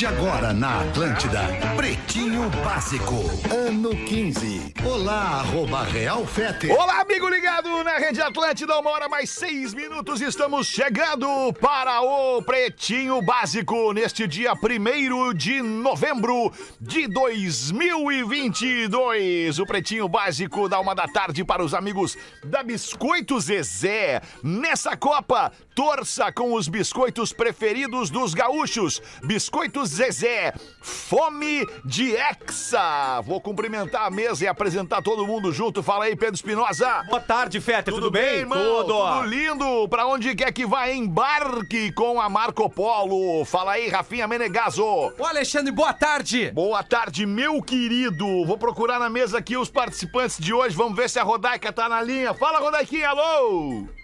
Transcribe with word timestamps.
De 0.00 0.06
agora 0.06 0.52
na 0.54 0.80
Atlântida, 0.80 1.42
Pretinho 1.76 2.48
Básico, 2.64 3.16
ano 3.54 3.90
15. 3.90 4.72
Olá, 4.82 5.40
arroba 5.40 5.82
Real 5.82 6.26
Fete. 6.26 6.70
Olá, 6.70 7.02
amigo 7.02 7.28
ligado 7.28 7.84
na 7.84 7.98
Rede 7.98 8.22
Atlântida, 8.22 8.78
uma 8.78 8.92
hora 8.92 9.10
mais 9.10 9.28
seis 9.28 9.74
minutos, 9.74 10.22
estamos 10.22 10.68
chegando 10.68 11.52
para 11.60 12.00
o 12.00 12.42
Pretinho 12.42 13.20
Básico 13.20 13.92
neste 13.92 14.26
dia 14.26 14.54
1 14.54 15.34
de 15.34 15.60
novembro 15.60 16.50
de 16.80 17.06
2022. 17.06 19.58
O 19.58 19.66
Pretinho 19.66 20.08
Básico 20.08 20.66
da 20.66 20.80
uma 20.80 20.94
da 20.94 21.06
tarde 21.08 21.44
para 21.44 21.62
os 21.62 21.74
amigos 21.74 22.16
da 22.42 22.62
Biscoito 22.62 23.38
Zezé. 23.38 24.22
Nessa 24.42 24.96
Copa, 24.96 25.52
torça 25.74 26.30
com 26.32 26.54
os 26.54 26.68
biscoitos 26.68 27.32
preferidos 27.32 28.10
dos 28.10 28.34
gaúchos. 28.34 29.00
Biscoito 29.22 29.84
Zezé, 29.86 30.52
fome 30.80 31.66
de 31.84 32.14
Hexa. 32.14 33.20
Vou 33.24 33.40
cumprimentar 33.40 34.06
a 34.06 34.10
mesa 34.10 34.44
e 34.44 34.48
apresentar 34.48 35.02
todo 35.02 35.26
mundo 35.26 35.52
junto. 35.52 35.82
Fala 35.82 36.04
aí, 36.04 36.16
Pedro 36.16 36.34
Espinosa. 36.34 37.02
Boa 37.08 37.20
tarde, 37.20 37.60
Feta, 37.60 37.90
tudo, 37.90 38.10
bem? 38.10 38.40
irmão? 38.40 38.58
Tudo. 38.58 38.94
Tudo 38.94 39.22
lindo. 39.26 39.88
Pra 39.88 40.06
onde 40.06 40.34
quer 40.34 40.52
que 40.52 40.66
vá, 40.66 40.90
embarque 40.90 41.92
com 41.92 42.20
a 42.20 42.28
Marco 42.28 42.68
Polo. 42.68 43.44
Fala 43.44 43.72
aí, 43.72 43.88
Rafinha 43.88 44.26
Menegaso. 44.26 44.84
Ô, 44.84 45.24
Alexandre, 45.24 45.72
boa 45.72 45.92
tarde. 45.92 46.50
Boa 46.52 46.82
tarde, 46.82 47.26
meu 47.26 47.62
querido. 47.62 48.44
Vou 48.44 48.58
procurar 48.58 48.98
na 48.98 49.08
mesa 49.10 49.38
aqui 49.38 49.56
os 49.56 49.70
participantes 49.70 50.38
de 50.38 50.52
hoje. 50.52 50.76
Vamos 50.76 50.96
ver 50.96 51.08
se 51.08 51.18
a 51.18 51.22
Rodaica 51.22 51.72
tá 51.72 51.88
na 51.88 52.02
linha. 52.02 52.34
Fala, 52.34 52.58
Rodaiquinha, 52.58 53.08
alô! 53.08 53.99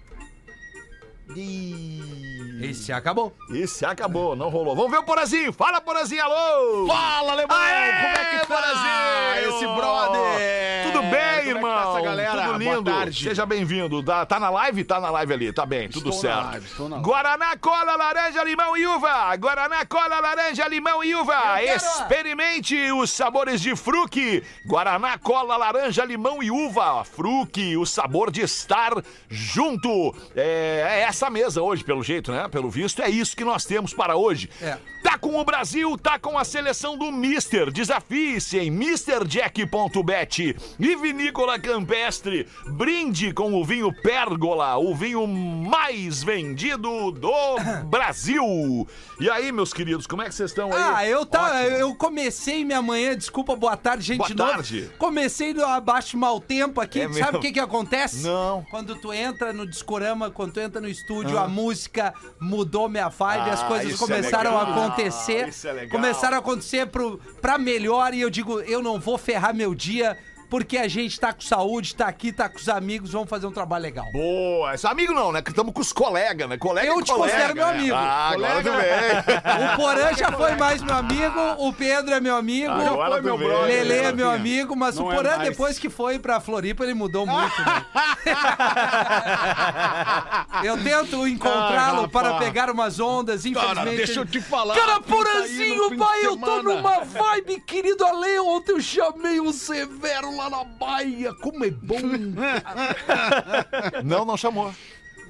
Esse 2.62 2.92
acabou. 2.92 3.34
Esse 3.52 3.84
acabou, 3.84 4.36
não 4.36 4.48
rolou. 4.48 4.76
Vamos 4.76 4.90
ver 4.90 4.98
o 4.98 5.02
Porazinho. 5.02 5.52
Fala, 5.52 5.80
Porazinho, 5.80 6.22
alô! 6.22 6.86
Fala, 6.86 7.32
Alemão! 7.32 7.56
Aê, 7.56 7.92
Como 7.92 8.06
é 8.06 8.24
que 8.30 8.38
tá? 8.38 8.46
Porazinho? 8.46 9.48
Esse 9.56 9.66
brother! 9.66 10.84
Tudo 10.86 11.02
bem, 11.02 11.10
Como 11.10 11.18
é 11.18 11.40
que 11.42 11.48
irmão? 11.48 11.70
tá 11.74 11.90
essa 11.90 12.00
galera? 12.00 12.42
Tudo 12.42 12.58
lindo. 12.58 12.82
Boa 12.82 12.96
tarde. 12.96 13.24
Seja 13.24 13.44
bem-vindo. 13.44 14.02
Tá, 14.04 14.24
tá 14.24 14.38
na 14.40 14.50
live? 14.50 14.84
Tá 14.84 15.00
na 15.00 15.10
live 15.10 15.32
ali. 15.32 15.52
Tá 15.52 15.66
bem, 15.66 15.88
tudo 15.88 16.10
Estou 16.10 16.30
na 16.30 16.36
certo. 16.36 16.50
live, 16.50 16.66
estou 16.66 16.88
na 16.88 16.96
live. 16.96 17.08
Guaraná, 17.10 17.56
cola, 17.56 17.96
laranja, 17.96 18.44
limão 18.44 18.76
e 18.76 18.86
uva. 18.86 19.36
Guaraná, 19.36 19.84
cola, 19.84 20.20
laranja, 20.20 20.68
limão 20.68 21.02
e 21.04 21.14
uva. 21.14 21.62
Experimente 21.62 22.92
os 22.92 23.10
sabores 23.10 23.60
de 23.60 23.74
fruque. 23.74 24.42
Guaraná, 24.64 25.18
cola, 25.18 25.56
laranja, 25.56 26.04
limão 26.04 26.42
e 26.42 26.50
uva. 26.50 27.04
Fruque, 27.04 27.76
o 27.76 27.84
sabor 27.84 28.30
de 28.30 28.42
estar 28.42 28.92
junto. 29.28 30.14
É, 30.34 30.86
é 30.88 31.00
essa 31.00 31.15
mesa 31.30 31.62
hoje, 31.62 31.82
pelo 31.82 32.02
jeito, 32.02 32.30
né? 32.30 32.46
Pelo 32.48 32.68
visto, 32.68 33.00
é 33.00 33.08
isso 33.08 33.34
que 33.34 33.44
nós 33.44 33.64
temos 33.64 33.94
para 33.94 34.16
hoje. 34.16 34.50
É. 34.60 34.76
Tá 35.02 35.16
com 35.16 35.38
o 35.40 35.44
Brasil, 35.44 35.96
tá 35.96 36.18
com 36.18 36.36
a 36.36 36.44
seleção 36.44 36.98
do 36.98 37.10
Mister. 37.12 37.70
Desafie-se 37.70 38.58
em 38.58 38.66
MrJack.bet 38.66 40.56
e 40.78 40.96
Vinícola 40.96 41.58
Campestre. 41.58 42.46
Brinde 42.66 43.32
com 43.32 43.54
o 43.54 43.64
vinho 43.64 43.92
Pérgola, 44.02 44.76
o 44.76 44.94
vinho 44.94 45.26
mais 45.26 46.22
vendido 46.22 47.12
do 47.12 47.32
Brasil. 47.88 48.86
E 49.20 49.30
aí, 49.30 49.52
meus 49.52 49.72
queridos, 49.72 50.06
como 50.06 50.22
é 50.22 50.26
que 50.26 50.34
vocês 50.34 50.50
estão 50.50 50.72
aí? 50.72 50.82
Ah, 50.82 51.06
eu 51.06 51.24
tá, 51.24 51.52
Ótimo. 51.60 51.76
eu 51.76 51.94
comecei 51.94 52.64
minha 52.64 52.82
manhã, 52.82 53.16
desculpa, 53.16 53.54
boa 53.54 53.76
tarde, 53.76 54.04
gente. 54.04 54.18
Boa 54.18 54.28
novo. 54.30 54.50
tarde. 54.50 54.90
Comecei 54.98 55.54
no 55.54 55.64
abaixo 55.64 56.16
mau 56.18 56.40
tempo 56.40 56.80
aqui. 56.80 57.00
É 57.00 57.12
Sabe 57.12 57.38
o 57.38 57.40
que 57.40 57.52
que 57.52 57.60
acontece? 57.60 58.24
Não. 58.26 58.66
Quando 58.70 58.96
tu 58.96 59.12
entra 59.12 59.52
no 59.52 59.66
discorama, 59.66 60.30
quando 60.30 60.52
tu 60.52 60.60
entra 60.60 60.80
no 60.80 60.88
estúdio, 60.88 61.05
a 61.38 61.48
música 61.48 62.12
mudou 62.40 62.88
minha 62.88 63.08
vibe, 63.08 63.50
as 63.50 63.62
Ah, 63.62 63.66
coisas 63.66 63.92
isso 63.92 64.04
é 64.04 64.06
começaram 64.06 64.56
a 64.56 64.62
legal. 64.66 64.84
acontecer. 64.84 65.48
Isso 65.48 65.68
é. 65.68 65.86
Começaram 65.86 66.36
a 66.36 66.40
acontecer 66.40 66.86
pro, 66.86 67.18
pra 67.40 67.58
melhor 67.58 68.14
e 68.14 68.20
eu 68.20 68.30
digo, 68.30 68.60
eu 68.60 68.82
não 68.82 68.98
vou 68.98 69.16
ferrar 69.18 69.54
meu 69.54 69.74
dia. 69.74 70.18
Porque 70.48 70.78
a 70.78 70.88
gente 70.88 71.18
tá 71.18 71.32
com 71.32 71.40
saúde, 71.40 71.94
tá 71.94 72.06
aqui, 72.06 72.32
tá 72.32 72.48
com 72.48 72.58
os 72.58 72.68
amigos, 72.68 73.12
vamos 73.12 73.28
fazer 73.28 73.46
um 73.46 73.52
trabalho 73.52 73.82
legal. 73.82 74.06
Boa, 74.12 74.74
esse 74.74 74.86
amigo 74.86 75.12
não, 75.12 75.32
né? 75.32 75.42
Que 75.42 75.50
estamos 75.50 75.72
com 75.72 75.80
os 75.80 75.92
colegas, 75.92 76.48
né? 76.48 76.56
Colega 76.56 76.86
Eu 76.86 77.00
é 77.00 77.02
te 77.02 77.12
colega, 77.12 77.32
considero 77.32 77.54
meu 77.54 77.66
né? 77.66 77.72
amigo. 77.72 77.96
Ah, 77.96 78.28
agora 78.30 78.62
Colega. 78.62 78.76
bem. 78.76 79.66
O 79.66 79.76
Porã 79.76 80.12
já 80.14 80.32
foi 80.32 80.54
mais 80.56 80.82
meu 80.82 80.94
amigo, 80.94 81.40
o 81.58 81.72
Pedro 81.72 82.14
é 82.14 82.20
meu 82.20 82.36
amigo. 82.36 82.72
Agora 82.72 83.12
foi 83.12 83.22
meu 83.22 83.38
brother. 83.38 83.66
Lele 83.66 83.94
é 83.94 84.12
meu 84.12 84.30
amigo, 84.30 84.76
mas 84.76 84.96
Não 84.96 85.06
o 85.06 85.12
é 85.12 85.16
Porã, 85.16 85.36
mais. 85.36 85.50
depois 85.50 85.78
que 85.78 85.88
foi 85.90 86.18
pra 86.18 86.40
Floripa, 86.40 86.84
ele 86.84 86.94
mudou 86.94 87.26
muito, 87.26 87.60
né? 87.62 87.84
Eu 90.64 90.82
tento 90.82 91.26
encontrá-lo 91.26 92.02
Ai, 92.02 92.08
para 92.08 92.34
pegar 92.38 92.70
umas 92.70 92.98
ondas, 92.98 93.44
infelizmente. 93.44 93.76
Cara, 93.76 93.90
deixa 93.90 94.20
eu 94.20 94.26
te 94.26 94.40
falar. 94.40 94.74
Cara, 94.74 95.00
Porãzinho, 95.00 95.96
pai, 95.96 96.24
eu 96.24 96.36
tô 96.36 96.62
numa 96.62 97.00
vibe, 97.00 97.60
querido 97.60 98.04
Ale. 98.04 98.38
Ontem 98.40 98.72
eu 98.72 98.80
chamei 98.80 99.40
o 99.40 99.52
Severo 99.52 100.35
lá 100.36 100.50
na 100.50 100.64
Baia. 100.64 101.32
Como 101.34 101.64
é 101.64 101.70
bom. 101.70 102.00
Não, 104.04 104.24
não 104.24 104.36
chamou. 104.36 104.72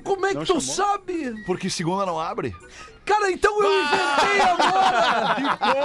Como 0.05 0.27
é 0.27 0.35
que 0.35 0.45
tu 0.45 0.61
sabe? 0.61 1.35
Porque 1.45 1.69
segunda 1.69 2.07
não 2.07 2.21
abre. 2.21 2.55
Cara, 3.07 3.31
então 3.31 3.63
eu 3.63 3.83
inventei 3.85 4.41
agora! 4.41 5.37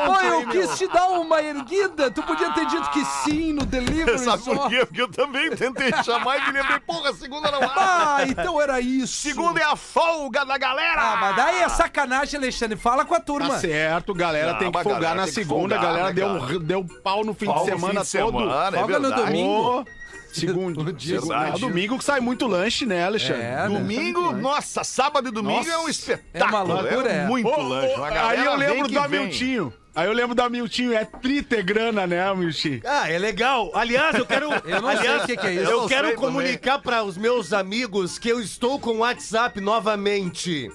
Pô, 0.08 0.16
eu 0.26 0.48
quis 0.50 0.78
te 0.78 0.88
dar 0.88 1.08
uma 1.10 1.42
erguida. 1.42 2.10
Tu 2.10 2.22
podia 2.24 2.52
ter 2.52 2.66
dito 2.66 2.90
que 2.90 3.06
sim 3.06 3.54
no 3.54 3.64
delivery 3.66 4.18
Sabe 4.20 4.44
só. 4.44 4.56
por 4.56 4.70
quê? 4.70 4.86
Porque 4.86 5.02
eu 5.02 5.08
também 5.08 5.52
tentei 5.56 5.92
chamar 6.04 6.38
e 6.40 6.46
me 6.52 6.60
lembrei, 6.60 6.80
porra, 6.80 7.14
segunda 7.14 7.52
não 7.52 7.60
abre. 7.62 7.74
Ah, 7.78 8.18
então 8.28 8.60
era 8.60 8.82
isso. 8.82 9.14
Segunda 9.22 9.60
é 9.60 9.64
a 9.64 9.76
folga 9.76 10.44
da 10.46 10.58
galera! 10.58 11.02
Ah, 11.02 11.16
mas 11.18 11.36
daí 11.36 11.62
é 11.62 11.70
sacanagem, 11.70 12.40
Alexandre. 12.40 12.76
Fala 12.78 13.06
com 13.06 13.14
a 13.14 13.20
turma. 13.20 13.50
Tá 13.50 13.60
certo, 13.60 14.14
galera 14.14 14.54
Não, 14.54 14.60
tem 14.60 14.72
que 14.72 14.84
folgar 14.84 15.02
galera 15.02 15.22
na 15.22 15.28
segunda. 15.28 15.76
folgar, 15.76 15.80
a 15.80 15.84
galera 15.84 16.08
né, 16.08 16.14
deu, 16.14 16.28
um, 16.28 16.60
deu 16.64 16.86
pau 17.04 17.24
no 17.24 17.34
fim 17.34 17.46
Pau 17.46 17.64
de 17.66 17.72
no 17.72 17.78
semana 17.78 18.04
fim 18.04 18.18
de 18.18 18.24
todo. 18.24 18.40
semana, 18.40 18.78
é 18.78 18.80
Folga 18.80 19.00
no 19.00 19.08
verdade. 19.10 19.26
domingo. 19.28 19.80
Ô, 19.82 19.86
Segundo, 20.32 20.80
segundo 21.00 21.28
Verdade. 21.28 21.52
ah, 21.56 21.58
domingo 21.60 21.98
que 21.98 22.04
sai 22.04 22.20
muito 22.20 22.48
lanche, 22.48 22.86
né, 22.86 23.04
Alexandre? 23.06 23.42
É, 23.42 23.68
né? 23.68 23.80
Domingo, 23.80 24.32
nossa, 24.34 24.84
sábado 24.84 25.30
e 25.30 25.32
domingo 25.32 25.58
Nossa. 25.58 25.72
é 25.72 25.78
um 25.78 25.90
espetáculo. 25.90 26.44
É 26.44 26.46
uma 26.46 26.82
loucura, 26.82 27.10
é. 27.10 27.28
muito 27.28 27.48
Ô, 27.48 27.54
ô, 27.54 27.68
lanche. 27.68 27.94
Aí 27.96 28.46
eu 28.46 28.56
lembro 28.56 28.88
do 28.88 28.94
vem. 28.94 29.20
Hamiltinho. 29.20 29.74
Aí 29.94 30.08
eu 30.08 30.14
lembro 30.14 30.34
do 30.34 30.42
Hamiltinho. 30.42 30.94
É 30.94 31.04
tritegrana, 31.04 32.08
né, 32.08 32.24
Hamiltinho? 32.26 32.82
Ah, 32.86 33.12
é 33.12 33.18
legal. 33.18 33.72
Aliás, 33.74 34.16
eu 34.16 34.26
quero. 34.26 34.50
Eu 34.66 34.82
não 34.82 34.90
sei 34.90 35.00
aliás, 35.00 35.24
o 35.24 35.28
que 35.28 35.34
é 35.34 35.54
isso. 35.54 35.72
Eu, 35.72 35.82
Eu 35.82 35.88
quero 35.88 36.08
sei 36.08 36.16
comunicar 36.16 36.80
para 36.80 37.04
os 37.04 37.18
meus 37.18 37.52
amigos 37.52 38.18
que 38.18 38.30
eu 38.30 38.40
estou 38.40 38.80
com 38.80 38.92
o 38.92 38.98
WhatsApp 39.00 39.60
novamente. 39.60 40.72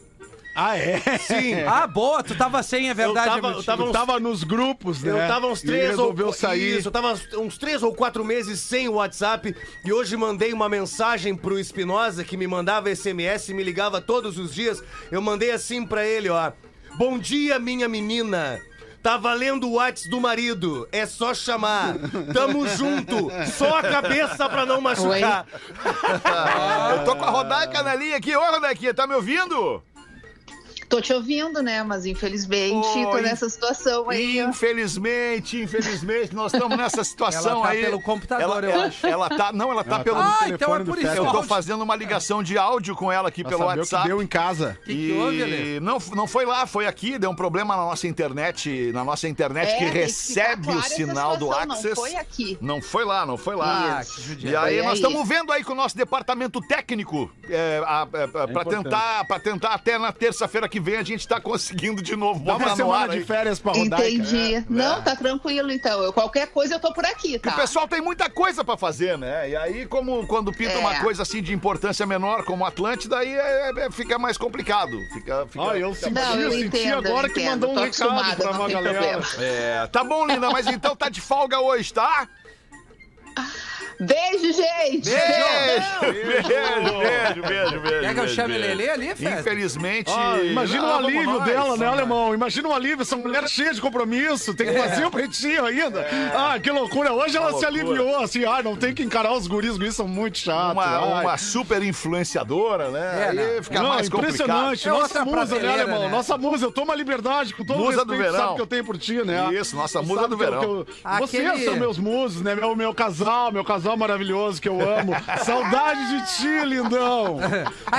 Ah, 0.57 0.77
é? 0.79 0.99
Sim. 1.19 1.55
Ah, 1.69 1.87
boa, 1.87 2.23
tu 2.23 2.35
tava 2.35 2.63
sem, 2.63 2.89
é 2.89 2.95
verdade, 2.95 3.29
eu 3.37 3.43
tava, 3.43 3.55
eu 3.59 3.63
tava 3.63 3.83
Tu 3.83 3.89
uns, 3.89 3.93
tava 3.93 4.19
nos 4.21 4.43
grupos, 4.43 5.03
né? 5.03 5.11
eu 5.13 5.29
tava 5.29 5.47
uns 5.49 5.61
três 5.61 5.99
ou 5.99 6.33
sair. 6.33 6.79
Isso, 6.79 6.89
eu 6.89 6.93
tava 6.93 7.13
uns- 7.39 7.59
três 7.59 7.83
ou 7.83 7.95
quatro 7.95 8.25
meses 8.25 8.59
sem 8.61 8.89
o 8.89 8.95
WhatsApp 8.95 9.55
e 9.85 9.93
hoje 9.93 10.17
mandei 10.17 10.53
uma 10.53 10.69
mensagem 10.69 11.35
pro 11.37 11.59
Espinosa 11.59 12.25
que 12.25 12.37
me 12.37 12.47
mandava 12.47 12.89
SMS 12.95 13.51
e 13.51 13.55
me 13.55 13.63
ligava 13.63 14.01
todos 14.01 14.39
os 14.39 14.55
dias. 14.55 14.83
Eu 15.11 15.21
mandei 15.21 15.51
assim 15.51 15.85
pra 15.85 16.07
ele, 16.07 16.29
ó. 16.31 16.53
Bom 16.97 17.19
dia, 17.19 17.59
minha 17.59 17.89
menina. 17.89 18.59
Tá 19.03 19.17
valendo 19.17 19.69
o 19.69 19.75
WhatsApp 19.75 20.09
do 20.11 20.21
marido. 20.21 20.89
É 20.91 21.05
só 21.07 21.33
chamar. 21.35 21.95
Tamo 22.33 22.67
junto. 22.75 23.31
Só 23.57 23.79
a 23.79 23.83
cabeça 23.83 24.49
pra 24.49 24.65
não 24.67 24.81
machucar. 24.81 25.47
Eu 26.99 27.05
tô 27.05 27.15
com 27.17 27.25
a 27.25 27.31
Rodaica 27.31 27.83
na 27.83 27.95
linha 27.95 28.17
aqui. 28.17 28.35
Ô, 28.35 28.41
Rodaiquinha, 28.53 28.95
tá 28.95 29.07
me 29.07 29.15
ouvindo? 29.15 29.83
Tô 30.89 31.01
te 31.01 31.13
ouvindo, 31.13 31.63
né? 31.63 31.83
Mas 31.83 32.07
infelizmente 32.07 32.75
Oi. 32.99 33.05
tô 33.07 33.17
nessa 33.19 33.49
situação 33.49 34.09
aí. 34.09 34.39
Infelizmente, 34.41 35.61
infelizmente, 35.63 36.35
nós 36.35 36.53
estamos 36.53 36.77
nessa 36.77 37.03
situação 37.03 37.51
Ela 37.59 37.63
tá 37.63 37.69
aí. 37.71 37.85
pelo 37.85 38.01
computador, 38.01 38.43
ela, 38.63 38.67
eu 38.67 38.71
ela- 38.71 38.85
acho. 38.87 39.07
Ela 39.07 39.29
tá, 39.29 39.53
não, 39.53 39.71
ela 39.71 39.83
tá 39.85 39.97
Ela 39.97 40.05
pelo. 40.05 40.17
tá 40.17 40.23
Ah, 40.27 40.33
telefone 40.45 40.55
então 40.55 40.75
é 40.77 40.79
do 40.81 40.85
por 40.85 40.99
isso. 40.99 41.07
Eu 41.09 41.27
tô 41.33 41.43
fazendo 41.43 41.83
uma 41.83 41.97
ligação 41.97 42.43
de 42.43 42.57
áudio 42.59 42.95
com 42.95 43.11
ela 43.11 43.29
aqui 43.29 43.43
pelo 43.43 43.65
o 43.65 43.73
que 43.73 43.79
WhatsApp. 43.79 44.07
deu 44.09 44.23
em 44.23 44.27
casa. 44.27 44.79
Que 44.85 44.95
que 44.95 45.13
houve? 45.13 45.37
E 45.77 45.81
não, 45.81 45.99
não 46.15 46.27
foi 46.27 46.45
lá, 46.47 46.67
foi 46.67 46.87
aqui, 46.87 47.19
deu 47.19 47.31
um 47.31 47.37
problema 47.37 47.77
na 47.77 47.83
nossa 47.85 48.07
internet, 48.07 48.91
na 48.93 49.05
nossa 49.05 49.29
internet 49.29 49.71
É, 49.73 49.77
que 49.79 49.85
recebe 49.85 50.71
o 50.71 50.83
sinal 50.83 51.37
do 51.37 51.47
situação, 51.47 51.67
não 51.67 51.75
Access. 51.75 51.95
foi 51.95 52.17
aqui. 52.17 52.59
Não 52.61 52.81
foi 52.83 53.05
lá, 53.05 53.25
não 53.27 53.37
foi 53.37 53.57
lá. 53.57 53.99
Ah, 53.99 54.03
judiação. 54.03 54.51
E 54.51 54.57
aí 54.57 54.75
Foi 54.77 54.83
nós 54.85 54.93
aí. 54.93 54.97
estamos 55.03 55.29
vendo 55.29 55.53
aí 55.53 55.65
com 55.65 55.73
o 55.73 55.77
nosso 55.77 55.97
departamento 55.97 56.61
técnico 56.61 57.31
é, 57.49 57.83
a- 57.87 58.07
é, 58.13 58.27
pra 58.27 58.45
importante. 58.45 58.83
tentar 58.85 59.25
para 59.27 59.41
tentar 59.41 59.69
até 59.75 59.99
na 59.99 60.13
terça-feira 60.13 60.69
que 60.69 60.76
que 60.77 60.81
vem 60.81 60.97
a 60.97 61.03
gente 61.03 61.27
tá 61.27 61.41
conseguindo 61.41 62.03
de 62.03 62.15
novo 62.15 62.45
Dá 62.45 62.53
uma 62.53 62.59
botar 62.59 62.71
no 62.73 62.77
semana 62.77 63.03
ar. 63.05 63.09
de 63.09 63.17
aí. 63.19 63.25
férias 63.25 63.59
pra 63.59 63.73
rodar. 63.73 63.99
Entendi. 64.01 64.63
Não, 64.69 65.01
tá 65.03 65.17
tranquilo 65.17 65.73
então. 65.73 66.03
Eu, 66.03 66.13
qualquer 66.13 66.49
coisa 66.49 66.75
eu 66.75 66.81
tô 66.81 66.93
por 66.93 67.05
aqui, 67.07 67.33
Porque 67.39 67.49
tá? 67.49 67.55
o 67.55 67.59
pessoal 67.59 67.89
tem 67.89 68.03
muita 68.03 68.29
coisa 68.29 68.63
pra 68.63 68.77
fazer, 68.77 69.17
né? 69.17 69.49
E 69.49 69.57
aí, 69.57 69.87
como 69.87 70.27
quando 70.27 70.53
pinta 70.53 70.75
É. 70.75 70.79
uma 70.79 71.01
coisa 71.01 71.23
assim 71.23 71.43
de 71.43 71.55
importância 71.55 72.05
menor, 72.05 72.45
como 72.45 72.67
Atlântida, 72.67 73.17
aí 73.19 73.33
é- 73.35 73.87
é- 73.87 73.91
fica 73.91 74.19
mais 74.19 74.37
complicado. 74.37 74.99
Fica, 75.15 75.47
fica- 75.47 75.71
Ah, 75.71 75.79
eu 75.79 75.95
fica- 75.95 76.09
senti, 76.09 76.15
Não, 76.21 76.41
eu 76.41 76.51
senti 76.53 76.65
entendo, 76.67 77.09
agora 77.09 77.29
eu 77.29 77.33
que 77.33 77.43
mandou 77.45 77.71
um 77.71 77.75
Tô 77.75 77.81
recado 77.81 78.37
pra 78.37 78.51
uma 78.51 78.69
galera. 78.69 78.99
problema. 79.23 79.45
É, 79.45 79.87
tá 79.87 80.05
bom, 80.05 80.27
linda, 80.27 80.51
mas 80.51 80.67
então 80.67 80.95
tá 80.95 81.09
de 81.09 81.23
folga 81.23 81.59
hoje, 81.59 81.91
tá? 81.95 82.29
Beijo, 83.99 84.53
gente! 84.53 85.11
Beijo, 85.11 86.01
beijo, 86.01 86.93
beijo, 86.93 87.43
beijo, 87.43 87.81
beijo. 87.81 88.01
Quer 88.01 88.15
que 88.15 88.21
eu 88.21 88.29
chame. 88.29 88.59
Lelê 88.59 88.91
ali, 88.91 89.15
Fred? 89.15 89.41
Infelizmente. 89.41 90.11
Ah, 90.15 90.39
imagina 90.43 90.83
Não, 90.83 90.89
o 90.91 91.07
alívio 91.07 91.25
nós, 91.33 91.45
dela, 91.45 91.77
né, 91.77 91.85
vamos 91.87 91.93
alemão? 91.93 92.35
Imagina 92.35 92.69
o 92.69 92.75
alívio, 92.75 93.03
essa 93.03 93.17
mulher 93.17 93.49
cheia 93.49 93.73
de 93.75 93.81
compromisso, 93.81 94.55
tem 94.55 94.67
que 94.69 94.79
fazer 94.79 95.05
o 95.07 95.11
pretinho 95.11 95.65
ainda. 95.65 96.07
Ah, 96.35 96.59
que 96.59 96.71
loucura. 96.71 97.13
Hoje 97.13 97.37
ela 97.37 97.53
se 97.59 97.65
aliviou, 97.65 98.19
assim, 98.21 98.45
ah, 98.45 98.63
não 98.63 98.77
tem 98.77 98.95
que 98.95 99.03
encarar 99.03 99.33
os 99.33 99.47
guris, 99.47 99.77
guris 99.77 99.95
são 99.95 100.07
muito 100.09 100.39
chatos. 100.39 100.73
Uma, 100.83 101.37
super 101.39 101.83
influenciadora, 101.83 102.91
né? 102.91 103.29
É, 103.29 103.33
né? 103.33 103.45
Aí 103.57 103.63
fica 103.63 103.81
Não, 103.83 103.89
mais 103.91 104.09
complicado. 104.09 104.35
impressionante. 104.35 104.89
É 104.89 104.91
Nossa 104.91 105.25
musa, 105.25 105.59
né, 105.59 105.73
alemão? 105.73 106.01
né? 106.05 106.09
Nossa 106.09 106.39
musa, 106.39 106.67
eu 106.67 106.73
tomo 106.73 106.93
a 106.93 106.95
liberdade 106.95 107.55
com 107.55 107.65
todo 107.65 107.79
Musa 107.79 108.03
o 108.03 108.05
do 108.05 108.13
respeito 108.13 108.33
verão. 108.33 108.45
sabe 108.47 108.57
que 108.57 108.63
eu 108.63 108.67
tenho 108.67 108.85
por 108.85 108.99
ti, 108.99 109.23
né? 109.25 109.49
Isso, 109.55 109.77
nossa 109.77 110.03
musa 110.03 110.23
sabe 110.23 110.31
do 110.31 110.37
verão. 110.37 110.87
Vocês 111.19 111.65
são 111.65 111.77
meus 111.77 111.99
musos, 111.99 112.43
né? 112.43 112.55
Meu 112.77 112.95
casal, 112.95 113.53
meu 113.53 113.65
casal 113.65 113.86
maravilhoso 113.95 114.59
que 114.61 114.69
eu 114.71 114.81
amo. 114.81 115.13
Saudade 115.45 116.01
de 116.19 116.37
ti, 116.37 116.65
lindão. 116.65 117.37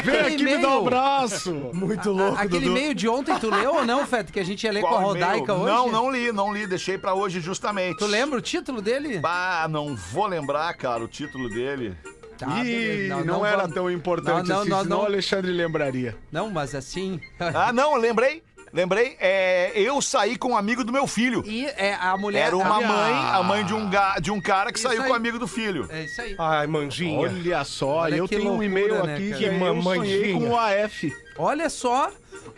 Vem 0.04 0.20
aqui 0.22 0.44
me 0.44 0.58
dar 0.58 0.70
um 0.70 0.80
abraço. 0.82 1.54
Muito 1.72 2.10
louco, 2.12 2.34
Aquele 2.36 2.50
Dudu. 2.66 2.66
e-mail 2.72 2.96
de 2.96 3.08
ontem, 3.08 3.38
tu 3.40 3.50
leu 3.52 3.76
ou 3.76 3.86
não, 3.86 4.08
Fed? 4.08 4.32
Que 4.32 4.40
a 4.40 4.44
gente 4.44 4.64
ia 4.64 4.72
ler 4.72 4.82
com 4.82 4.88
a 4.88 4.90
Qual 4.90 5.02
Rodaica 5.04 5.54
hoje? 5.54 5.72
Não, 5.72 5.92
não 5.92 6.12
li, 6.12 6.32
não 6.32 6.52
li. 6.52 6.66
Deixei 6.66 6.98
pra 6.98 7.14
hoje 7.14 7.40
justamente. 7.40 7.98
Tu 8.00 8.08
lembra 8.08 8.40
o 8.40 8.42
título 8.42 8.82
dele? 8.82 9.20
Bah, 9.20 9.68
não 9.70 9.96
vou 9.96 10.26
lembrar, 10.26 10.74
cara, 10.76 11.04
o 11.04 11.08
título 11.08 11.48
dele. 11.50 11.96
Tá, 12.38 12.60
Ih, 12.60 12.64
beleza. 13.10 13.24
não, 13.24 13.44
era 13.46 13.58
vamos- 13.62 13.74
tão 13.74 13.90
importante 13.90 14.48
Não, 14.48 14.56
não, 14.58 14.62
assim, 14.62 14.70
não, 14.70 14.84
senão 14.84 14.98
não. 14.98 15.04
o 15.04 15.08
Alexandre 15.08 15.52
lembraria. 15.52 16.16
Não, 16.32 16.50
mas 16.52 16.76
assim... 16.76 17.20
Ah, 17.40 17.74
não, 17.74 17.96
lembrei. 17.96 18.44
Lembrei. 18.74 19.16
É, 19.20 19.72
eu 19.76 20.02
saí 20.02 20.38
com 20.38 20.50
um 20.50 20.58
amigo 20.58 20.84
do 20.84 20.92
meu 20.92 21.08
filho. 21.08 21.44
E 21.46 21.66
é, 21.66 21.94
a 22.00 22.16
mulher... 22.18 22.48
Era 22.48 22.58
uma 22.58 22.78
a- 22.78 22.82
mãe, 22.82 23.14
a 23.34 23.44
mãe 23.44 23.66
de 23.66 23.74
um, 23.74 23.90
ga- 23.90 24.20
de 24.20 24.32
um 24.32 24.40
cara 24.42 24.72
que 24.72 24.78
Isso 24.80 24.88
saiu 24.88 25.02
aí. 25.02 25.08
com 25.08 25.14
o 25.14 25.16
amigo 25.16 25.40
do 25.40 25.48
filho. 25.48 25.88
É 25.90 26.04
isso 26.04 26.22
aí. 26.22 26.36
Ai, 26.38 26.68
manjinha. 26.68 27.20
Olha 27.20 27.64
só, 27.64 27.88
Olha 28.00 28.16
eu 28.16 28.28
tenho 28.28 28.42
um 28.44 28.58
loucura, 28.58 28.66
e-mail 28.66 29.06
né, 29.06 29.14
aqui 29.16 29.30
cara? 29.32 29.42
que 29.44 29.50
Que 29.50 29.64
eu 29.64 29.82
sonhei 29.82 30.34
com 30.34 30.50
o 30.50 30.58
AF. 30.58 31.14
Olha 31.40 31.70
só. 31.70 32.12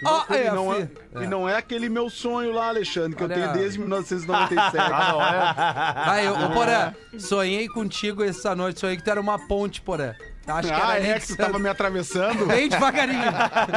Ó, 0.06 0.24
e, 0.30 0.38
é, 0.38 0.52
não 0.52 0.74
é, 0.74 0.78
fi- 0.86 0.92
e 1.24 1.28
não 1.28 1.48
é 1.50 1.56
aquele 1.58 1.90
meu 1.90 2.10
sonho 2.10 2.52
lá, 2.54 2.68
Alexandre, 2.70 3.16
que 3.18 3.24
Olha- 3.24 3.34
eu 3.34 3.40
tenho 3.42 3.54
desde 3.54 3.80
1997. 3.80 4.78
Ah, 4.92 5.12
não 5.12 5.22
é? 5.22 6.06
Vai, 6.06 6.30
ô, 6.30 6.50
Porã, 6.52 6.94
sonhei 7.18 7.68
contigo 7.68 8.24
essa 8.24 8.56
noite, 8.56 8.80
sonhei 8.80 8.98
que 8.98 9.04
tu 9.04 9.10
era 9.10 9.20
uma 9.20 9.38
ponte, 9.48 9.82
Porã. 9.82 10.14
Acho 10.50 10.68
que 10.68 10.74
ah, 10.74 10.96
era 10.96 11.08
é 11.08 11.20
que 11.20 11.28
tu 11.28 11.38
tava 11.38 11.60
me 11.60 11.70
atravessando. 11.70 12.46
Bem 12.48 12.68
devagarinho. 12.70 13.20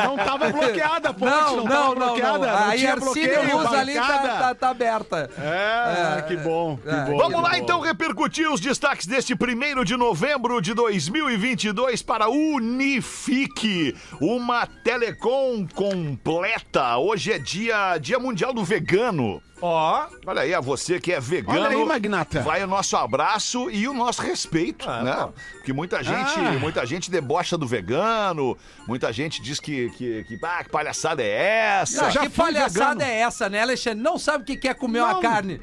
Não 0.05 0.17
tava 0.17 0.51
bloqueada, 0.51 1.11
a 1.11 1.13
ponte 1.13 1.31
Não, 1.31 1.57
não, 1.57 1.65
não, 1.65 1.69
tava 1.69 1.85
não, 1.87 1.95
bloqueada. 1.95 2.39
não. 2.39 2.61
Não, 2.61 2.71
A 2.71 2.77
tinha 2.77 2.93
Ercílio 2.93 3.57
Luz 3.57 3.73
ali 3.73 3.95
tá, 3.95 4.19
tá, 4.19 4.55
tá 4.55 4.69
aberta. 4.71 5.31
É, 5.39 6.23
que 6.23 6.37
bom, 6.37 6.77
que 6.77 6.89
É. 6.89 7.05
bom. 7.05 7.17
Vamos 7.19 7.35
que 7.37 7.43
lá 7.43 7.51
bom. 7.51 7.57
então 7.57 7.81
repercutir 7.81 8.51
os 8.51 8.61
destaques 8.61 9.07
deste 9.07 9.35
primeiro 9.37 9.85
de 9.85 9.97
novembro 9.97 10.61
de 10.61 10.75
2022 10.75 12.03
para 12.03 12.29
Unifique, 12.29 13.97
uma 14.21 14.67
telecom 14.67 15.67
completa. 15.75 16.97
Hoje 16.99 17.33
é 17.33 17.39
dia, 17.39 17.99
dia 17.99 18.19
mundial 18.19 18.53
do 18.53 18.65
vegano. 18.65 19.43
Ó, 19.62 20.06
Olha 20.26 20.43
aí, 20.43 20.53
a 20.53 20.61
você 20.61 20.99
que 20.99 21.12
é 21.12 21.20
vegano. 21.20 21.59
Olha 21.61 21.69
aí, 21.76 21.85
Magnata. 21.85 22.41
Vai 22.43 22.64
o 22.64 22.67
nosso 22.67 22.97
abraço 22.97 23.70
e 23.70 23.87
o 23.87 23.94
nosso 23.94 24.20
respeito, 24.20 24.88
Ah, 24.91 25.03
né? 25.03 25.14
pô. 25.14 25.32
Porque 25.59 25.73
muita 25.73 26.03
gente, 26.03 26.38
Ah. 26.38 26.59
muita 26.61 26.85
gente 26.85 27.09
debocha 27.11 27.56
do 27.56 27.67
vegano, 27.67 28.59
muita 28.88 29.12
gente 29.12 29.41
diz 29.41 29.61
que, 29.61 29.88
que, 29.91 30.25
que, 30.25 30.38
ah, 30.43 30.64
que 30.64 30.70
palhaçada 30.70 31.23
é 31.23 31.79
essa? 31.81 32.03
Não, 32.03 32.11
já 32.11 32.20
que 32.23 32.31
palhaçada 32.31 32.94
vegano. 32.97 33.03
é 33.03 33.20
essa, 33.20 33.49
né, 33.49 33.62
Alexandre? 33.62 34.03
Não 34.03 34.19
sabe 34.19 34.43
o 34.43 34.47
que 34.47 34.56
que 34.56 34.69
é 34.69 34.75
comer 34.75 35.00
uma 35.00 35.14
Não. 35.14 35.20
carne. 35.20 35.61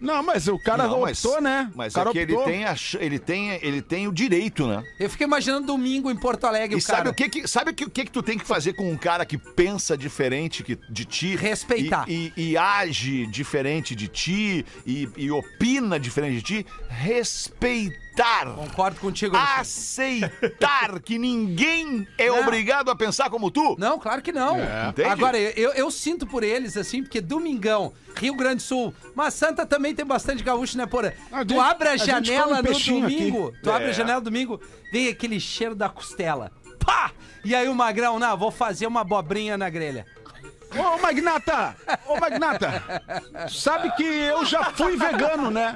Não, 0.00 0.22
mas 0.22 0.48
o 0.48 0.58
cara 0.58 0.86
Não, 0.88 1.00
mas- 1.02 1.22
optou, 1.24 1.40
né? 1.42 1.70
Mas 1.74 1.92
o 1.92 1.96
cara 1.96 2.10
é 2.10 2.12
que 2.12 2.18
ele 2.18 2.36
tem, 2.44 2.64
a 2.64 2.74
ele, 2.98 3.18
tem, 3.18 3.50
ele 3.62 3.82
tem 3.82 4.08
o 4.08 4.12
direito, 4.12 4.66
né? 4.66 4.82
Eu 4.98 5.10
fiquei 5.10 5.26
imaginando 5.26 5.66
domingo 5.66 6.10
em 6.10 6.16
Porto 6.16 6.44
Alegre, 6.46 6.76
E 6.76 6.78
o 6.78 6.82
sabe 6.82 6.96
cara. 6.98 7.10
o 7.10 7.14
que 7.14 7.28
que, 7.28 7.46
sabe 7.48 7.70
o 7.70 7.74
que, 7.74 7.88
que 7.90 8.04
que 8.06 8.10
tu 8.10 8.22
tem 8.22 8.38
que 8.38 8.44
fazer 8.46 8.72
com 8.72 8.90
um 8.90 8.96
cara 8.96 9.26
que 9.26 9.36
pensa 9.36 9.96
diferente 9.96 10.62
que, 10.62 10.78
de 10.88 11.04
ti? 11.04 11.36
Respeitar. 11.36 12.04
E, 12.08 12.32
e- 12.36 12.50
e 12.52 12.56
age 12.56 13.26
diferente 13.26 13.94
de 13.94 14.08
ti 14.08 14.64
e, 14.86 15.08
e 15.16 15.30
opina 15.30 16.00
diferente 16.00 16.36
de 16.36 16.42
ti? 16.42 16.66
Respeitar. 16.88 18.09
Concordo 18.54 19.00
contigo. 19.00 19.36
Alexandre. 19.36 20.24
Aceitar 20.24 21.00
que 21.00 21.18
ninguém 21.18 22.06
é 22.18 22.28
Não. 22.28 22.40
obrigado 22.40 22.90
a 22.90 22.96
pensar 22.96 23.30
como 23.30 23.50
tu. 23.50 23.76
Não, 23.78 23.98
claro 23.98 24.20
que 24.22 24.32
não. 24.32 24.58
Entende? 24.88 25.08
Agora, 25.08 25.38
eu, 25.38 25.50
eu, 25.50 25.72
eu 25.72 25.90
sinto 25.90 26.26
por 26.26 26.42
eles, 26.42 26.76
assim, 26.76 27.02
porque 27.02 27.20
domingão, 27.20 27.92
Rio 28.16 28.34
Grande 28.34 28.56
do 28.56 28.62
Sul, 28.62 28.94
mas 29.14 29.34
Santa 29.34 29.64
também 29.66 29.94
tem 29.94 30.04
bastante 30.04 30.42
gaúcho, 30.42 30.76
né, 30.76 30.86
porra? 30.86 31.14
Tu 31.46 31.60
abre 31.60 31.88
a, 31.88 31.92
a 31.92 31.96
janela 31.96 32.62
no 32.62 32.72
domingo, 32.72 33.52
tu 33.62 33.70
abre 33.70 33.86
É. 33.88 33.90
a 33.90 33.92
janela 33.92 34.18
no 34.20 34.24
domingo, 34.24 34.60
vem 34.92 35.08
aquele 35.08 35.38
cheiro 35.40 35.74
da 35.74 35.88
costela. 35.88 36.52
Pá! 36.84 37.12
E 37.44 37.54
aí 37.54 37.68
o 37.68 37.74
Magrão, 37.74 38.18
não, 38.18 38.36
vou 38.36 38.50
fazer 38.50 38.86
uma 38.86 39.00
abobrinha 39.02 39.56
na 39.56 39.68
grelha. 39.70 40.06
Ô, 40.76 40.98
Magnata! 40.98 41.76
Ô, 42.06 42.18
Magnata! 42.18 43.02
Sabe 43.50 43.90
que 43.96 44.04
eu 44.04 44.44
já 44.44 44.64
fui 44.64 44.96
vegano, 44.96 45.50
né? 45.50 45.74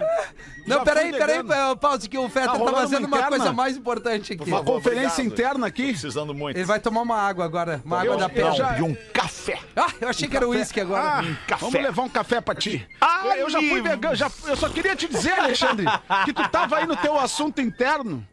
Não, 0.66 0.78
Já 0.78 0.84
peraí, 0.84 1.12
peraí, 1.12 1.40
Pause, 1.80 2.08
que 2.08 2.16
o 2.16 2.28
Fetter 2.28 2.52
tá, 2.52 2.56
rolando 2.56 2.76
fazendo 2.78 3.06
uma 3.06 3.18
uma 3.18 3.28
coisa 3.28 3.52
mais 3.52 3.76
importante 3.76 4.32
aqui. 4.32 4.48
Uma 4.48 4.62
conferência 4.64 5.22
obrigado. 5.22 5.32
interna 5.32 5.66
aqui. 5.66 5.88
Precisando 5.88 6.32
muito. 6.34 6.56
Ele 6.56 6.64
vai 6.64 6.80
tomar 6.80 7.02
uma 7.02 7.16
água 7.18 7.44
agora, 7.44 7.82
uma 7.84 8.00
água 8.00 8.14
Eu- 8.14 8.18
da 8.18 8.24
eu 8.26 8.30
pele. 8.30 8.52
já- 8.52 8.72
De 8.72 8.82
um 8.82 8.94
café. 9.12 9.58
Ah, 9.76 9.88
eu 10.00 10.08
achei 10.08 10.26
que 10.28 10.36
era 10.36 10.48
uísque 10.48 10.80
agora. 10.80 11.02
Ah, 11.02 11.22
café. 11.46 11.60
vamos 11.66 11.74
levar 11.82 12.02
um 12.02 12.08
café 12.08 12.40
pra 12.40 12.54
ti. 12.54 12.86
Ah, 13.00 13.24
eu, 13.36 13.50
já 13.50 13.58
fui 13.58 13.80
vegano, 13.82 14.14
já, 14.14 14.30
eu 14.46 14.56
só 14.56 14.68
queria 14.68 14.96
te 14.96 15.06
dizer, 15.08 15.32
Alexandre, 15.32 15.84
que 16.24 16.32
tu 16.32 16.48
tava 16.48 16.78
aí 16.78 16.86
no 16.86 16.96
teu 16.96 17.18
assunto 17.18 17.60
interno. 17.60 18.26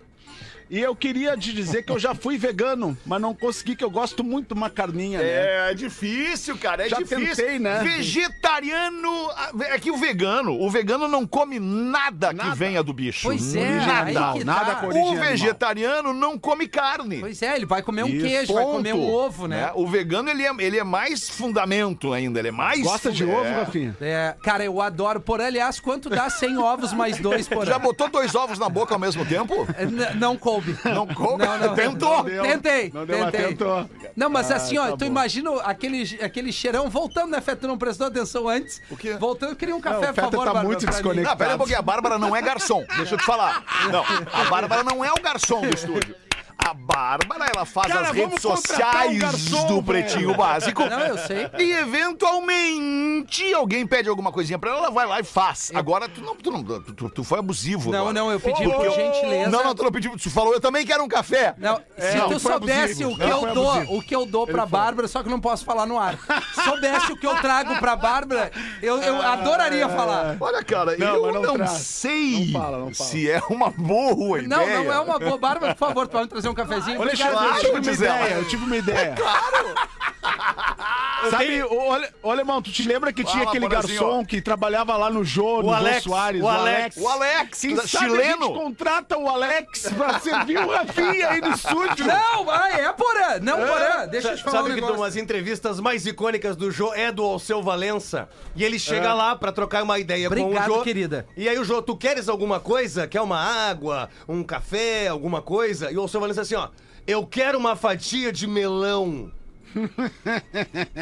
E 0.71 0.79
eu 0.79 0.95
queria 0.95 1.35
te 1.35 1.51
dizer 1.51 1.83
que 1.83 1.91
eu 1.91 1.99
já 1.99 2.15
fui 2.15 2.37
vegano, 2.37 2.97
mas 3.05 3.19
não 3.19 3.33
consegui, 3.35 3.75
que 3.75 3.83
eu 3.83 3.89
gosto 3.91 4.23
muito 4.23 4.47
de 4.47 4.53
uma 4.53 4.69
carninha, 4.69 5.19
né? 5.19 5.71
É 5.71 5.73
difícil, 5.73 6.57
cara. 6.57 6.85
É 6.85 6.89
Já 6.89 6.95
difícil. 6.97 7.27
tentei, 7.35 7.59
né? 7.59 7.83
Vegetariano. 7.83 9.11
É 9.69 9.77
que 9.77 9.91
o 9.91 9.97
vegano, 9.97 10.59
o 10.59 10.69
vegano 10.69 11.07
não 11.09 11.27
come 11.27 11.59
nada, 11.59 12.29
que 12.29 12.35
Nada. 12.35 12.55
venha 12.55 12.81
do 12.81 12.93
bicho. 12.93 13.23
Pois 13.23 13.53
é, 13.55 13.79
aí 13.79 14.13
Nada, 14.13 14.37
que 14.39 14.43
nada 14.45 14.65
tá. 14.65 14.75
com 14.75 14.87
O 14.87 14.91
animal. 14.91 15.15
vegetariano 15.25 16.13
não 16.13 16.37
come 16.37 16.67
carne. 16.67 17.19
Pois 17.19 17.41
é, 17.41 17.55
ele 17.55 17.65
vai 17.65 17.81
comer 17.81 18.03
um 18.03 18.07
Isso, 18.07 18.25
queijo, 18.25 18.53
vai 18.53 18.63
comer 18.63 18.93
um 18.95 19.11
ovo, 19.13 19.47
né? 19.47 19.71
O 19.75 19.85
vegano, 19.87 20.29
ele 20.29 20.43
é, 20.43 20.51
ele 20.59 20.79
é 20.79 20.83
mais 20.85 21.29
fundamento 21.29 22.13
ainda. 22.13 22.39
Ele 22.39 22.47
é 22.47 22.51
mais. 22.51 22.81
Gosta 22.81 23.11
de 23.11 23.23
é. 23.23 23.27
ovo, 23.27 23.49
Rafinha? 23.59 23.95
É, 23.99 24.35
cara, 24.41 24.63
eu 24.63 24.81
adoro. 24.81 25.19
Por 25.19 25.41
aliás, 25.41 25.79
quanto 25.81 26.09
dá 26.09 26.29
100 26.29 26.57
ovos 26.59 26.93
mais 26.93 27.17
dois 27.19 27.45
por 27.49 27.65
Já 27.65 27.75
ano? 27.75 27.83
botou 27.83 28.09
dois 28.09 28.33
ovos 28.35 28.57
na 28.57 28.69
boca 28.69 28.93
ao 28.95 28.99
mesmo 28.99 29.25
tempo? 29.25 29.67
É, 29.77 29.83
n- 29.83 30.13
Não 30.15 30.37
coube. 30.61 30.77
Não 30.95 31.07
coube? 31.13 31.45
Não, 31.45 31.57
não. 31.57 31.75
Tentou? 31.75 32.17
Não 32.17 32.23
deu. 32.23 32.43
Tentei, 32.43 32.91
Não 32.93 33.05
deu, 33.05 33.19
mas 33.19 33.31
tentei. 33.31 33.47
tentou. 33.49 33.89
Não, 34.15 34.29
mas 34.29 34.51
assim, 34.51 34.77
ó, 34.77 34.83
tá 34.85 34.91
tu 34.91 34.97
bom. 34.99 35.05
imagina 35.05 35.51
aquele, 35.61 36.19
aquele 36.21 36.51
cheirão 36.51 36.89
voltando, 36.89 37.31
né, 37.31 37.41
Feta? 37.41 37.61
Tu 37.61 37.67
não 37.67 37.77
prestou 37.77 38.07
atenção 38.07 38.47
antes? 38.47 38.81
O 38.89 38.97
quê? 38.97 39.13
Voltando, 39.13 39.51
eu 39.51 39.55
queria 39.55 39.75
um 39.75 39.77
Não, 39.79 39.83
café, 39.83 40.11
o 40.11 40.13
por 40.13 40.21
favor, 40.21 40.37
tá 40.39 40.45
Bárbara, 40.45 40.65
muito 40.67 40.85
desconectado. 40.85 41.29
Não, 41.29 41.37
pera 41.37 41.49
aí 41.51 41.55
um 41.55 41.57
pouquinho. 41.57 41.79
A 41.79 41.81
Bárbara 41.81 42.17
não 42.17 42.35
é 42.35 42.41
garçom. 42.41 42.83
Deixa 42.97 43.15
eu 43.15 43.17
te 43.17 43.25
falar. 43.25 43.63
Não, 43.91 44.03
a 44.33 44.43
Bárbara 44.49 44.83
não 44.83 45.03
é 45.03 45.11
o 45.11 45.21
garçom 45.21 45.61
do 45.61 45.73
estúdio. 45.73 46.15
A 46.63 46.73
Bárbara, 46.73 47.45
ela 47.53 47.65
faz 47.65 47.91
Cara, 47.91 48.09
as 48.09 48.15
redes 48.15 48.41
contratar 48.41 48.51
um 48.51 48.55
sociais 48.57 49.17
garçom, 49.19 49.61
do 49.67 49.81
velho. 49.81 49.83
Pretinho 49.83 50.33
Básico. 50.35 50.85
Não, 50.85 50.99
eu 50.99 51.17
sei. 51.17 51.49
E 51.59 51.71
eventualmente 51.73 53.53
alguém 53.53 53.85
pede 53.85 54.07
alguma 54.09 54.31
coisinha 54.31 54.57
pra 54.59 54.69
ela, 54.69 54.79
ela 54.79 54.91
vai 54.91 55.05
lá 55.07 55.19
e 55.19 55.23
faz. 55.23 55.71
Agora, 55.73 56.07
tu 56.07 56.21
não, 56.21 56.35
tu, 56.35 56.51
não, 56.51 56.63
tu, 56.63 56.93
tu- 56.93 57.09
tu 57.09 57.23
foi 57.23 57.39
abusivo. 57.39 57.91
Não, 57.91 57.99
agora. 57.99 58.13
não, 58.13 58.31
eu 58.31 58.39
pedi 58.39 58.63
Porque 58.63 58.75
por 58.75 58.85
eu- 58.85 58.91
gentileza. 58.93 59.49
Não, 59.49 59.63
não, 59.63 59.75
tu 59.75 59.83
não 59.83 59.91
pediu. 59.91 60.17
Tu 60.17 60.29
falou, 60.29 60.53
eu 60.53 60.61
também 60.61 60.85
quero 60.85 61.03
um 61.03 61.07
café. 61.07 61.55
Não, 61.57 61.81
se 61.97 62.17
não, 62.17 62.29
tu 62.29 62.39
soubesse 62.39 63.03
abusivo. 63.03 63.11
o 63.11 63.17
que 63.17 63.25
Não, 63.25 63.47
eu 63.47 63.53
dou, 63.53 63.71
abusivo. 63.71 63.97
o 63.97 64.01
que 64.03 64.15
eu 64.15 64.25
dou 64.25 64.45
pra 64.47 64.65
Bárbara, 64.65 65.07
só 65.07 65.21
que 65.21 65.27
eu 65.27 65.31
não 65.31 65.41
posso 65.41 65.65
falar 65.65 65.85
no 65.85 65.97
ar. 65.99 66.17
Soubesse 66.63 67.11
o 67.11 67.17
que 67.17 67.25
eu 67.27 67.35
trago 67.41 67.75
pra 67.79 67.95
Bárbara, 67.95 68.51
eu, 68.81 69.01
eu 69.01 69.21
adoraria 69.21 69.89
falar. 69.89 70.37
Olha, 70.39 70.63
cara, 70.63 70.95
Não, 70.97 71.25
eu 71.25 71.33
não 71.33 71.57
não, 71.57 71.67
sei 71.67 72.51
Não 72.51 72.61
fala, 72.61 72.77
não 72.79 72.93
fala. 72.93 73.09
se 73.09 73.29
é 73.29 73.41
uma 73.49 73.69
boa 73.69 74.41
Não, 74.41 74.61
ideia. 74.63 74.83
não 74.83 74.93
é 74.93 74.99
uma 74.99 75.19
boa. 75.19 75.37
Bárbara, 75.37 75.73
por 75.73 75.79
favor, 75.87 76.07
tu 76.07 76.11
pode 76.11 76.23
me 76.25 76.29
trazer 76.29 76.49
um 76.49 76.50
cafezinho? 76.53 77.01
Alexandre, 77.01 77.35
Obrigado. 77.35 77.55
eu 77.55 77.59
tive 77.59 77.79
uma 77.79 77.91
ideia, 77.93 78.33
eu 78.35 78.47
tive 78.47 78.63
uma 78.65 78.77
ideia. 78.77 79.15
Sabe, 81.29 81.63
ô, 81.63 81.67
ô, 81.73 81.97
ô, 82.23 82.31
Alemão, 82.31 82.61
tu 82.61 82.71
te 82.71 82.87
lembra 82.87 83.13
que 83.13 83.23
tinha 83.23 83.39
Fala, 83.39 83.49
aquele 83.49 83.67
Borazinho. 83.67 83.99
garçom 84.01 84.25
que 84.25 84.41
trabalhava 84.41 84.95
lá 84.97 85.09
no 85.09 85.23
Jô, 85.23 85.57
no 85.57 85.69
Jô 85.69 85.73
Alex, 85.73 86.03
Soares? 86.03 86.41
o 86.41 86.47
Alex. 86.47 86.97
O 86.97 87.07
Alex, 87.07 87.61
Quem 87.61 87.75
sabe 87.75 87.87
a 87.87 87.87
chileno. 88.09 88.45
gente 88.47 88.53
contrata 88.55 89.17
o 89.17 89.27
Alex 89.29 89.91
pra 89.95 90.19
servir 90.19 90.57
o 90.57 90.69
Rafinha 90.69 91.29
aí 91.29 91.41
no 91.41 91.51
estúdio. 91.51 92.05
Não, 92.07 92.45
vai, 92.45 92.81
é 92.85 92.91
Porã. 92.93 93.39
Não, 93.41 93.57
Porã. 93.57 94.07
Deixa 94.07 94.29
eu 94.31 94.37
te 94.37 94.43
falar 94.43 94.59
um 94.59 94.63
Sabe 94.63 94.75
que 94.75 94.81
negócio. 94.81 94.95
umas 95.01 95.15
entrevistas 95.15 95.79
mais 95.79 96.05
icônicas 96.05 96.55
do 96.55 96.71
Jô 96.71 96.93
é 96.93 97.11
do 97.11 97.23
Alceu 97.23 97.61
Valença. 97.61 98.27
E 98.55 98.63
ele 98.63 98.79
chega 98.79 99.13
lá 99.13 99.35
pra 99.35 99.51
trocar 99.51 99.83
uma 99.83 99.99
ideia 99.99 100.27
Obrigado, 100.27 100.65
com 100.67 100.73
o 100.73 100.77
Jô. 100.77 100.81
querida. 100.83 101.25
E 101.37 101.47
aí 101.47 101.57
o 101.59 101.63
Jô, 101.63 101.81
tu 101.81 101.95
queres 101.95 102.27
alguma 102.29 102.59
coisa? 102.59 103.07
Quer 103.07 103.21
uma 103.21 103.37
água, 103.39 104.09
um 104.27 104.43
café, 104.43 105.07
alguma 105.07 105.41
coisa? 105.41 105.91
E 105.91 105.97
o 105.97 106.01
Alceu 106.01 106.19
Valença 106.19 106.41
assim, 106.41 106.55
ó. 106.55 106.69
Eu 107.07 107.25
quero 107.25 107.57
uma 107.57 107.75
fatia 107.75 108.31
de 108.31 108.45
melão. 108.47 109.31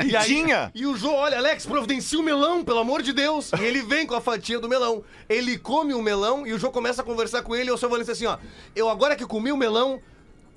E 0.05 0.25
tinha. 0.25 0.71
E 0.73 0.85
o 0.85 0.95
Jô, 0.95 1.11
olha, 1.11 1.37
Alex, 1.37 1.65
providencia 1.65 2.19
o 2.19 2.23
melão, 2.23 2.63
pelo 2.63 2.79
amor 2.79 3.01
de 3.01 3.13
Deus. 3.13 3.51
E 3.59 3.63
ele 3.63 3.81
vem 3.81 4.05
com 4.05 4.15
a 4.15 4.21
fatia 4.21 4.59
do 4.59 4.69
melão. 4.69 5.03
Ele 5.27 5.57
come 5.57 5.93
o 5.93 6.01
melão 6.01 6.47
e 6.47 6.53
o 6.53 6.59
Jô 6.59 6.71
começa 6.71 7.01
a 7.01 7.05
conversar 7.05 7.41
com 7.41 7.55
ele. 7.55 7.67
E 7.67 7.71
o 7.71 7.73
Alceu 7.73 7.89
Valença 7.89 8.13
assim, 8.13 8.25
ó. 8.25 8.37
Eu 8.75 8.89
agora 8.89 9.15
que 9.15 9.25
comi 9.25 9.51
o 9.51 9.57
melão, 9.57 10.01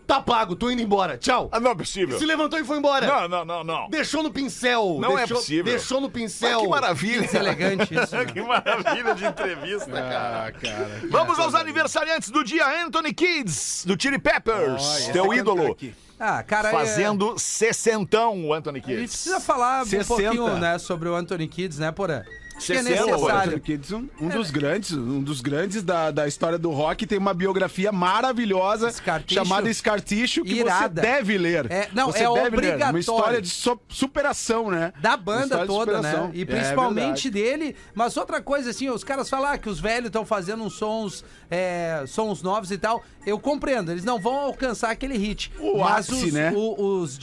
tá 0.07 0.21
pago, 0.21 0.55
tô 0.57 0.71
indo 0.71 0.83
embora. 0.83 1.17
Tchau. 1.17 1.49
Ah, 1.53 1.61
não 1.61 1.71
é 1.71 1.75
possível. 1.75 2.19
Se 2.19 2.25
levantou 2.27 2.59
e 2.59 2.65
foi 2.65 2.79
embora. 2.79 3.07
Não, 3.07 3.29
não, 3.29 3.45
não, 3.45 3.65
não. 3.65 3.89
Deixou 3.91 4.23
no 4.23 4.31
pincel. 4.31 4.99
Não 5.01 5.13
é 5.15 5.19
deixou, 5.19 5.37
possível. 5.39 5.65
Deixou 5.65 6.01
no 6.01 6.09
Mas 6.09 6.15
pincel. 6.15 6.61
que 6.61 6.69
maravilha. 6.69 7.23
Deselegante 7.23 7.95
isso. 7.95 8.15
né? 8.17 8.25
que 8.25 8.41
maravilha 8.43 9.15
de 9.15 9.25
entrevista, 9.25 9.91
cara. 9.91 10.47
Ah, 10.47 10.53
cara. 10.53 11.01
Vamos 11.11 11.39
aos 11.39 11.55
aniversariantes 11.55 12.31
do 12.31 12.43
dia. 12.45 12.85
Anthony 12.85 13.13
Kids, 13.13 13.85
do 13.87 14.01
Chili 14.01 14.19
Peppers. 14.19 15.09
teu 15.13 15.33
ídolo. 15.33 15.77
Ah, 16.19 16.43
cara, 16.43 16.69
é- 16.69 16.73
Fazendo 16.73 17.37
sessentão, 17.39 18.45
o 18.47 18.55
Anthony 18.55 18.79
A 18.85 18.89
gente 18.89 18.97
Kids. 19.01 19.11
precisa 19.13 19.41
falar 19.41 19.85
60. 19.85 20.05
um 20.05 20.17
pouquinho, 20.37 20.59
né, 20.59 20.79
sobre 20.79 21.09
o 21.09 21.15
Anthony 21.17 21.49
Kids, 21.49 21.79
né, 21.79 21.91
Porã? 21.91 22.23
Acho 22.57 22.73
é 22.73 22.83
60, 22.83 23.07
necessário. 23.07 23.61
Kids, 23.61 23.93
um, 23.93 24.09
um 24.21 24.29
dos 24.29 24.51
grandes, 24.51 24.93
um 24.93 25.23
dos 25.23 25.41
grandes 25.41 25.83
da, 25.83 26.11
da 26.11 26.27
história 26.29 26.59
do 26.59 26.71
rock, 26.71 27.07
tem 27.07 27.19
uma 27.19 27.35
biografia 27.35 27.91
maravilhosa 27.93 28.93
chamada 29.27 29.73
Scar 29.73 30.01
Tissue, 30.01 30.45
que 30.45 30.55
Irada. 30.61 31.01
você 31.03 31.07
deve 31.09 31.39
ler. 31.39 31.71
É, 31.71 31.89
não, 31.93 32.13
Você 32.13 32.25
é 32.25 32.29
deve 32.29 32.41
ler. 32.41 32.47
obrigatório. 32.49 32.91
Uma 32.93 33.01
história 33.01 33.43
de 33.43 33.49
so- 33.49 33.81
superação, 33.89 34.71
né? 34.71 34.93
Da 35.01 35.17
banda 35.17 35.67
toda, 35.67 36.01
né? 36.01 36.31
E 36.35 36.43
É 36.43 36.45
principalmente 36.45 37.31
verdade. 37.31 37.31
dele. 37.31 37.77
Mas 37.95 38.17
outra 38.17 38.41
coisa, 38.41 38.71
assim, 38.71 38.89
os 38.91 39.03
caras 39.05 39.29
falam 39.29 39.51
ah, 39.53 39.59
que 39.59 39.69
os 39.69 39.81
velhos 39.81 40.07
estão 40.07 40.25
fazendo 40.25 40.63
uns 40.63 40.75
sons, 40.75 41.25
é, 41.51 42.05
sons 42.07 42.43
novos 42.43 42.71
e 42.71 42.79
tal. 42.79 43.03
Eu 43.27 43.39
compreendo, 43.39 43.91
eles 43.91 44.05
não 44.05 44.19
vão 44.21 44.35
alcançar 44.37 44.91
aquele 44.91 45.17
hit. 45.17 45.53
O 45.59 45.79
mas 45.79 46.09
ápice, 46.09 46.27
os, 46.27 46.33
né? 46.33 46.53
o- 46.55 47.01
os 47.01 47.19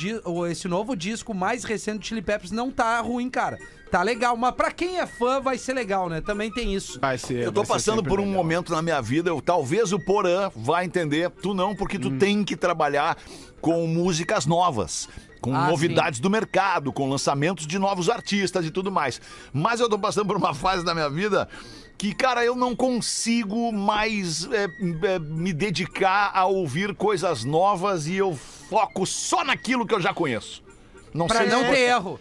esse 0.49 0.67
novo 0.67 0.95
disco 0.95 1.33
mais 1.33 1.63
recente 1.63 1.99
do 1.99 2.05
Chili 2.05 2.21
Peppers 2.21 2.51
não 2.51 2.71
tá 2.71 2.99
ruim, 3.01 3.29
cara. 3.29 3.57
Tá 3.91 4.03
legal, 4.03 4.37
mas 4.37 4.53
pra 4.53 4.71
quem 4.71 4.99
é 4.99 5.07
fã 5.07 5.39
vai 5.41 5.57
ser 5.57 5.73
legal, 5.73 6.09
né? 6.09 6.21
Também 6.21 6.51
tem 6.51 6.75
isso. 6.75 6.99
Vai 6.99 7.17
ser. 7.17 7.43
Eu 7.43 7.51
tô 7.51 7.63
passando 7.63 8.03
por 8.03 8.19
um 8.19 8.23
legal. 8.25 8.37
momento 8.43 8.71
na 8.71 8.81
minha 8.83 9.01
vida, 9.01 9.29
eu, 9.31 9.41
talvez 9.41 9.91
o 9.91 9.99
Porã 9.99 10.51
vá 10.55 10.85
entender, 10.85 11.29
tu 11.31 11.53
não, 11.55 11.75
porque 11.75 11.97
tu 11.97 12.11
tem 12.11 12.43
que 12.43 12.55
trabalhar 12.55 13.17
com 13.59 13.87
músicas 13.87 14.45
novas. 14.45 15.09
Com 15.41 15.55
Ah, 15.55 15.67
novidades 15.69 16.19
do 16.19 16.29
mercado, 16.29 16.91
com 16.91 17.09
lançamentos 17.09 17.65
de 17.65 17.79
novos 17.79 18.09
artistas 18.09 18.65
e 18.65 18.69
tudo 18.69 18.91
mais. 18.91 19.19
Mas 19.53 19.79
eu 19.79 19.89
tô 19.89 19.97
passando 19.97 20.27
por 20.27 20.35
uma 20.37 20.53
fase 20.53 20.83
da 20.83 20.93
minha 20.93 21.09
vida 21.09 21.47
que, 21.97 22.13
cara, 22.13 22.45
eu 22.45 22.55
não 22.55 22.75
consigo 22.75 23.71
mais 23.71 24.47
é, 24.51 24.65
é, 25.07 25.19
me 25.19 25.51
dedicar 25.51 26.31
a 26.33 26.45
ouvir 26.45 26.93
coisas 26.93 27.43
novas 27.43 28.05
e 28.05 28.15
eu 28.15 28.35
foco 28.35 29.05
só 29.05 29.43
naquilo 29.43 29.85
que 29.87 29.93
eu 29.95 29.99
já 30.01 30.13
conheço. 30.13 30.61
Não 31.13 31.25
Pra 31.25 31.39
sei 31.39 31.49
não 31.49 31.63
ter 31.63 31.79
erro. 31.87 32.19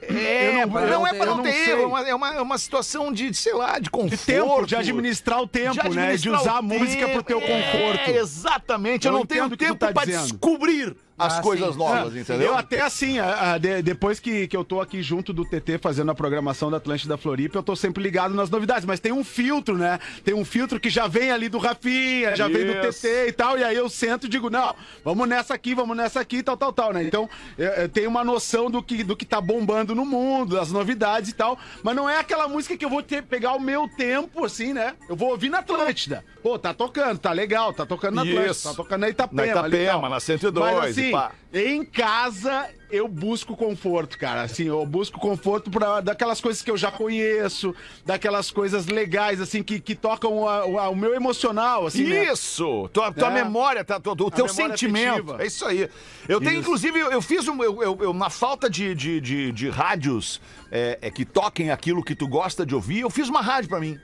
É, 0.00 0.64
não- 0.66 0.86
não, 0.86 1.06
é 1.06 1.12
pra 1.14 1.26
eu 1.26 1.36
não 1.36 1.42
ter 1.42 1.68
erro, 1.70 1.82
é 1.82 1.86
uma, 1.86 2.08
é, 2.08 2.14
uma, 2.14 2.34
é 2.34 2.40
uma 2.40 2.58
situação 2.58 3.12
de, 3.12 3.32
sei 3.34 3.52
lá, 3.54 3.78
de 3.78 3.90
conforto. 3.90 4.16
De 4.16 4.24
tempo, 4.24 4.66
de 4.66 4.76
administrar 4.76 5.40
o 5.40 5.46
tempo, 5.46 5.72
De 5.72 5.76
né? 5.78 5.82
De 5.82 5.90
administrar 5.90 6.40
usar 6.40 6.58
a 6.58 6.62
música 6.62 7.08
pro 7.08 7.22
teu 7.22 7.40
tempo. 7.40 7.52
conforto. 7.52 8.10
É, 8.10 8.16
exatamente. 8.16 9.06
Eu, 9.06 9.12
Eu 9.12 9.18
não 9.18 9.26
tenho 9.26 9.56
tempo 9.56 9.74
tá 9.76 9.92
pra 9.92 10.04
dizendo. 10.04 10.22
descobrir 10.22 10.96
as 11.18 11.38
Ah, 11.38 11.42
coisas 11.42 11.72
sim. 11.72 11.78
novas, 11.78 12.16
É, 12.16 12.20
entendeu? 12.20 12.48
Eu 12.48 12.56
até 12.56 12.80
assim, 12.80 13.18
a- 13.18 13.52
a- 13.52 13.58
de- 13.58 13.82
depois 13.82 14.18
que, 14.18 14.46
que 14.48 14.56
eu 14.56 14.64
tô 14.64 14.80
aqui 14.80 15.02
junto 15.02 15.32
do 15.32 15.44
TT 15.44 15.78
fazendo 15.78 16.10
a 16.10 16.14
programação 16.14 16.70
da 16.70 16.78
Atlântida 16.78 17.16
Floripa, 17.16 17.58
eu 17.58 17.62
tô 17.62 17.76
sempre 17.76 18.02
ligado 18.02 18.34
nas 18.34 18.48
novidades, 18.50 18.84
mas 18.84 18.98
tem 19.00 19.12
um 19.12 19.22
filtro, 19.22 19.76
né? 19.76 19.98
Tem 20.24 20.34
um 20.34 20.44
filtro 20.44 20.80
que 20.80 20.90
já 20.90 21.06
vem 21.06 21.30
ali 21.30 21.48
do 21.48 21.58
Rafinha, 21.58 22.34
já 22.34 22.48
vem 22.48 22.66
do. 22.66 22.72
TT 22.80 23.28
e 23.28 23.32
tal, 23.32 23.58
e 23.58 23.64
aí 23.64 23.76
eu 23.76 23.88
sento 23.88 24.26
e 24.26 24.28
digo, 24.28 24.48
não, 24.50 24.74
vamos 25.04 25.28
nessa 25.28 25.54
aqui, 25.54 25.74
vamos 25.74 25.96
nessa 25.96 26.20
aqui, 26.20 26.42
tal, 26.42 26.56
tal, 26.56 26.72
tal, 26.72 26.92
né? 26.92 27.04
Então, 27.04 27.28
eu, 27.58 27.68
eu 27.70 27.88
tenho 27.88 28.08
uma 28.10 28.24
noção 28.24 28.70
do 28.70 28.82
que, 28.82 29.04
do 29.04 29.14
que 29.16 29.24
tá 29.24 29.40
bombando 29.40 29.94
no 29.94 30.04
mundo, 30.06 30.56
das 30.56 30.72
novidades 30.72 31.30
e 31.30 31.34
tal, 31.34 31.58
mas 31.82 31.94
não 31.94 32.08
é 32.08 32.18
aquela 32.18 32.48
música 32.48 32.76
que 32.76 32.84
eu 32.84 32.90
vou 32.90 33.02
ter, 33.02 33.22
pegar 33.22 33.52
o 33.52 33.60
meu 33.60 33.88
tempo, 33.88 34.44
assim, 34.44 34.72
né? 34.72 34.94
Eu 35.08 35.14
vou 35.16 35.30
ouvir 35.30 35.50
na 35.50 35.58
Atlântida. 35.58 36.24
Pô, 36.42 36.58
tá 36.58 36.74
tocando, 36.74 37.18
tá 37.18 37.30
legal, 37.32 37.72
tá 37.72 37.86
tocando 37.86 38.16
na 38.16 38.22
Atlântida, 38.22 38.50
Isso. 38.50 38.68
tá 38.68 38.74
tocando 38.74 39.00
na 39.02 39.08
Itapema. 39.08 39.42
Na 39.54 39.60
ali 39.62 39.76
Itapema, 39.76 40.00
tal. 40.00 40.10
na 40.10 40.20
102 40.20 40.74
Mas 40.74 40.90
assim, 40.98 41.11
pá. 41.12 41.32
em 41.52 41.84
casa, 41.84 42.68
eu 42.90 43.06
busco 43.06 43.56
conforto, 43.56 44.18
cara. 44.18 44.42
Assim, 44.42 44.64
eu 44.64 44.84
busco 44.86 45.18
conforto 45.20 45.70
pra, 45.70 46.00
daquelas 46.00 46.40
coisas 46.40 46.62
que 46.62 46.70
eu 46.70 46.76
já 46.76 46.90
conheço, 46.90 47.74
daquelas 48.04 48.50
coisas 48.50 48.86
legais, 48.86 49.40
assim, 49.40 49.62
que, 49.62 49.78
que 49.80 49.94
tocam 49.94 50.48
a- 50.48 50.66
o- 50.66 50.78
a- 50.78 50.88
o 50.88 50.96
meu 50.96 51.14
emocional, 51.14 51.86
assim, 51.86 52.04
né? 52.04 52.32
Isso! 52.32 52.88
Tua, 52.92 53.12
tua 53.12 53.28
É. 53.30 53.44
memória, 53.44 53.84
tá, 53.84 54.00
tua- 54.00 54.12
o 54.14 54.30
teu 54.30 54.48
sentimento. 54.48 55.10
afetiva. 55.32 55.42
É 55.42 55.46
isso 55.46 55.64
aí. 55.66 55.88
Eu 56.28 56.38
tenho, 56.40 56.52
Isso. 56.52 56.60
inclusive, 56.60 56.98
eu, 56.98 57.10
eu 57.12 57.22
fiz 57.22 57.46
um. 57.48 57.62
Eu, 57.62 57.82
eu- 57.82 57.98
eu- 58.00 58.12
na 58.14 58.30
falta 58.30 58.68
de, 58.68 58.94
de, 58.94 59.20
de, 59.20 59.52
de 59.52 59.68
rádios 59.68 60.40
é, 60.70 60.98
é, 61.02 61.10
que 61.10 61.24
toquem 61.24 61.70
aquilo 61.70 62.02
que 62.02 62.14
tu 62.14 62.26
gosta 62.26 62.64
de 62.64 62.74
ouvir, 62.74 63.00
eu 63.00 63.10
fiz 63.10 63.28
uma 63.28 63.40
rádio 63.42 63.68
pra 63.68 63.78
mim. 63.80 63.98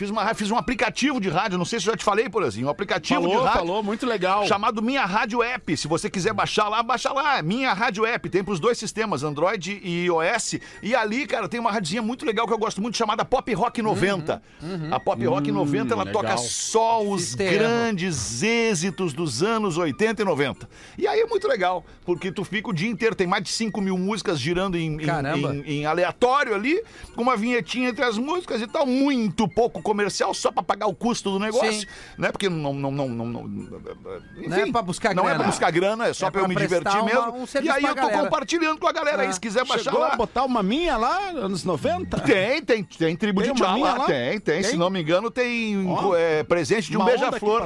Fiz, 0.00 0.08
uma, 0.08 0.32
fiz 0.34 0.50
um 0.50 0.56
aplicativo 0.56 1.20
de 1.20 1.28
rádio, 1.28 1.58
não 1.58 1.64
sei 1.66 1.78
se 1.78 1.86
eu 1.86 1.92
já 1.92 1.96
te 1.98 2.02
falei, 2.04 2.26
por 2.30 2.42
assim, 2.42 2.64
um 2.64 2.70
aplicativo 2.70 3.20
Falou, 3.20 3.36
de 3.36 3.44
rádio. 3.44 3.58
falou, 3.58 3.82
muito 3.82 4.06
legal. 4.06 4.46
Chamado 4.46 4.80
Minha 4.80 5.04
Rádio 5.04 5.42
App. 5.42 5.76
Se 5.76 5.86
você 5.86 6.08
quiser 6.08 6.32
baixar 6.32 6.70
lá, 6.70 6.82
baixa 6.82 7.12
lá. 7.12 7.42
Minha 7.42 7.74
Rádio 7.74 8.06
App. 8.06 8.30
Tem 8.30 8.42
pros 8.42 8.58
dois 8.58 8.78
sistemas, 8.78 9.22
Android 9.22 9.78
e 9.84 10.06
iOS. 10.06 10.54
E 10.82 10.94
ali, 10.94 11.26
cara, 11.26 11.46
tem 11.50 11.60
uma 11.60 11.70
radinha 11.70 12.00
muito 12.00 12.24
legal 12.24 12.46
que 12.46 12.52
eu 12.54 12.56
gosto 12.58 12.80
muito, 12.80 12.96
chamada 12.96 13.26
Pop 13.26 13.52
Rock 13.52 13.82
90. 13.82 14.42
A 14.90 14.98
Pop 14.98 15.22
Rock 15.26 15.52
90, 15.52 15.92
ela 15.92 16.04
legal. 16.04 16.22
toca 16.22 16.36
só 16.38 17.02
os 17.02 17.20
Sistema. 17.22 17.50
grandes 17.50 18.42
êxitos 18.42 19.12
dos 19.12 19.42
anos 19.42 19.76
80 19.76 20.22
e 20.22 20.24
90. 20.24 20.66
E 20.96 21.06
aí 21.06 21.20
é 21.20 21.26
muito 21.26 21.46
legal, 21.46 21.84
porque 22.06 22.32
tu 22.32 22.42
fica 22.42 22.70
o 22.70 22.72
dia 22.72 22.88
inteiro, 22.88 23.14
tem 23.14 23.26
mais 23.26 23.42
de 23.44 23.50
5 23.50 23.80
mil 23.82 23.98
músicas 23.98 24.38
girando 24.40 24.78
em, 24.78 24.96
em- 24.96 25.62
em- 25.66 25.80
em 25.80 25.84
aleatório 25.84 26.54
ali, 26.54 26.82
com 27.14 27.20
uma 27.20 27.36
vinhetinha 27.36 27.90
entre 27.90 28.02
as 28.02 28.16
músicas 28.16 28.62
e 28.62 28.66
tal, 28.66 28.86
muito 28.86 29.46
pouco 29.46 29.82
comercial, 29.90 30.32
só 30.32 30.52
pra 30.52 30.62
pagar 30.62 30.86
o 30.86 30.94
custo 30.94 31.30
do 31.32 31.38
negócio, 31.38 31.72
Sim. 31.72 31.86
né? 32.16 32.30
Porque 32.30 32.48
não, 32.48 32.72
não, 32.72 32.90
não, 32.90 33.08
não, 33.08 33.26
não- 33.26 33.42
Não 33.44 34.56
é 34.56 34.70
pra 34.70 34.82
buscar 34.82 35.14
não 35.14 35.24
é 35.24 35.26
grana. 35.28 35.38
pra 35.40 35.46
buscar 35.50 35.70
grana, 35.72 36.06
é 36.08 36.12
só 36.12 36.28
É 36.28 36.30
pra 36.30 36.42
eu 36.42 36.48
me 36.48 36.54
divertir 36.54 36.94
uma- 36.96 37.04
mesmo. 37.04 37.32
um 37.36 37.44
e 37.62 37.68
aí 37.70 37.82
eu 37.82 37.88
tô 37.88 37.94
galera. 37.96 38.22
compartilhando 38.22 38.78
com 38.78 38.86
a 38.86 38.92
galera 38.92 39.22
aí, 39.22 39.28
Ah. 39.28 39.32
se 39.32 39.40
quiser 39.40 39.64
baixar 39.66 39.84
Chegou 39.84 40.00
lá. 40.00 40.12
a 40.12 40.16
botar 40.16 40.44
uma 40.44 40.62
minha 40.62 40.96
lá, 40.96 41.30
anos 41.30 41.64
90? 41.64 42.18
Tem, 42.20 42.62
tem, 42.62 42.84
tem 42.84 43.16
tribo 43.16 43.42
Tem 43.42 43.52
de 43.52 43.60
uma 43.60 43.66
tchau 43.66 43.74
minha 43.76 43.92
lá, 43.92 43.98
lá? 43.98 44.06
tem, 44.06 44.38
tem, 44.40 44.62
Se 44.62 44.70
Tem? 44.70 44.78
não 44.78 44.90
me 44.90 45.00
engano, 45.02 45.30
tem 45.30 45.86
Ó. 45.88 46.14
é, 46.14 46.42
presente 46.44 46.90
de 46.90 46.96
um 46.96 47.04
beija-flor. 47.04 47.64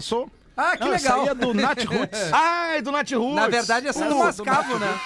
Ah, 0.56 0.76
que 0.76 0.84
Não, 0.84 0.90
legal. 0.92 0.94
Essa 0.94 1.14
aí 1.16 1.28
é 1.28 1.34
do 1.34 1.52
Nat 1.52 1.84
Roots. 1.84 2.32
Ai, 2.32 2.80
do 2.82 2.92
Nat 2.92 3.10
Roots. 3.12 3.34
Na 3.34 3.48
verdade, 3.48 3.88
essa 3.88 4.04
é 4.04 4.08
do 4.08 4.14
Uh, 4.14 4.18
Mascavo, 4.20 4.78
né? 4.78 5.00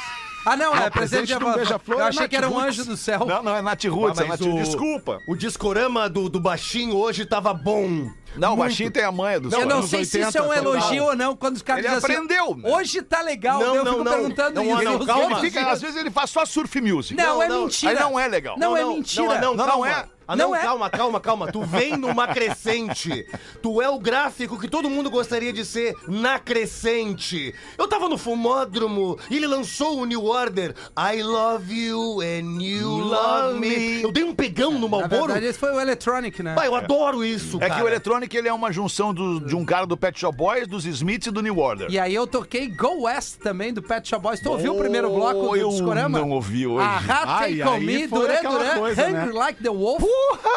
Ah, 0.44 0.56
não, 0.56 0.74
é 0.74 0.86
o 0.86 0.90
presente 0.90 0.92
presente 0.92 1.26
de 1.26 1.38
do 1.38 1.52
Beija-Flor 1.52 1.98
Eu 1.98 2.04
é 2.04 2.08
achei 2.08 2.20
Nat 2.22 2.30
que 2.30 2.36
era 2.36 2.48
um 2.48 2.58
anjo 2.58 2.84
do 2.84 2.96
céu. 2.96 3.26
Não, 3.26 3.42
não, 3.42 3.56
é 3.56 3.60
Nat 3.62 3.84
Roots, 3.84 4.18
Ah, 4.20 4.24
é 4.24 4.28
mas 4.28 4.40
Nat... 4.40 4.48
o- 4.48 4.54
Desculpa. 4.54 5.20
O 5.26 5.36
discorama 5.36 6.08
do, 6.08 6.28
do 6.28 6.40
baixinho 6.40 6.96
hoje 6.96 7.26
tava 7.26 7.52
bom. 7.52 8.10
Não, 8.36 8.54
o 8.54 8.56
baixinho 8.56 8.90
tem 8.90 9.02
a 9.04 9.10
manha 9.12 9.40
do 9.40 9.52
Eu 9.52 9.66
não 9.66 9.82
sei 9.82 10.04
se 10.04 10.18
80, 10.18 10.28
isso 10.28 10.38
é 10.38 10.42
um 10.42 10.52
elogio 10.54 11.04
ou 11.04 11.16
não, 11.16 11.34
quando 11.36 11.56
os 11.56 11.62
caras 11.62 11.84
Ele 11.84 11.94
dizem 11.94 12.14
assim, 12.16 12.24
aprendeu, 12.24 12.56
né? 12.56 12.76
hoje 12.76 13.02
tá 13.02 13.20
legal, 13.22 13.58
Não, 13.60 13.74
eu 13.74 13.84
não, 13.84 13.92
fico 13.92 14.04
não. 14.04 14.12
perguntando 14.12 14.54
Não, 14.54 14.64
isso. 14.82 14.84
não, 14.84 15.06
calma. 15.06 15.24
Ele 15.38 15.50
fica, 15.50 15.70
às 15.70 15.80
vezes 15.80 15.96
ele 15.96 16.10
faz 16.10 16.30
só 16.30 16.44
surf 16.44 16.80
music. 16.80 17.14
Não, 17.14 17.24
Não, 17.38 17.42
é 17.42 17.48
mentira. 17.48 17.92
Aí 17.92 17.98
não 17.98 18.18
é 18.20 18.28
legal. 18.28 18.56
Não, 18.58 18.76
é 18.76 18.84
mentira. 18.84 19.40
Não, 19.40 19.54
Não, 19.54 19.66
não 19.66 19.86
é. 19.86 20.06
Ah, 20.30 20.36
não, 20.36 20.48
Não 20.50 20.54
é. 20.56 20.60
calma, 20.60 20.90
calma, 20.90 21.20
calma. 21.20 21.50
Tu 21.50 21.62
vem 21.62 21.96
numa 21.96 22.28
crescente. 22.28 23.26
Tu 23.62 23.80
é 23.80 23.88
o 23.88 23.98
gráfico 23.98 24.58
que 24.58 24.68
todo 24.68 24.90
mundo 24.90 25.08
gostaria 25.08 25.54
de 25.54 25.64
ser 25.64 25.94
na 26.06 26.38
crescente. 26.38 27.54
Eu 27.78 27.88
tava 27.88 28.10
no 28.10 28.18
fumódromo 28.18 29.18
e 29.30 29.36
ele 29.36 29.46
lançou 29.46 29.98
o 29.98 30.04
New 30.04 30.26
Order. 30.26 30.74
I 30.98 31.22
love 31.22 31.72
you 31.72 32.20
and 32.20 32.60
you 32.62 32.88
love 32.98 33.58
me. 33.58 34.02
Eu 34.02 34.12
dei 34.12 34.22
um 34.22 34.34
pegão 34.34 34.72
no 34.72 34.80
Na 34.82 34.98
Malboro. 34.98 35.26
verdade, 35.28 35.46
esse 35.46 35.58
foi 35.58 35.70
o 35.72 35.80
Electronic, 35.80 36.42
né? 36.42 36.54
Pai, 36.54 36.66
eu 36.66 36.74
adoro 36.74 37.24
isso, 37.24 37.56
É 37.56 37.60
cara. 37.68 37.74
que 37.76 37.82
o 37.82 37.88
Electronic 37.88 38.27
ele 38.36 38.48
é 38.48 38.52
uma 38.52 38.70
junção 38.72 39.14
do- 39.14 39.40
de 39.40 39.54
um 39.56 39.64
cara 39.64 39.86
do 39.86 39.96
Pet 39.96 40.18
Shop 40.18 40.36
Boys, 40.36 40.66
dos 40.66 40.84
Smiths 40.84 41.26
e 41.28 41.30
do 41.30 41.40
New 41.42 41.58
Order. 41.58 41.88
E 41.90 41.98
aí 41.98 42.14
eu 42.14 42.26
toquei 42.26 42.68
Go 42.68 43.02
West 43.04 43.38
também, 43.38 43.72
do 43.72 43.82
Pet 43.82 44.06
Shop 44.08 44.22
Boys. 44.22 44.40
Tu 44.40 44.50
ouviu 44.50 44.74
o 44.74 44.78
primeiro 44.78 45.08
bloco 45.10 45.48
do 45.48 45.56
eu 45.56 45.68
Discorama? 45.70 46.18
não 46.18 46.30
ouvi 46.30 46.66
hoje. 46.66 46.86
A 46.86 47.38
Ai, 47.38 47.56
Take 47.56 47.62
On 47.68 47.80
Me, 47.80 48.06
Duran 48.06 48.42
Duran, 48.42 48.80
Hungry 48.90 49.12
né? 49.12 49.24
Like 49.32 49.62
the 49.62 49.70
Wolf. 49.70 50.02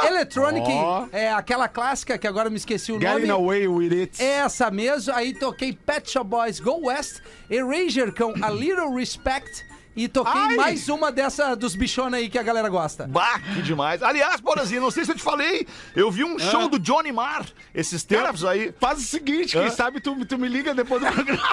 Electronic, 0.07 0.67
Ó. 0.69 1.05
é 1.11 1.31
aquela 1.31 1.67
clássica 1.67 2.17
que 2.17 2.27
agora 2.27 2.49
me 2.49 2.57
esqueci 2.57 2.91
o 2.91 2.99
Getting 2.99 3.27
nome. 3.27 3.29
away 3.31 3.67
with 3.67 3.91
it. 3.91 4.21
Essa 4.21 4.69
mesmo, 4.71 5.13
aí 5.13 5.33
toquei 5.33 5.73
Pet 5.73 6.09
Shop 6.09 6.27
Boys 6.27 6.59
Go 6.59 6.87
West, 6.87 7.21
Erasure 7.49 8.11
com 8.11 8.33
A 8.43 8.49
Little 8.49 8.93
Respect 8.95 9.65
e 9.95 10.07
toquei 10.07 10.41
Ai! 10.41 10.55
mais 10.55 10.89
uma 10.89 11.11
dessa 11.11 11.55
dos 11.55 11.75
bichona 11.75 12.17
aí 12.17 12.29
que 12.29 12.39
a 12.39 12.43
galera 12.43 12.69
gosta. 12.69 13.07
Bah, 13.07 13.39
que 13.53 13.61
demais. 13.61 14.01
Aliás, 14.01 14.39
Borazinho, 14.39 14.81
não 14.81 14.91
sei 14.91 15.05
se 15.05 15.11
eu 15.11 15.15
te 15.15 15.23
falei, 15.23 15.67
eu 15.95 16.09
vi 16.09 16.23
um 16.23 16.39
show 16.39 16.69
do 16.69 16.79
Johnny 16.79 17.11
Marr 17.11 17.45
esses 17.73 18.03
tempos 18.03 18.45
aí. 18.45 18.73
Faz 18.79 18.99
o 18.99 19.03
seguinte, 19.03 19.57
quem 19.57 19.69
sabe 19.69 19.99
tu, 19.99 20.25
tu 20.25 20.37
me 20.37 20.47
liga 20.47 20.73
depois 20.73 21.01
do 21.01 21.11
programa. 21.11 21.43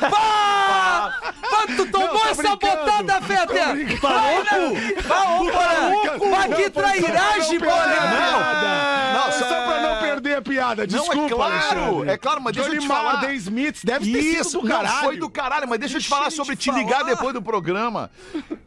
Pá! 0.00 1.34
Pá, 1.50 1.66
tu 1.76 1.90
tomou 1.90 2.08
Não, 2.08 2.20
tô 2.20 2.28
essa 2.28 2.56
botada, 2.56 3.20
Fetter! 3.22 3.74
Né? 3.74 3.96
Porã! 4.00 4.44
Vai, 6.30 6.48
que 6.54 6.70
trairagem, 6.70 7.58
Porã! 7.58 7.78
Não, 9.14 9.32
só, 9.32 9.44
pra 9.44 9.80
não 9.82 9.97
a 10.38 10.42
piada, 10.42 10.86
Não, 10.86 10.98
desculpa, 10.98 11.26
é 11.26 11.28
claro, 11.36 11.54
Alexandre. 11.54 12.10
é 12.10 12.16
claro, 12.16 12.40
mas 12.42 12.52
deixa 12.54 12.68
eu 12.68 12.72
Johnny 12.74 12.82
te 12.86 12.88
Marr, 12.88 12.98
falar. 13.02 13.20
The 13.26 13.34
Smiths, 13.34 13.84
deve 13.84 14.12
ter 14.12 14.22
sido 14.22 14.40
Isso, 14.40 14.60
do 14.60 14.68
não, 14.68 14.76
caralho. 14.76 15.04
foi 15.04 15.16
do 15.16 15.30
caralho, 15.30 15.68
mas 15.68 15.78
deixa 15.80 15.96
eu 15.96 16.00
te 16.00 16.08
falar 16.08 16.26
eu 16.26 16.30
sobre 16.30 16.56
te 16.56 16.70
te 16.70 16.70
ligar 16.72 16.98
falar. 17.00 17.10
depois 17.10 17.32
do 17.34 17.42
programa. 17.42 18.10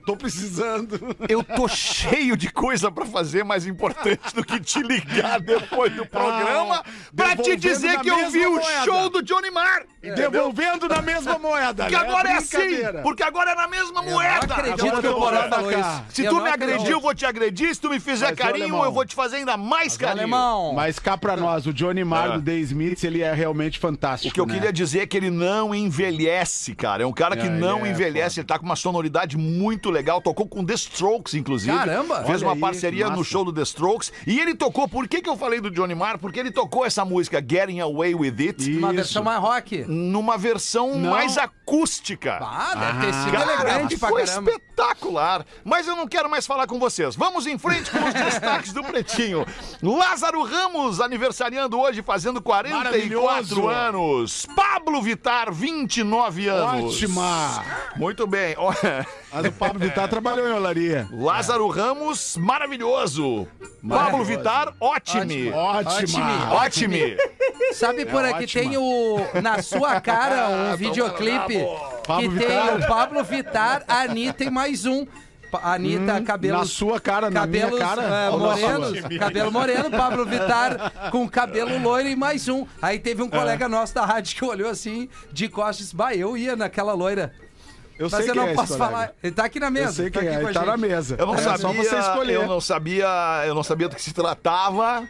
Tô 0.06 0.16
precisando. 0.16 1.16
Eu 1.30 1.44
tô 1.44 1.68
cheio 1.68 2.36
de 2.36 2.52
coisa 2.52 2.92
pra 2.92 3.06
fazer 3.06 3.44
mais 3.44 3.66
importante 3.66 4.34
do 4.36 4.44
que 4.44 4.60
te 4.60 4.82
ligar 4.82 5.40
depois 5.40 5.94
do 5.96 6.06
programa 6.06 6.84
pra 7.16 7.36
te 7.36 7.56
dizer 7.56 8.00
que 8.00 8.10
eu 8.10 8.30
vi 8.30 8.40
mesma 8.40 8.50
o 8.50 8.62
moeda. 8.62 8.84
show 8.86 9.10
do 9.10 9.22
Johnny 9.24 9.52
Marr. 9.52 9.84
Devolvendo 10.02 10.88
na 10.88 11.02
mesma 11.02 11.38
moeda. 11.38 11.86
Que 11.86 11.92
né? 11.92 11.98
agora 11.98 12.30
é 12.30 12.38
assim, 12.38 12.58
porque 13.04 13.22
agora 13.22 13.52
é 13.52 13.56
na 13.56 13.68
mesma 13.68 14.02
Eu 14.04 14.10
moeda. 14.12 14.48
não 14.48 14.56
acredito 14.56 14.82
Agora 15.08 15.50
que 15.50 15.56
eu 15.56 15.70
cá. 15.70 15.80
isso. 15.80 16.16
Se 16.16 16.26
Eu 16.26 16.34
tu 16.34 16.42
me 16.42 16.50
agredir, 16.50 16.90
eu 16.92 17.00
vou 17.00 17.14
te 17.14 17.26
agredir. 17.26 17.74
Se 17.76 17.80
tu 17.82 17.90
me 17.90 18.00
fizer 18.00 18.32
Mas, 18.32 18.34
ô, 18.34 18.42
carinho, 18.42 18.84
eu 18.84 18.92
vou 18.92 19.06
te 19.06 19.14
fazer 19.14 19.38
ainda 19.38 19.56
mais 19.58 19.96
carinho. 19.96 20.22
Alemão. 20.24 20.74
Mas 20.74 20.98
cá 20.98 21.18
pra 21.18 21.38
nós, 21.38 21.66
o 21.68 21.74
Johnny 21.74 22.04
Marr 22.04 22.32
É. 22.32 22.38
do 22.38 22.42
The 22.42 22.54
Smiths, 22.56 23.04
ele 23.04 23.22
é 23.22 23.32
realmente 23.34 23.78
fantástico. 23.78 24.32
O 24.32 24.34
que 24.34 24.40
eu 24.40 24.46
né? 24.46 24.56
queria 24.56 24.74
dizer 24.74 25.02
é 25.02 25.06
que 25.06 25.16
ele 25.18 25.30
não 25.30 25.74
envelhece, 25.76 26.74
cara. 26.74 27.04
É 27.04 27.06
um 27.06 27.14
cara 27.14 27.36
que 27.38 27.48
É, 27.48 27.50
não 27.50 27.86
é 27.86 27.92
envelhece. 27.92 28.40
Ele 28.40 28.48
tá 28.48 28.58
com 28.58 28.66
uma 28.66 28.76
sonoridade 28.76 29.38
muito 29.38 29.90
legal. 29.90 30.20
Tocou 30.22 30.48
com 30.48 30.66
The 30.66 30.74
Strokes, 30.74 31.34
inclusive. 31.36 31.76
Caramba! 31.78 32.24
Fez 32.26 32.42
uma 32.42 32.54
aí, 32.54 32.60
parceria 32.60 33.10
no 33.10 33.24
show 33.24 33.46
do 33.46 33.54
The 33.54 33.62
Strokes. 33.64 34.12
E 34.26 34.40
ele 34.40 34.56
tocou. 34.56 34.88
Por 34.88 35.08
que, 35.08 35.22
que 35.22 35.30
eu 35.30 35.38
falei 35.38 35.60
do 35.62 35.70
Johnny 35.70 35.94
Marr? 35.96 36.18
Porque 36.18 36.40
ele 36.40 36.52
tocou 36.52 36.86
essa 36.86 37.06
música 37.06 37.44
Getting 37.48 37.80
Away 37.82 38.16
with 38.16 38.36
It 38.40 38.78
Uma 38.78 38.92
versão 38.94 39.24
mais 39.24 39.40
rock. 39.40 39.86
Numa 39.92 40.38
versão 40.38 40.96
Não. 40.96 41.12
mais 41.12 41.38
acústica. 41.38 42.40
Ah, 42.42 42.76
deve 42.76 43.06
ter 43.08 43.14
sido 43.14 43.32
Cara, 43.32 43.52
elegante 43.54 43.98
pra 43.98 44.10
ficou 44.10 44.26
caramba. 44.26 44.52
espetacular. 44.52 45.46
Mas 45.64 45.88
eu 45.88 45.96
não 45.96 46.08
quero 46.08 46.30
mais 46.30 46.48
falar 46.48 46.66
com 46.68 46.80
vocês. 46.80 47.16
Vamos 47.16 47.46
em 47.46 47.58
frente 47.58 47.92
com 47.92 48.00
os 48.00 48.14
destaques 48.14 48.72
do 48.74 48.84
Pretinho. 48.84 49.46
Lázaro 49.82 50.44
Ramos, 50.44 51.00
aniversariando 51.02 51.80
hoje, 51.80 52.02
fazendo 52.02 52.42
44 52.42 52.84
Maravilhoso. 52.92 53.68
anos. 53.68 54.46
Pablo 54.56 55.02
Vitar, 55.02 55.52
29 55.52 56.48
anos. 56.48 56.96
Ótima! 56.96 57.64
Muito 57.96 58.26
bem. 58.26 58.56
Mas 59.34 59.46
o 59.46 59.52
Pablo 59.54 59.80
Vittar 59.80 60.08
trabalhou 60.10 60.48
em 60.48 60.52
olaria. 60.54 61.08
Lázaro 61.12 61.68
Ramos, 61.68 62.36
maravilhoso. 62.38 63.48
Pablo 63.88 64.24
Vitar, 64.24 64.74
ótimo. 64.80 65.54
Ótima! 65.54 66.54
Ótimo. 66.54 66.96
Sabe 67.74 68.06
por 68.06 68.24
aqui 68.26 68.44
ótima. 68.44 68.64
tem 68.64 68.78
o 68.78 69.18
Na 69.42 69.62
Sua 69.82 70.02
Cara, 70.02 70.50
um 70.74 70.76
videoclipe 70.78 71.66
Pablo 72.06 72.32
que 72.32 72.38
tem 72.40 72.48
Vittar. 72.48 72.78
o 72.78 72.88
Pablo 72.88 73.24
Vitar, 73.24 73.84
a 73.88 74.02
Anitta 74.02 74.44
e 74.44 74.50
mais 74.50 74.86
um. 74.86 75.06
Pa- 75.52 75.74
Anitta, 75.74 76.22
cabelos. 76.22 76.60
na 76.62 76.66
sua 76.66 77.00
cara, 77.00 77.30
na 77.30 77.42
cabelos, 77.42 77.74
minha 77.74 77.86
cara? 77.86 78.02
eh, 78.04 78.30
Ou 78.30 78.40
na 78.40 78.46
morenos, 78.56 79.00
cabelo 79.20 79.52
moreno, 79.52 79.92
Pablo 79.92 80.26
Vitar 80.26 81.10
com 81.12 81.28
cabelo 81.28 81.78
loiro 81.78 82.08
e 82.08 82.16
mais 82.16 82.48
um. 82.48 82.66
Aí 82.82 82.98
teve 83.00 83.22
um 83.22 83.30
colega 83.30 83.68
nosso 83.68 83.94
da 83.94 84.06
rádio 84.06 84.34
que 84.36 84.46
olhou 84.46 84.70
assim, 84.70 85.10
de 85.32 85.50
costas, 85.50 85.78
disse, 85.80 85.96
bah, 85.96 86.16
eu 86.16 86.38
ia 86.38 86.56
naquela 86.56 86.94
loira. 86.94 87.34
Eu 88.00 88.08
Mas 88.10 88.22
sei 88.22 88.30
eu 88.30 88.34
quem 88.34 88.42
não 88.42 88.48
é 88.48 88.54
esse 88.54 88.56
posso 88.62 88.74
colega. 88.78 88.92
falar. 88.92 89.12
Ele 89.22 89.36
tá 89.36 89.44
aqui 89.46 89.60
na 89.60 89.70
mesa. 89.70 89.88
Eu 89.90 89.94
sei 89.94 90.10
tá 90.10 90.20
quem 90.22 90.30
aqui 90.30 90.38
é, 90.38 90.42
com 90.42 90.48
ele 90.48 90.54
tá 90.60 90.66
na 90.66 90.72
gente. 90.78 90.82
mesa. 90.90 91.16
Eu 91.20 91.28
não 91.28 91.36
é 91.36 91.38
sabia, 91.38 91.58
só 91.60 91.74
você 91.74 92.00
escolher. 92.00 92.34
eu 92.34 92.48
não 92.48 92.62
sabia, 92.62 93.44
eu 93.46 93.54
não 93.54 93.62
sabia 93.64 93.90
do 93.90 93.96
que 93.96 94.02
se 94.02 94.14
tratava. 94.14 95.08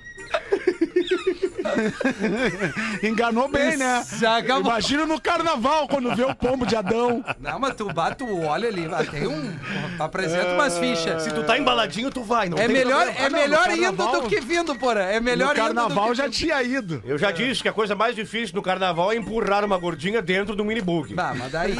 Enganou 3.04 3.48
bem, 3.48 3.78
né? 3.78 4.04
Já 4.20 4.38
acabou. 4.38 4.72
Imagina 4.72 5.06
no 5.06 5.20
carnaval, 5.20 5.88
quando 5.88 6.16
vê 6.16 6.24
o 6.24 6.36
pombo 6.36 6.66
de 6.66 6.76
Adão. 6.76 7.24
Não, 7.40 7.60
mas 7.60 7.76
tu 7.76 7.92
bate 7.92 8.24
o 8.24 8.46
olho 8.46 8.68
ali, 8.68 8.88
tem 9.10 9.28
um. 9.28 9.54
Apresenta 10.00 10.54
umas 10.54 10.78
fichas. 10.78 11.24
Se 11.24 11.32
tu 11.32 11.44
tá 11.44 11.58
embaladinho, 11.58 12.10
tu 12.10 12.24
vai. 12.24 12.50
Não 12.50 12.58
É 12.58 12.68
tem 12.68 12.76
melhor, 12.76 13.06
problema. 13.06 13.20
é 13.20 13.26
Ah, 13.26 13.30
não, 13.30 13.40
melhor 13.40 13.72
indo 13.72 13.82
carnaval- 13.98 14.22
do 14.22 14.28
que 14.30 14.40
vindo, 14.42 14.76
porra. 14.76 15.02
É 15.02 15.20
melhor 15.20 15.48
no 15.48 15.52
indo 15.54 15.70
do 15.70 15.76
carnaval 15.76 16.10
que 16.10 16.16
já 16.16 16.30
tinha 16.30 16.62
ido. 16.64 17.02
Eu 17.06 17.18
já 17.18 17.32
disse 17.32 17.62
que 17.62 17.70
a 17.70 17.74
coisa 17.74 17.96
mais 17.96 18.16
difícil 18.16 18.56
no 18.56 18.62
carnaval 18.62 19.12
é 19.12 19.16
empurrar 19.16 19.64
uma 19.66 19.78
gordinha 19.78 20.22
dentro 20.22 20.56
do 20.56 20.64
minibug. 20.66 21.14
Bah, 21.14 21.34
mas 21.38 21.52
daí. 21.52 21.76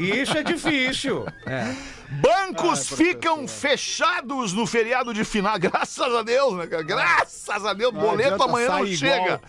E 0.00 0.20
isso 0.20 0.36
é 0.36 0.42
difícil. 0.42 1.26
É. 1.46 1.64
Bancos 2.10 2.88
ficam 2.88 3.46
fechados 3.46 4.52
no 4.52 4.66
feriado 4.66 5.14
de 5.14 5.24
final. 5.24 5.56
Graças 5.60 6.14
a 6.14 6.22
Deus, 6.22 6.54
né? 6.54 6.66
Graças 6.66 7.64
a 7.64 7.72
Deus, 7.72 7.94
boleto 7.94 8.42
amanhã 8.42 8.68
não 8.68 8.86
chega. 8.86 9.16
igual. 9.24 9.40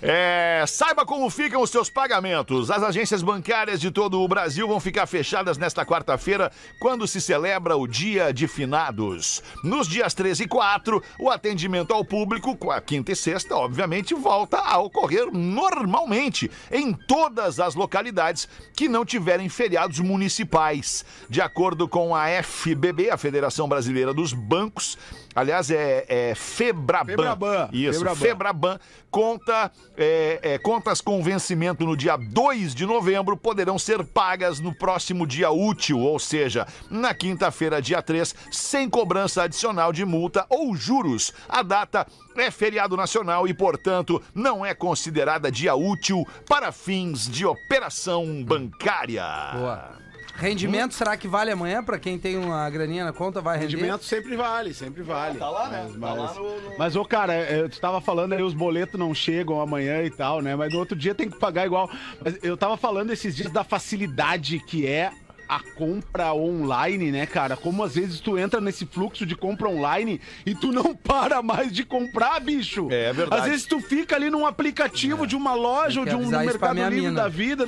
É, 0.00 0.64
saiba 0.66 1.04
como 1.04 1.28
ficam 1.28 1.60
os 1.60 1.70
seus 1.70 1.90
pagamentos. 1.90 2.70
As 2.70 2.82
agências 2.82 3.20
bancárias 3.20 3.80
de 3.80 3.90
todo 3.90 4.20
o 4.20 4.28
Brasil 4.28 4.68
vão 4.68 4.78
ficar 4.78 5.06
fechadas 5.06 5.58
nesta 5.58 5.84
quarta-feira, 5.84 6.52
quando 6.78 7.06
se 7.06 7.20
celebra 7.20 7.76
o 7.76 7.86
Dia 7.86 8.32
de 8.32 8.46
Finados. 8.46 9.42
Nos 9.64 9.88
dias 9.88 10.14
13 10.14 10.44
e 10.44 10.48
4, 10.48 11.02
o 11.18 11.28
atendimento 11.28 11.92
ao 11.92 12.04
público, 12.04 12.56
com 12.56 12.70
a 12.70 12.80
quinta 12.80 13.10
e 13.10 13.16
sexta, 13.16 13.56
obviamente, 13.56 14.14
volta 14.14 14.58
a 14.58 14.78
ocorrer 14.78 15.32
normalmente 15.32 16.48
em 16.70 16.92
todas 16.92 17.58
as 17.58 17.74
localidades 17.74 18.48
que 18.76 18.88
não 18.88 19.04
tiverem 19.04 19.48
feriados 19.48 19.98
municipais. 19.98 21.04
De 21.28 21.40
acordo 21.40 21.88
com 21.88 22.14
a 22.14 22.26
FBB, 22.42 23.10
a 23.10 23.16
Federação 23.16 23.68
Brasileira 23.68 24.14
dos 24.14 24.32
Bancos, 24.32 24.96
aliás, 25.38 25.70
é, 25.70 26.04
é 26.08 26.34
Febraban. 26.34 27.06
Febraban, 27.06 27.68
Isso, 27.72 27.98
Febraban. 27.98 28.20
Febraban 28.20 28.80
conta, 29.10 29.70
é, 29.96 30.38
é, 30.42 30.58
contas 30.58 31.00
com 31.00 31.22
vencimento 31.22 31.84
no 31.84 31.96
dia 31.96 32.16
2 32.16 32.74
de 32.74 32.84
novembro 32.84 33.36
poderão 33.36 33.78
ser 33.78 34.04
pagas 34.04 34.60
no 34.60 34.74
próximo 34.74 35.26
dia 35.26 35.50
útil, 35.50 36.00
ou 36.00 36.18
seja, 36.18 36.66
na 36.90 37.14
quinta-feira, 37.14 37.80
dia 37.80 38.02
3, 38.02 38.34
sem 38.50 38.88
cobrança 38.88 39.42
adicional 39.42 39.92
de 39.92 40.04
multa 40.04 40.44
ou 40.48 40.74
juros. 40.74 41.32
A 41.48 41.62
data 41.62 42.06
é 42.36 42.50
feriado 42.50 42.96
nacional 42.96 43.48
e, 43.48 43.54
portanto, 43.54 44.22
não 44.34 44.64
é 44.64 44.74
considerada 44.74 45.50
dia 45.50 45.74
útil 45.74 46.26
para 46.46 46.70
fins 46.72 47.28
de 47.28 47.46
operação 47.46 48.44
bancária. 48.44 49.24
Boa. 49.54 50.07
Rendimento, 50.38 50.94
será 50.94 51.16
que 51.16 51.26
vale 51.26 51.50
amanhã? 51.50 51.82
Pra 51.82 51.98
quem 51.98 52.16
tem 52.16 52.36
uma 52.36 52.70
graninha 52.70 53.04
na 53.04 53.12
conta, 53.12 53.40
vai 53.40 53.58
render? 53.58 53.72
Rendimento 53.76 54.04
sempre 54.04 54.36
vale, 54.36 54.72
sempre 54.72 55.02
vale. 55.02 55.36
Tá 55.36 55.50
lá, 55.50 55.68
né? 55.68 55.90
Mas, 55.90 56.00
Tá 56.00 56.12
lá 56.14 56.26
mas, 56.28 56.36
no- 56.36 56.42
no- 56.70 56.78
mas, 56.78 56.96
ô, 56.96 57.04
cara, 57.04 57.32
é, 57.34 57.66
tu 57.68 57.80
tava 57.80 58.00
falando 58.00 58.34
aí, 58.34 58.42
os 58.42 58.54
boletos 58.54 58.98
não 59.00 59.12
chegam 59.12 59.60
amanhã 59.60 60.02
e 60.04 60.10
tal, 60.10 60.40
né? 60.40 60.54
Mas 60.54 60.72
no 60.72 60.78
outro 60.78 60.96
dia 60.96 61.12
tem 61.14 61.28
que 61.28 61.36
pagar 61.38 61.66
igual. 61.66 61.90
Mas 62.24 62.38
eu 62.42 62.56
tava 62.56 62.76
falando 62.76 63.10
esses 63.12 63.34
dias 63.34 63.50
da 63.52 63.64
facilidade 63.64 64.60
que 64.60 64.86
é 64.86 65.10
a 65.48 65.60
compra 65.60 66.34
online, 66.34 67.10
né, 67.10 67.24
cara? 67.26 67.56
Como 67.56 67.82
às 67.82 67.94
vezes 67.94 68.20
tu 68.20 68.36
entra 68.36 68.60
nesse 68.60 68.84
fluxo 68.84 69.24
de 69.24 69.34
compra 69.34 69.68
online 69.68 70.20
e 70.44 70.54
tu 70.54 70.70
não 70.70 70.94
para 70.94 71.40
mais 71.42 71.72
de 71.72 71.84
comprar, 71.84 72.38
bicho. 72.40 72.88
É 72.90 73.12
verdade. 73.12 73.42
Às 73.42 73.48
vezes 73.48 73.66
tu 73.66 73.80
fica 73.80 74.14
ali 74.16 74.28
num 74.30 74.46
aplicativo 74.46 75.26
de 75.26 75.34
uma 75.34 75.54
loja 75.54 76.00
ou 76.00 76.06
de 76.06 76.14
um 76.14 76.26
Mercado 76.28 76.74
Livre 76.76 76.94
mina. 77.00 77.22
da 77.22 77.28
vida. 77.28 77.66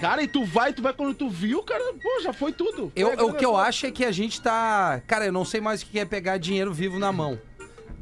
Cara, 0.00 0.22
e 0.22 0.26
tu 0.26 0.44
vai, 0.44 0.72
tu 0.72 0.82
vai 0.82 0.92
quando 0.92 1.14
tu 1.14 1.28
viu, 1.28 1.62
cara, 1.62 1.92
pô, 1.94 2.20
já 2.22 2.32
foi 2.32 2.52
tudo. 2.52 2.90
Eu, 2.96 3.10
Pega, 3.10 3.24
o 3.24 3.34
que 3.34 3.44
eu 3.44 3.56
né? 3.56 3.62
acho 3.62 3.86
é 3.86 3.90
que 3.90 4.04
a 4.04 4.10
gente 4.12 4.40
tá. 4.40 5.00
Cara, 5.06 5.26
eu 5.26 5.32
não 5.32 5.44
sei 5.44 5.60
mais 5.60 5.82
o 5.82 5.86
que 5.86 5.98
é 5.98 6.04
pegar 6.04 6.36
dinheiro 6.38 6.72
vivo 6.72 6.98
na 6.98 7.12
mão. 7.12 7.38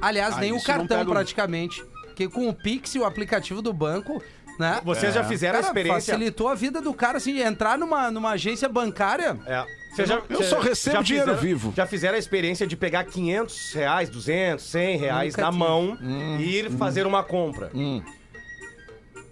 Aliás, 0.01 0.37
Ah, 0.37 0.41
nem 0.41 0.53
o 0.53 0.63
cartão 0.63 0.87
pega 0.87 1.05
praticamente. 1.05 1.85
Porque 2.07 2.29
com 2.29 2.49
o 2.49 2.55
Pix 2.55 2.95
e 2.95 2.99
o 2.99 3.05
aplicativo 3.05 3.63
do 3.63 3.73
banco, 3.73 4.21
né? 4.59 4.81
Vocês 4.85 5.15
já 5.15 5.23
fizeram 5.25 5.59
a 5.59 5.63
Cara, 5.63 5.71
experiência. 5.71 6.13
facilitou 6.15 6.49
a 6.49 6.55
vida 6.55 6.81
do 6.81 6.93
cara, 6.93 7.19
assim, 7.19 7.41
entrar 7.41 7.79
numa, 7.79 8.11
numa 8.11 8.31
agência 8.31 8.69
bancária. 8.69 9.39
É. 9.47 9.65
Vocês 9.95 10.09
já- 10.09 10.23
Eu 10.29 10.39
cê- 10.39 10.45
só 10.45 10.61
recebo 10.61 10.97
já 10.97 11.03
dinheiro 11.03 11.27
fizeram- 11.37 11.43
vivo. 11.49 11.73
Já 11.77 11.87
fizeram 11.87 12.15
a 12.17 12.19
experiência 12.19 12.67
de 12.67 12.77
pegar 12.77 13.05
500 13.05 13.73
reais, 13.73 14.09
200, 14.11 14.65
100 14.65 14.97
reais 14.97 15.33
Nunca 15.35 15.43
na 15.43 15.49
tive. 15.51 15.59
mão 15.59 15.99
Hum. 16.01 16.37
e 16.39 16.57
ir 16.59 16.71
fazer 16.73 17.07
uma 17.07 17.23
compra. 17.25 17.71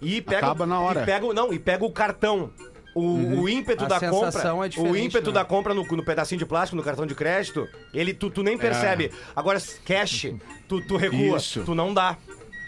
E 0.01 0.21
pega, 0.21 0.37
Acaba 0.47 0.65
na 0.65 0.79
hora. 0.79 1.01
E 1.01 1.05
pega, 1.05 1.25
o- 1.25 1.33
não, 1.33 1.51
e 1.53 1.59
pega 1.59 1.83
o 1.85 1.91
cartão. 1.91 2.51
O, 2.95 3.41
o 3.41 3.49
ímpeto 3.49 3.85
A 3.85 3.87
da 3.87 3.99
compra. 3.99 4.31
sensação 4.31 4.63
é 4.63 4.67
diferente, 4.69 4.91
o 4.91 4.97
ímpeto 4.97 5.27
né? 5.29 5.33
da 5.35 5.45
compra 5.45 5.71
no, 5.73 5.83
no 5.83 6.03
pedacinho 6.03 6.39
de 6.39 6.45
plástico, 6.47 6.75
no 6.75 6.81
cartão 6.83 7.05
de 7.05 7.13
crédito, 7.13 7.67
ele 7.93 8.11
tu, 8.11 8.27
tu 8.29 8.41
nem 8.41 8.57
percebe. 8.57 9.11
Agora, 9.35 9.61
cash, 9.85 10.31
tu, 10.67 10.81
tu 10.81 10.97
recua. 10.97 11.37
Isso. 11.37 11.63
Tu 11.63 11.75
não 11.75 11.93
dá. 11.93 12.17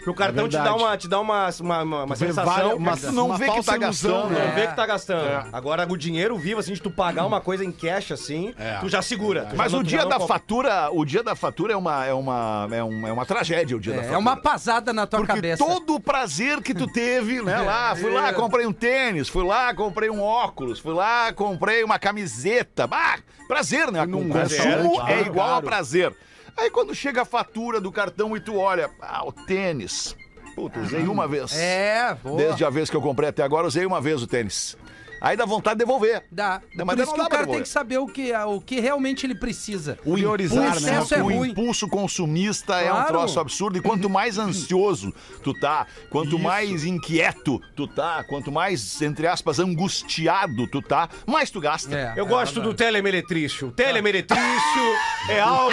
O 0.06 0.14
cartão 0.14 0.48
te 0.48 0.56
dá 0.56 0.74
uma, 0.74 0.96
te 0.96 1.08
dá 1.08 1.20
uma, 1.20 1.48
uma, 1.60 1.82
uma, 1.82 2.04
uma 2.04 2.16
sensação. 2.16 2.44
várias- 2.44 2.74
uma- 2.74 2.96
Tu 2.96 3.12
não 3.12 3.26
uma 3.26 3.36
vê 3.36 3.44
que 3.50 3.62
tá 3.62 3.76
ilusão, 3.76 3.78
gastando, 3.78 4.30
né? 4.30 4.46
Não 4.46 4.54
vê 4.54 4.66
que 4.66 4.76
tá 4.76 4.86
gastando. 4.86 5.26
É. 5.28 5.44
Agora, 5.52 5.86
o 5.90 5.96
dinheiro 5.96 6.36
vivo, 6.38 6.58
assim, 6.60 6.72
de 6.72 6.80
tu 6.80 6.90
pagar 6.90 7.26
uma 7.26 7.40
coisa 7.40 7.64
em 7.64 7.70
cash, 7.70 8.12
assim, 8.12 8.54
É. 8.58 8.78
tu 8.80 8.88
já 8.88 9.02
segura. 9.02 9.44
Tu 9.44 9.50
já 9.50 9.56
Mas 9.56 9.72
não- 9.72 9.80
o 9.80 9.82
tu 9.82 9.88
dia 9.88 9.98
já 9.98 10.04
não 10.04 10.10
da 10.18 10.20
fatura, 10.26 10.88
o 10.90 11.04
dia 11.04 11.22
da 11.22 11.34
fatura 11.34 11.72
é 11.74 11.76
uma, 11.76 12.04
é 12.06 12.14
uma, 12.14 12.68
é 12.72 12.82
uma, 12.82 13.08
é 13.08 13.12
uma 13.12 13.26
tragédia, 13.26 13.76
o 13.76 13.80
dia 13.80 13.92
da 13.92 13.98
É, 13.98 14.02
fatura. 14.02 14.16
é 14.16 14.18
uma 14.18 14.36
pasada 14.36 14.92
na 14.92 15.06
tua 15.06 15.20
Porque 15.20 15.34
cabeça. 15.34 15.64
todo 15.64 15.94
o 15.96 16.00
prazer 16.00 16.62
que 16.62 16.72
tu 16.74 16.86
teve, 16.86 17.42
né? 17.42 17.58
Lá, 17.60 17.94
fui 17.94 18.10
lá, 18.10 18.32
comprei 18.32 18.66
um 18.66 18.72
tênis, 18.72 19.28
fui 19.28 19.44
lá, 19.44 19.74
comprei 19.74 20.08
um 20.08 20.22
óculos, 20.22 20.78
fui 20.78 20.94
lá, 20.94 21.32
comprei 21.32 21.84
uma 21.84 21.98
camiseta. 21.98 22.88
Ah, 22.90 23.18
prazer, 23.46 23.90
né? 23.92 24.02
O 24.04 24.28
consumo 24.28 25.02
é 25.08 25.20
igual 25.20 25.56
a 25.56 25.62
prazer. 25.62 26.14
Aí 26.60 26.68
quando 26.68 26.94
chega 26.94 27.22
a 27.22 27.24
fatura 27.24 27.80
do 27.80 27.90
cartão 27.90 28.36
e 28.36 28.40
tu 28.40 28.58
olha, 28.58 28.90
ah, 29.00 29.26
o 29.26 29.32
tênis. 29.32 30.14
Puta, 30.54 30.78
usei 30.78 31.04
uma 31.04 31.26
vez. 31.26 31.56
É, 31.56 32.14
boa. 32.22 32.36
Desde 32.36 32.62
a 32.66 32.68
vez 32.68 32.90
que 32.90 32.96
eu 32.96 33.00
comprei 33.00 33.30
até 33.30 33.42
agora, 33.42 33.66
usei 33.66 33.86
uma 33.86 33.98
vez 33.98 34.22
o 34.22 34.26
tênis. 34.26 34.76
Aí 35.20 35.36
dá 35.36 35.44
vontade 35.44 35.78
de 35.78 35.84
devolver. 35.84 36.24
Dá. 36.32 36.60
Não, 36.74 36.86
Por 36.86 36.96
mas 36.96 37.00
isso 37.06 37.14
que 37.14 37.20
o 37.20 37.28
cara 37.28 37.46
tem 37.46 37.62
que 37.62 37.68
saber 37.68 37.98
o 37.98 38.06
que, 38.06 38.32
o 38.32 38.60
que 38.60 38.80
realmente 38.80 39.26
ele 39.26 39.34
precisa. 39.34 39.98
O 40.04 40.14
Priorizar, 40.14 40.68
impulso, 40.68 40.86
né? 40.86 40.92
Excesso 40.92 41.14
é 41.14 41.22
o 41.22 41.24
ruim. 41.24 41.50
impulso 41.50 41.88
consumista 41.88 42.80
é 42.80 42.90
um 42.90 42.96
Claro. 42.96 43.08
troço 43.08 43.40
absurdo. 43.40 43.78
E 43.78 43.82
quanto 43.82 44.08
mais 44.08 44.36
ansioso 44.38 45.12
tu 45.42 45.52
tá, 45.54 45.86
quanto 46.08 46.38
mais 46.38 46.84
inquieto 46.84 47.60
tu 47.76 47.86
tá, 47.86 48.24
quanto 48.24 48.50
mais, 48.50 49.00
entre 49.02 49.26
aspas, 49.26 49.58
angustiado 49.58 50.66
tu 50.68 50.80
tá, 50.80 51.08
mais 51.26 51.50
tu 51.50 51.60
gasta. 51.60 51.94
É. 51.96 52.12
Eu 52.16 52.26
gosto 52.26 52.60
do 52.60 52.72
telemeretrício. 52.74 53.68
O 53.68 53.72
telemeretrício 53.72 54.82
é 55.28 55.40
algo 55.40 55.70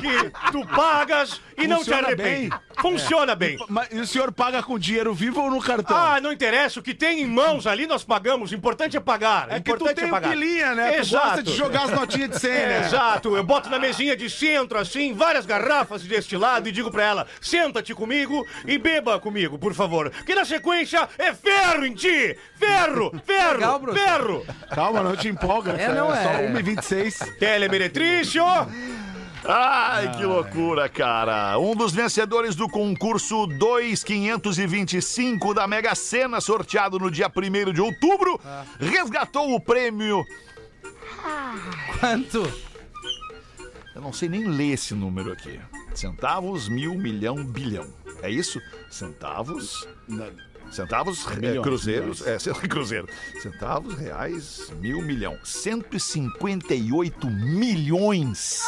que 0.00 0.50
tu 0.52 0.66
pagas 0.74 1.40
e 1.56 1.66
não 1.66 1.78
te 1.78 1.84
Funciona 1.86 2.06
arrepende. 2.08 2.48
bem. 2.50 2.50
Funciona 2.80 3.34
bem. 3.34 3.58
Mas 3.68 3.88
o 3.92 4.06
senhor 4.06 4.32
paga 4.32 4.62
com 4.62 4.78
dinheiro 4.78 5.12
vivo 5.14 5.40
ou 5.40 5.50
no 5.50 5.60
cartão? 5.60 5.96
Ah, 5.96 6.20
não 6.20 6.32
interessa. 6.32 6.80
O 6.80 6.82
que 6.82 6.94
tem 6.94 7.20
em 7.22 7.26
mãos 7.26 7.66
ali 7.66 7.86
nós 7.86 8.04
pagamos. 8.04 8.52
O 8.52 8.54
importante 8.78 8.96
é 8.96 9.00
pagar. 9.00 9.48
é 9.50 9.56
o 9.56 9.62
que 9.62 9.70
tu 9.70 9.74
importante 9.74 9.96
tem 9.96 10.06
é 10.06 10.10
pagar. 10.10 10.30
pilinha, 10.30 10.74
né? 10.74 10.92
Tu 10.92 11.00
Exato. 11.00 11.26
gosta 11.26 11.42
de 11.42 11.56
jogar 11.56 11.82
as 11.84 11.90
notinhas 11.90 12.30
de 12.30 12.38
100, 12.38 12.50
né? 12.66 12.80
Exato, 12.86 13.36
eu 13.36 13.42
boto 13.42 13.68
na 13.68 13.78
mesinha 13.78 14.16
de 14.16 14.30
centro, 14.30 14.78
assim, 14.78 15.12
várias 15.14 15.44
garrafas 15.44 16.02
de 16.02 16.08
destilado 16.08 16.68
e 16.68 16.72
digo 16.72 16.90
pra 16.90 17.02
ela: 17.04 17.26
senta-te 17.40 17.92
comigo 17.94 18.46
e 18.64 18.78
beba 18.78 19.18
comigo, 19.18 19.58
por 19.58 19.74
favor. 19.74 20.10
Que 20.24 20.34
na 20.34 20.44
sequência 20.44 21.08
é 21.18 21.34
ferro 21.34 21.84
em 21.84 21.94
ti! 21.94 22.36
Ferro! 22.56 23.12
Ferro! 23.26 23.54
Legal, 23.54 23.82
ferro! 23.92 24.46
Calma, 24.70 25.02
não 25.02 25.16
te 25.16 25.28
empolga. 25.28 25.72
É, 25.72 25.88
não 25.92 26.08
Só 26.08 26.14
é. 26.14 26.48
1,26. 26.52 27.36
Ai, 29.50 30.14
que 30.14 30.24
loucura, 30.24 30.88
cara. 30.90 31.58
Um 31.58 31.74
dos 31.74 31.90
vencedores 31.92 32.54
do 32.54 32.68
concurso 32.68 33.46
2525 33.46 35.54
da 35.54 35.66
Mega 35.66 35.94
Sena, 35.94 36.38
sorteado 36.40 36.98
no 36.98 37.10
dia 37.10 37.30
1 37.34 37.72
de 37.72 37.80
outubro, 37.80 38.38
resgatou 38.78 39.54
o 39.54 39.60
prêmio. 39.60 40.22
Quanto? 41.98 42.42
Eu 43.94 44.02
não 44.02 44.12
sei 44.12 44.28
nem 44.28 44.44
ler 44.46 44.74
esse 44.74 44.92
número 44.94 45.32
aqui. 45.32 45.58
Centavos, 45.94 46.68
mil, 46.68 46.94
milhão, 46.94 47.42
bilhão. 47.42 47.86
É 48.22 48.30
isso? 48.30 48.60
Centavos. 48.90 49.88
Centavos, 50.70 51.26
é, 51.26 51.36
Milhões, 51.36 51.62
cruzeiros, 51.62 52.26
é, 52.26 52.38
cent- 52.38 52.58
cruzeiro. 52.68 53.08
Centavos, 53.40 53.94
reais, 53.94 54.70
mil, 54.78 55.00
milhão. 55.00 55.38
158 55.42 57.26
milhões. 57.26 58.60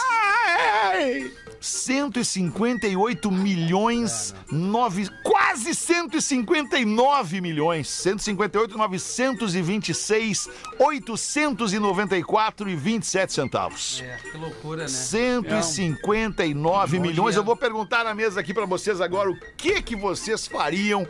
158 1.60 3.30
milhões, 3.30 4.34
nove, 4.50 5.08
quase 5.22 5.74
159 5.74 7.40
milhões. 7.40 7.88
158, 7.88 8.78
926, 8.78 10.48
894 10.78 12.70
e 12.70 12.76
27 12.76 13.32
centavos. 13.32 14.02
É, 14.02 14.16
que 14.30 14.38
loucura, 14.38 14.82
né? 14.82 14.88
159 14.88 16.96
Bom 16.96 17.02
milhões. 17.02 17.36
Eu 17.36 17.44
vou 17.44 17.56
perguntar 17.56 18.04
na 18.04 18.14
mesa 18.14 18.40
aqui 18.40 18.54
pra 18.54 18.64
vocês 18.64 19.00
agora 19.00 19.30
o 19.30 19.36
que 19.56 19.82
que 19.82 19.94
vocês 19.94 20.46
fariam 20.46 21.06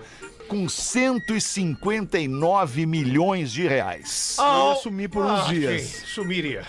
com 0.50 0.68
159 0.68 2.84
milhões 2.84 3.52
de 3.52 3.66
reais. 3.68 4.36
Eu 4.38 4.70
ia 4.70 4.74
sumir 4.82 5.08
por 5.08 5.24
uns 5.24 5.40
Ah, 5.42 5.44
dias. 5.48 5.82
sim, 5.82 6.04
sumiria. 6.06 6.64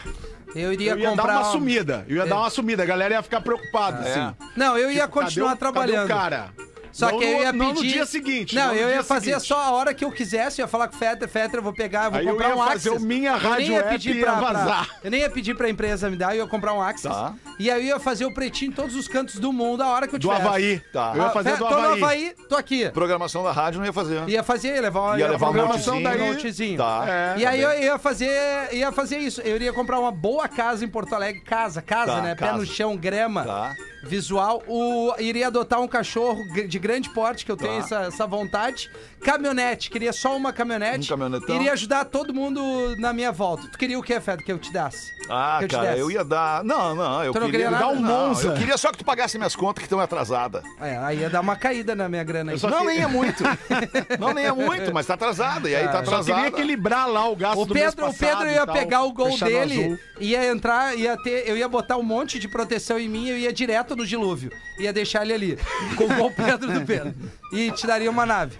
Eu 0.53 0.71
iria 0.71 0.91
Eu 0.91 0.99
ia 0.99 1.09
comprar. 1.09 1.25
dar 1.27 1.39
uma 1.39 1.49
um- 1.49 1.51
sumida. 1.51 2.05
Eu 2.07 2.17
ia 2.17 2.25
dar 2.27 2.37
uma 2.37 2.49
sumida. 2.51 2.83
A 2.83 2.85
galera 2.85 3.15
ia 3.15 3.23
ficar 3.23 3.41
preocupada, 3.41 3.99
assim. 4.01 4.35
Não, 4.55 4.77
eu 4.77 4.91
ia 4.91 5.01
Tipo, 5.03 5.13
cadê 5.15 5.25
continuar 5.25 5.53
o- 5.53 5.57
trabalhando. 5.57 6.07
Cadê 6.07 6.13
o 6.13 6.17
cara? 6.17 6.49
Só 6.91 7.09
Não 7.11 7.19
que 7.19 7.25
eu 7.25 7.29
ia 7.41 7.53
pedir. 7.53 7.57
Não 7.57 7.73
no 7.73 7.81
dia 7.81 8.05
seguinte. 8.05 8.55
Não, 8.55 8.67
no 8.67 8.73
eu 8.73 8.89
ia 8.89 9.03
fazer 9.03 9.31
seguinte. 9.31 9.47
só 9.47 9.57
a 9.61 9.71
hora 9.71 9.93
que 9.93 10.03
eu 10.03 10.11
quisesse. 10.11 10.59
Eu 10.61 10.65
ia 10.65 10.67
falar 10.67 10.87
com 10.87 10.95
o 10.95 10.99
Fetter, 10.99 11.27
Fetter, 11.29 11.59
eu 11.59 11.63
vou 11.63 11.73
pegar, 11.73 12.05
eu 12.05 12.11
vou 12.11 12.19
Aí 12.19 12.25
eu 12.25 12.31
comprar 12.33 12.49
ia 12.49 12.55
um 12.55 12.59
fazer 12.59 12.89
Axis. 12.89 13.03
o 13.03 13.05
Minha 13.05 13.31
Eu 13.31 13.39
nem 13.39 13.49
Rádio 13.49 13.71
ia 13.73 13.79
App 13.79 13.89
pedir 13.89 14.15
e 14.15 14.19
ia 14.19 14.23
pra, 14.25 14.33
pra- 14.37 14.51
vazar. 14.53 14.89
Eu 15.03 15.11
nem 15.11 15.21
ia 15.21 15.29
pedir 15.29 15.55
pra 15.55 15.69
empresa 15.69 16.09
me 16.09 16.15
dar, 16.15 16.35
eu 16.35 16.43
ia 16.43 16.47
comprar 16.49 16.73
um 16.73 16.81
Axis. 16.81 17.09
Tá. 17.11 17.33
E 17.59 17.69
aí 17.71 17.81
eu 17.89 17.95
ia 17.95 17.99
fazer 17.99 18.25
o 18.25 18.33
pretinho 18.33 18.71
em 18.71 18.73
todos 18.73 18.95
os 18.95 19.07
cantos 19.07 19.35
do 19.39 19.53
mundo 19.53 19.81
a 19.81 19.87
hora 19.87 20.07
que 20.07 20.15
eu 20.15 20.19
Do 20.19 20.27
tivesse. 20.27 20.47
Havaí. 20.47 20.79
Tá. 20.91 21.11
Eu 21.15 21.21
ia 21.21 21.27
Ah, 21.27 21.31
fazer 21.31 21.51
do 21.51 21.57
tô 21.59 21.69
no 21.69 21.77
Havaí. 21.77 22.01
Havaí, 22.03 22.35
tô 22.49 22.55
aqui. 22.55 22.89
Programação 22.89 23.43
da 23.43 23.51
rádio 23.51 23.79
não 23.79 23.85
ia 23.85 23.93
fazer. 23.93 24.27
Ia 24.29 24.43
fazer, 24.43 24.75
ia 24.75 24.81
levar, 24.81 25.19
Ia 25.19 25.27
levar 25.29 25.49
um 25.49 25.53
programação 25.53 26.01
daí, 26.01 26.17
notezinho. 26.17 26.77
Tá. 26.77 27.05
É. 27.07 27.35
E 27.39 27.45
aí 27.45 27.61
eu 27.61 27.79
ia 27.81 27.97
fazer, 27.99 28.29
ia 28.73 28.91
fazer 28.91 29.17
isso. 29.17 29.41
Eu 29.41 29.55
iria 29.55 29.71
comprar 29.71 29.99
uma 29.99 30.11
boa 30.11 30.47
casa 30.47 30.83
em 30.83 30.87
Porto 30.87 31.13
Alegre, 31.15 31.41
casa, 31.41 31.81
casa, 31.81 32.15
Tá, 32.15 32.21
né? 32.21 32.35
Pé 32.35 32.51
no 32.51 32.65
chão, 32.65 32.97
grama, 32.97 33.43
Tá. 33.45 33.73
Visual. 34.03 34.63
O, 34.67 35.13
iria 35.19 35.47
adotar 35.47 35.79
um 35.81 35.87
cachorro 35.87 36.43
de 36.67 36.79
grande 36.79 37.09
porte, 37.09 37.45
que 37.45 37.51
eu 37.51 37.57
tenho 37.57 37.71
Tá. 37.73 37.77
essa, 37.79 37.99
essa 38.03 38.27
vontade. 38.27 38.89
Caminhonete, 39.21 39.89
queria 39.89 40.11
só 40.11 40.35
uma 40.35 40.51
caminhonete. 40.51 41.05
Um 41.13 41.17
caminhonetão. 41.17 41.55
Iria 41.55 41.73
ajudar 41.73 42.05
todo 42.05 42.33
mundo 42.33 42.61
na 42.97 43.13
minha 43.13 43.31
volta. 43.31 43.67
Tu 43.71 43.77
queria 43.77 43.99
o 43.99 44.03
que, 44.03 44.19
Fed, 44.19 44.43
que 44.43 44.51
eu 44.51 44.57
te 44.57 44.71
desse? 44.73 45.11
Ah, 45.29 45.57
que 45.59 45.65
eu 45.65 45.69
cara, 45.69 45.89
desse? 45.89 45.99
eu 45.99 46.09
ia 46.11 46.23
dar. 46.23 46.63
Não, 46.63 46.95
não, 46.95 47.23
eu 47.23 47.31
Tu 47.31 47.39
não 47.39 47.45
queria. 47.51 47.67
queria? 47.67 47.79
Dar 47.79 47.89
um 47.89 48.01
Monza. 48.01 48.47
Eu 48.49 48.53
queria 48.55 48.77
só 48.77 48.91
que 48.91 48.97
tu 48.97 49.05
pagasse 49.05 49.37
minhas 49.37 49.55
contas 49.55 49.81
que 49.81 49.85
estão 49.85 49.99
atrasadas. 49.99 50.63
É, 50.81 50.97
aí 50.97 51.19
ia 51.19 51.29
dar 51.29 51.41
uma 51.41 51.55
caída 51.55 51.93
na 51.95 52.09
minha 52.09 52.23
grana 52.23 52.51
aí. 52.53 52.59
Não, 52.71 52.83
nem 52.85 52.99
é 52.99 53.07
muito. 53.07 53.43
não, 54.19 54.33
nem 54.33 54.45
é 54.45 54.51
muito, 54.51 54.93
mas 54.93 55.05
tá 55.05 55.13
atrasada. 55.13 55.69
E 55.69 55.75
aí 55.75 55.85
tá 55.85 55.93
Só 55.93 55.99
atrasada. 55.99 56.33
queria 56.33 56.47
equilibrar 56.47 57.07
lá 57.07 57.29
o 57.29 57.35
gasto 57.35 57.61
O 57.61 57.65
do 57.65 57.73
mês 57.73 57.93
Pedro, 57.93 58.09
o 58.09 58.13
Pedro 58.13 58.49
ia 58.49 58.65
tal, 58.65 58.75
pegar 58.75 59.03
o 59.03 59.11
gol 59.11 59.37
dele, 59.37 59.83
azul. 59.83 59.99
ia 60.19 60.45
entrar, 60.47 60.97
ia 60.97 61.17
ter, 61.21 61.47
eu 61.47 61.55
ia 61.57 61.67
botar 61.67 61.97
um 61.97 62.03
monte 62.03 62.39
de 62.39 62.47
proteção 62.47 62.97
em 62.97 63.07
mim, 63.09 63.27
eu 63.27 63.37
ia 63.37 63.51
direto 63.53 63.90
no 63.95 64.05
dilúvio. 64.05 64.51
Ia 64.79 64.91
deixar 64.93 65.23
ele 65.23 65.33
ali, 65.33 65.57
com 65.95 66.05
o 66.05 66.15
gol 66.15 66.31
Pedro 66.31 66.71
do 66.71 66.81
Pedro. 66.85 67.13
E 67.53 67.71
te 67.71 67.85
daria 67.87 68.09
uma 68.09 68.25
nave. 68.25 68.57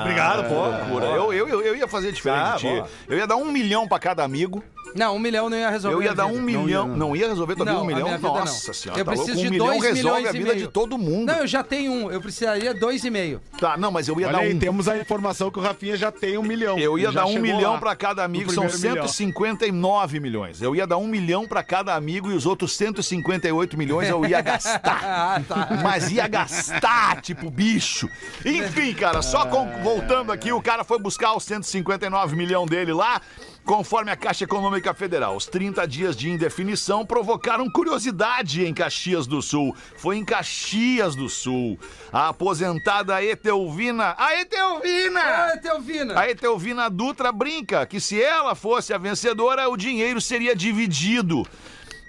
Obrigado, 0.00 0.48
pô. 0.48 0.54
Loucura. 0.54 1.06
Eu, 1.06 1.32
eu, 1.32 1.48
eu, 1.48 1.60
eu 1.62 1.76
ia 1.76 1.86
fazer 1.86 2.10
diferente 2.12 2.42
Tá, 2.44 2.52
de 2.56 2.58
ti. 2.60 2.66
boa. 2.66 2.88
Eu 3.08 3.16
ia 3.18 3.26
dar 3.26 3.36
um 3.36 3.50
milhão 3.50 3.86
pra 3.86 3.98
cada 3.98 4.24
amigo. 4.24 4.62
Não, 4.94 5.16
um 5.16 5.18
milhão 5.18 5.48
não 5.50 5.56
ia 5.56 5.70
resolver. 5.70 5.96
Eu 5.96 6.02
ia 6.02 6.14
dar 6.14 6.26
vida. 6.26 6.38
um 6.38 6.42
milhão. 6.42 6.68
ia, 6.68 6.78
Não, 6.78 6.88
não. 6.96 7.16
ia 7.16 7.28
resolver 7.28 7.54
também 7.56 7.72
Não, 7.74 7.80
um 7.80 7.84
a 7.84 7.86
milhão? 7.86 8.02
minha 8.04 8.16
vida 8.18 8.28
Nossa 8.28 8.66
não. 8.68 8.74
senhora. 8.74 9.00
Eu 9.00 9.04
tá 9.04 9.10
louco? 9.12 9.24
preciso 9.26 9.40
um 9.40 9.44
de 9.44 9.50
milhão 9.50 9.66
dois 9.66 9.82
resolve 9.82 9.98
milhões 10.18 10.26
a 10.28 10.32
vida 10.32 10.56
de 10.56 10.68
todo 10.68 10.98
mundo. 10.98 11.26
Não, 11.32 11.38
eu 11.40 11.46
já 11.46 11.62
tenho 11.62 11.92
um. 11.92 12.10
Eu 12.10 12.20
precisaria 12.20 12.74
dois 12.74 13.04
e 13.04 13.10
meio. 13.10 13.40
Tá, 13.58 13.76
não, 13.76 13.90
mas 13.90 14.08
eu 14.08 14.18
ia 14.20 14.26
Olha 14.28 14.36
dar 14.38 14.42
aí, 14.44 14.54
um. 14.54 14.58
temos 14.58 14.88
a 14.88 14.96
informação 14.98 15.50
que 15.50 15.58
o 15.58 15.62
Rafinha 15.62 15.96
já 15.96 16.10
tem 16.12 16.36
um 16.38 16.42
milhão. 16.42 16.78
Eu 16.78 16.98
ia 16.98 17.10
dar 17.12 17.26
um 17.26 17.38
milhão 17.38 17.78
pra 17.78 17.94
cada 17.96 18.24
amigo, 18.24 18.52
são 18.52 18.66
primeiro 18.66 18.94
milhão. 18.96 19.08
159 19.08 20.20
milhões. 20.20 20.60
Eu 20.62 20.74
ia 20.74 20.86
dar 20.86 20.96
um 20.98 21.06
milhão 21.06 21.46
pra 21.46 21.62
cada 21.62 21.94
amigo 21.94 22.30
e 22.30 22.34
os 22.34 22.46
outros 22.46 22.76
158 22.76 23.76
milhões 23.76 24.08
eu 24.08 24.24
ia 24.26 24.40
gastar. 24.42 25.00
Ah, 25.02 25.40
tá. 25.46 25.68
Mas 25.82 26.10
ia 26.10 26.26
gastar, 26.28 27.20
tipo 27.20 27.50
bicho. 27.50 28.08
Enfim, 28.44 28.92
cara, 28.94 29.22
só 29.22 29.46
com- 29.46 29.66
voltando 29.82 30.32
aqui, 30.32 30.52
o 30.52 30.60
cara 30.62 30.84
foi 30.84 30.98
buscar 30.98 31.34
os 31.36 31.44
159 31.44 32.36
milhões 32.36 32.68
dele 32.68 32.92
lá. 32.92 33.20
Conforme 33.64 34.10
a 34.10 34.16
Caixa 34.16 34.42
Econômica 34.42 34.92
Federal, 34.92 35.36
os 35.36 35.46
30 35.46 35.86
dias 35.86 36.16
de 36.16 36.28
indefinição 36.28 37.06
provocaram 37.06 37.70
curiosidade 37.70 38.64
em 38.64 38.74
Caxias 38.74 39.24
do 39.24 39.40
Sul. 39.40 39.74
Foi 39.96 40.16
em 40.16 40.24
Caxias 40.24 41.14
do 41.14 41.28
Sul. 41.28 41.78
A 42.12 42.28
aposentada 42.30 43.22
Etelvina. 43.22 44.16
A 44.18 44.40
Etelvina! 44.40 45.20
Ah, 45.20 45.56
Teovina. 45.58 46.18
A 46.18 46.28
Etelvina 46.28 46.90
Dutra 46.90 47.30
brinca 47.30 47.86
que 47.86 48.00
se 48.00 48.20
ela 48.20 48.56
fosse 48.56 48.92
a 48.92 48.98
vencedora, 48.98 49.68
o 49.68 49.76
dinheiro 49.76 50.20
seria 50.20 50.56
dividido. 50.56 51.46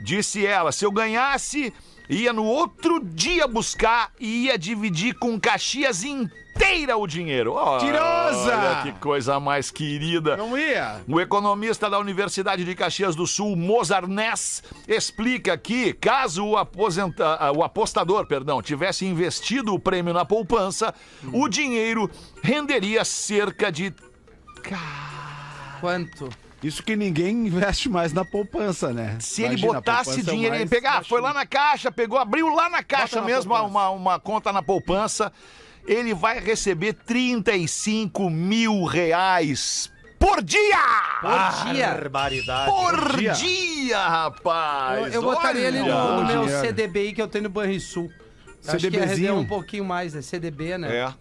Disse 0.02 0.46
ela: 0.46 0.72
se 0.72 0.84
eu 0.84 0.92
ganhasse, 0.92 1.72
ia 2.10 2.34
no 2.34 2.44
outro 2.46 3.00
dia 3.04 3.48
buscar 3.48 4.12
e 4.20 4.46
ia 4.46 4.58
dividir 4.58 5.16
com 5.16 5.40
Caxias 5.40 6.04
inteira 6.04 6.98
o 6.98 7.08
dinheiro. 7.08 7.54
Olha 7.54 7.84
Mentirosa! 7.86 8.80
que 8.84 8.92
coisa 9.00 9.40
mais 9.40 9.72
querida. 9.72 10.36
Não 10.38 10.58
ia. 10.58 11.02
O 11.08 11.20
economista 11.20 11.90
da 11.90 11.98
Universidade 12.00 12.64
de 12.66 12.76
Caxias 12.76 13.16
do 13.16 13.26
Sul, 13.26 13.56
Mozart 13.56 14.08
Ness, 14.08 14.62
explica 14.88 15.58
que, 15.58 15.94
caso 15.94 16.46
o, 16.46 16.58
aposenta- 16.58 17.38
ah, 17.40 17.52
o 17.52 17.64
apostador 17.64 18.26
perdão, 18.28 18.62
tivesse 18.62 19.06
investido 19.06 19.74
o 19.74 19.80
prêmio 19.80 20.14
na 20.14 20.26
poupança, 20.26 20.94
o 21.32 21.48
dinheiro 21.48 22.10
renderia 22.42 23.04
cerca 23.06 23.72
de. 23.72 23.94
Quanto? 25.80 26.30
Isso 26.64 26.82
que 26.82 26.96
ninguém 26.96 27.48
investe 27.48 27.90
mais 27.90 28.14
na 28.14 28.24
poupança, 28.24 28.94
né? 28.94 29.18
Se 29.20 29.42
ele 29.42 29.56
Imagina, 29.56 29.72
a 29.72 29.76
botasse 29.76 30.20
é 30.20 30.24
dinheiro, 30.24 30.56
ele 30.56 30.68
pegar, 30.68 31.04
foi 31.04 31.22
lá 31.22 31.34
na 31.34 31.46
caixa, 31.46 31.92
pegou, 31.92 32.18
abriu 32.18 32.48
lá 32.54 32.70
na 32.70 32.82
caixa 32.82 33.20
na 33.20 33.26
mesmo 33.26 33.52
poupança. 33.52 33.70
uma, 33.70 33.90
uma 33.90 34.20
conta 34.20 34.52
na 34.54 34.62
poupança 34.62 35.32
ele 35.86 36.14
vai 36.14 36.40
receber 36.40 36.94
35 36.94 38.30
mil 38.30 38.86
reais 38.86 39.92
por 40.24 40.42
dia! 40.42 40.78
Por 41.20 41.74
dia. 41.74 41.88
Barbaridade. 41.90 42.72
Por 42.72 43.18
dia. 43.18 43.34
dia, 43.34 43.98
Eu, 43.98 44.10
rapaz! 44.10 45.14
eu 45.14 45.22
botaria 45.22 45.68
ele 45.68 45.80
no, 45.80 46.22
no 46.22 46.26
meu 46.26 46.46
dinheiro. 46.46 46.66
CDBI 46.66 47.12
que 47.12 47.22
eu 47.22 47.28
tenho 47.28 47.44
no 47.44 47.50
Banrisul. 47.50 48.10
Acho 48.66 48.78
que 48.78 48.84
CDBzinho. 48.84 49.36
um 49.40 49.46
pouquinho 49.46 49.84
mais, 49.84 50.14
né? 50.14 50.22
CDB, 50.22 50.78
né? 50.78 50.96
É. 50.96 51.14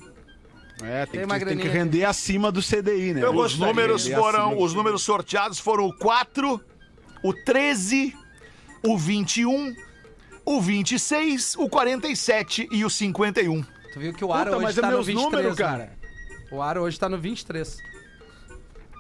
É, 0.85 1.07
Tem 1.07 1.27
tem, 1.27 1.39
que, 1.39 1.45
tem 1.45 1.59
que 1.59 1.69
render 1.69 2.05
acima 2.05 2.51
do 2.51 2.61
CDI, 2.61 3.15
né? 3.15 3.23
Eu 3.23 3.35
Os 3.35 3.59
números 3.59 4.07
foram, 4.07 4.59
os 4.59 4.75
números 4.75 5.03
sorteados 5.03 5.59
foram 5.59 5.87
o 5.87 5.97
4, 5.97 6.61
o 7.23 7.33
13, 7.33 8.15
o 8.85 8.99
21, 8.99 9.75
o 10.45 10.61
26, 10.61 11.57
o 11.57 11.69
47 11.69 12.69
e 12.71 12.85
o 12.85 12.91
51. 12.91 13.63
Tu 13.93 14.01
viu 14.01 14.13
que 14.13 14.25
o 14.25 14.33
Aro 14.33 14.45
Puta, 14.45 14.57
hoje 14.57 14.65
mas 14.65 14.79
é 14.79 14.81
tá 14.81 14.87
no 14.89 14.95
meus 14.95 15.07
23, 15.07 15.33
números, 15.33 15.59
né? 15.59 15.65
cara. 15.65 15.93
O 16.51 16.63
Aro 16.63 16.83
hoje 16.83 16.99
tá 16.99 17.09
no 17.09 17.19
23. 17.19 17.77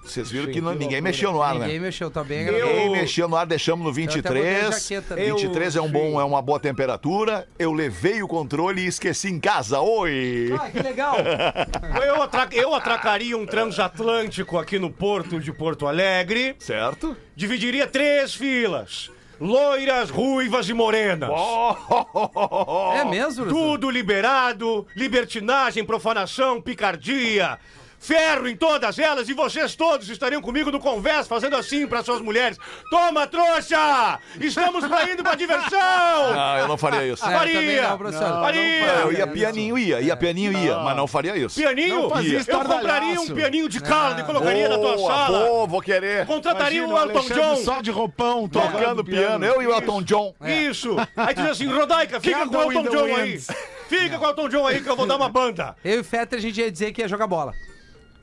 Vocês 0.05 0.31
viram 0.31 0.53
que 0.53 0.61
não- 0.61 0.75
ninguém 0.75 1.01
mexeu 1.01 1.33
no 1.33 1.41
ar, 1.41 1.55
Ninguém 1.55 1.75
né? 1.79 1.87
mexeu, 1.87 2.11
tá 2.11 2.25
bem 2.25 2.45
Ninguém 2.45 2.61
agradável. 2.63 2.91
mexeu 2.93 3.29
no 3.29 3.37
ar, 3.37 3.47
deixamos 3.47 3.85
no 3.85 3.91
até 3.91 4.01
botei 4.07 4.43
23. 4.43 4.83
jaqueta, 4.89 5.17
né? 5.17 5.25
23 5.27 5.77
é 5.77 5.81
um 5.81 5.91
bom, 5.91 6.21
é 6.21 6.25
uma 6.25 6.43
boa 6.43 6.59
temperatura. 6.59 7.49
Eu 7.59 7.73
levei 7.73 8.23
o 8.23 8.27
controle 8.29 8.83
e 8.83 8.87
esqueci 8.87 9.29
em 9.29 9.39
casa. 9.39 9.81
Oi! 9.81 10.53
Ah, 10.61 10.69
que 10.71 10.83
legal! 10.83 11.17
Eu, 12.05 12.23
atra- 12.23 12.49
eu 12.53 12.75
atracaria 12.75 13.37
um 13.39 13.47
transatlântico 13.47 14.59
aqui 14.59 14.79
no 14.79 14.91
porto 14.91 15.39
de 15.41 15.53
Porto 15.53 15.87
Alegre. 15.87 16.57
Certo? 16.59 17.17
Dividiria 17.37 17.87
três 17.87 18.35
filas. 18.35 19.11
Loiras, 19.41 20.11
ruivas 20.11 20.69
e 20.69 20.75
morenas. 20.75 21.31
é 22.95 23.05
mesmo? 23.05 23.47
Tudo 23.47 23.91
liberado, 23.91 24.87
libertinagem, 24.95 25.85
profanação, 25.85 26.61
picardia. 26.61 27.59
Ferro 28.03 28.49
em 28.49 28.57
todas 28.57 28.99
elas 28.99 29.29
e 29.29 29.33
vocês 29.33 29.77
todos 29.77 30.09
estariam 30.09 30.43
comigo 30.43 30.73
no 30.73 30.81
conversa 30.81 31.29
fazendo 31.29 31.55
assim 31.55 31.87
para 31.87 32.03
suas 32.03 32.21
mulheres. 32.21 32.59
Toma, 32.91 33.29
trouxa! 33.29 34.19
Estamos 34.41 34.85
pra 34.89 35.09
indo 35.09 35.23
pra 35.23 35.37
diversão! 35.37 36.35
Não, 36.35 36.59
eu 36.59 36.67
não 36.67 36.77
faria 36.77 37.07
isso. 37.07 37.25
É, 37.25 37.33
faria. 37.33 37.83
não. 37.83 37.99
Não, 38.11 38.43
Faria! 38.43 38.61
É, 38.61 39.03
eu 39.05 39.13
ia 39.13 39.27
pianinho, 39.29 39.79
ia. 39.79 40.01
Ia 40.01 40.17
pianinho, 40.17 40.53
ia. 40.53 40.79
Mas 40.81 40.97
não 40.97 41.07
faria 41.07 41.37
isso. 41.37 41.61
Pianinho? 41.61 42.09
Não 42.09 42.23
eu 42.23 42.65
compraria 42.65 43.21
um 43.21 43.27
pianinho 43.29 43.69
de 43.69 43.81
carne 43.81 44.23
e 44.23 44.25
colocaria 44.25 44.69
na 44.69 44.79
tua 44.79 44.97
Boa, 44.97 45.13
sala. 45.15 45.39
boa, 45.39 45.67
vou 45.69 45.81
querer. 45.81 46.27
Contrataria 46.27 46.83
Imagina 46.83 47.13
o 47.13 47.17
Elton 47.17 47.35
John. 47.35 47.57
Só 47.57 47.81
de 47.81 47.93
roupão, 47.93 48.49
Tocando 48.49 49.05
piano. 49.05 49.45
Eu 49.45 49.63
e 49.63 49.67
o 49.69 49.73
Elton 49.73 50.03
John. 50.03 50.35
Isso! 50.45 50.97
Aí 51.17 51.35
tu 51.35 51.43
diz 51.43 51.53
assim, 51.53 51.67
Rodaica, 51.67 52.21
fica 52.21 52.49
com 52.49 52.57
o 52.57 52.73
Elton 52.73 52.91
John 52.91 53.15
aí. 53.15 53.41
Fica 53.89 54.19
com 54.19 54.25
o 54.25 54.29
Elton 54.29 54.49
John 54.49 54.67
aí 54.67 54.81
que 54.81 54.89
eu 54.91 54.97
vou 54.97 55.07
dar 55.07 55.15
uma 55.17 55.29
banda. 55.29 55.77
Eu 55.85 55.99
e 55.99 56.01
o 56.01 56.05
Fetter, 56.05 56.39
a 56.39 56.43
gente 56.43 56.59
ia 56.61 56.71
dizer 56.71 56.93
que 56.93 57.03
ia 57.03 57.09
jogar 57.09 57.29
bola. 57.29 57.55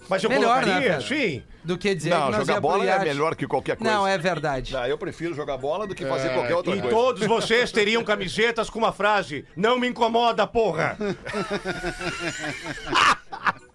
Mas 0.10 0.24
eu 0.24 0.30
Melhor, 0.30 0.58
né, 0.58 0.62
colocaria, 0.74 0.89
Pedro? 0.98 1.08
sim. 1.08 1.43
Do 1.63 1.78
que 1.78 1.93
dizer 1.93 2.10
Não, 2.10 2.26
que 2.26 2.32
nós 2.32 2.48
jogar 2.48 2.60
bola 2.62 2.86
é 2.86 3.00
melhor 3.04 3.36
que 3.36 3.45
qualquer 3.45 3.76
coisa. 3.78 3.93
Não, 3.93 4.08
é 4.08 4.17
verdade. 4.17 4.76
Ah, 4.76 4.89
eu 4.89 4.98
prefiro 4.98 5.36
jogar 5.36 5.58
bola 5.58 5.86
do 5.86 5.93
que 5.93 6.06
fazer 6.06 6.30
qualquer 6.34 6.56
outra 6.56 6.76
E 6.76 6.82
coisa. 6.82 6.95
todos 6.95 7.28
vocês 7.28 7.72
teriam 7.72 8.04
camisetas 8.04 8.69
com 8.69 8.80
uma 8.80 8.91
frase: 8.91 9.45
Não 9.56 9.78
me 9.78 9.88
incomoda, 9.88 10.48
porra! 10.48 10.98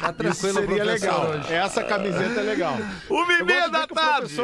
Tá 0.00 0.08
Isso 0.08 0.40
tranquilo, 0.40 0.60
seria 0.66 0.84
legal. 0.84 1.26
hoje. 1.28 1.52
Essa 1.52 1.84
camiseta 1.84 2.40
é 2.40 2.42
legal. 2.42 2.76
Uma 3.08 3.32
e 3.34 3.38
Eu 3.40 3.44
meia 3.44 3.68
gosto 3.68 3.70
de 3.70 3.72
da 3.72 3.84
o 3.84 3.86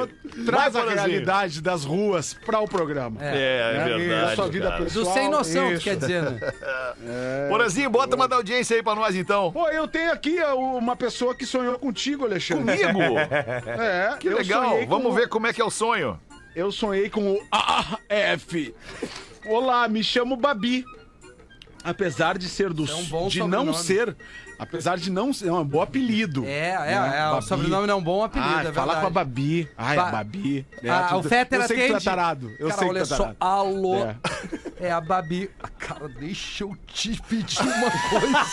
tarde. 0.07 0.45
traz 0.45 0.73
Vai, 0.75 0.83
a 0.83 0.90
realidade 0.92 1.62
das 1.62 1.85
ruas 1.85 2.35
para 2.35 2.61
o 2.61 2.69
programa. 2.69 3.19
É, 3.25 3.75
é? 3.88 3.97
E 3.97 3.99
verdade. 4.07 4.33
a 4.33 4.37
sua 4.37 4.49
vida 4.49 4.69
cara. 4.71 4.85
pessoal. 4.85 5.05
Do 5.07 5.12
sem 5.14 5.29
noção, 5.31 5.66
tu 5.69 5.73
Isso. 5.75 5.85
quer 5.85 5.97
dizer, 5.97 6.23
né? 6.23 6.38
Porazinho, 7.49 7.88
bota 7.88 8.16
uma 8.16 8.29
da 8.29 8.37
audiência 8.37 8.77
aí 8.77 8.83
pra 8.83 8.95
nós 8.95 9.14
então. 9.16 9.51
Pô, 9.53 9.69
eu 9.71 9.88
tenho 9.88 10.12
aqui 10.12 10.38
uma 10.42 10.95
pessoa 10.97 11.35
que 11.35 11.47
sonhou 11.47 11.79
contigo, 11.79 12.25
Alexandre. 12.25 12.77
Comigo? 12.79 13.16
É, 13.79 14.16
Que 14.19 14.29
eu 14.29 14.37
legal. 14.37 14.69
sonhei 14.69 14.87
com- 14.87 14.90
Vamos 14.99 15.14
ver 15.14 15.29
como 15.29 15.47
é 15.47 15.53
que 15.53 15.61
é 15.61 15.64
o 15.64 15.71
sonho. 15.71 16.19
Eu 16.55 16.71
sonhei 16.73 17.09
com 17.11 17.33
o 17.33 17.40
AF. 17.51 18.75
Olá, 19.47 19.87
me 19.88 20.03
chamo 20.03 20.37
Babi. 20.37 20.85
Apesar 21.85 22.37
de 22.37 22.49
ser 22.49 22.73
do 22.73 22.83
é 22.85 22.95
um 22.95 23.29
de 23.29 23.38
não 23.40 23.49
sobrenome. 23.73 23.75
ser, 23.75 24.16
apesar 24.59 24.97
de 24.99 25.11
não 25.11 25.33
ser, 25.33 25.49
é 25.49 25.53
um 25.53 25.64
bom 25.64 25.83
apelido. 25.83 26.45
É, 26.45 26.71
é, 26.71 26.77
né? 26.79 27.19
é, 27.19 27.29
o 27.29 27.33
Babi. 27.35 27.47
sobrenome 27.47 27.87
não 27.87 27.95
é 27.95 27.97
um 27.97 28.03
bom 28.03 28.25
apelido, 28.25 28.51
Ah, 28.55 28.61
é 28.62 28.73
fala 28.73 28.95
verdade. 28.95 29.01
com 29.01 29.07
a 29.07 29.11
Babi. 29.11 29.69
Ai, 29.77 29.97
Ba- 29.97 30.09
a 30.09 30.11
Babi. 30.12 30.66
É, 30.83 30.90
Ah, 30.90 31.07
tudo- 31.11 31.27
o 31.27 31.29
Fetter 31.29 31.61
Eu 31.61 31.66
sei 31.66 31.77
que 31.77 31.87
tu 31.88 31.97
é 31.97 32.01
tarado. 32.01 32.51
Eu 32.59 32.69
cara, 32.69 32.79
sei 32.79 32.88
que 32.88 32.95
olha 32.95 33.07
tu 33.07 33.12
é 33.14 33.16
só, 33.16 33.33
alô, 33.40 33.95
É. 34.05 34.16
é. 34.81 34.90
a 34.92 35.01
Babi. 35.01 35.51
Ah, 35.62 35.69
Cara, 35.79 36.09
deixa 36.09 36.64
eu 36.64 36.77
te 36.87 37.21
pedir 37.29 37.61
uma 37.62 37.90
coisa. 38.11 38.45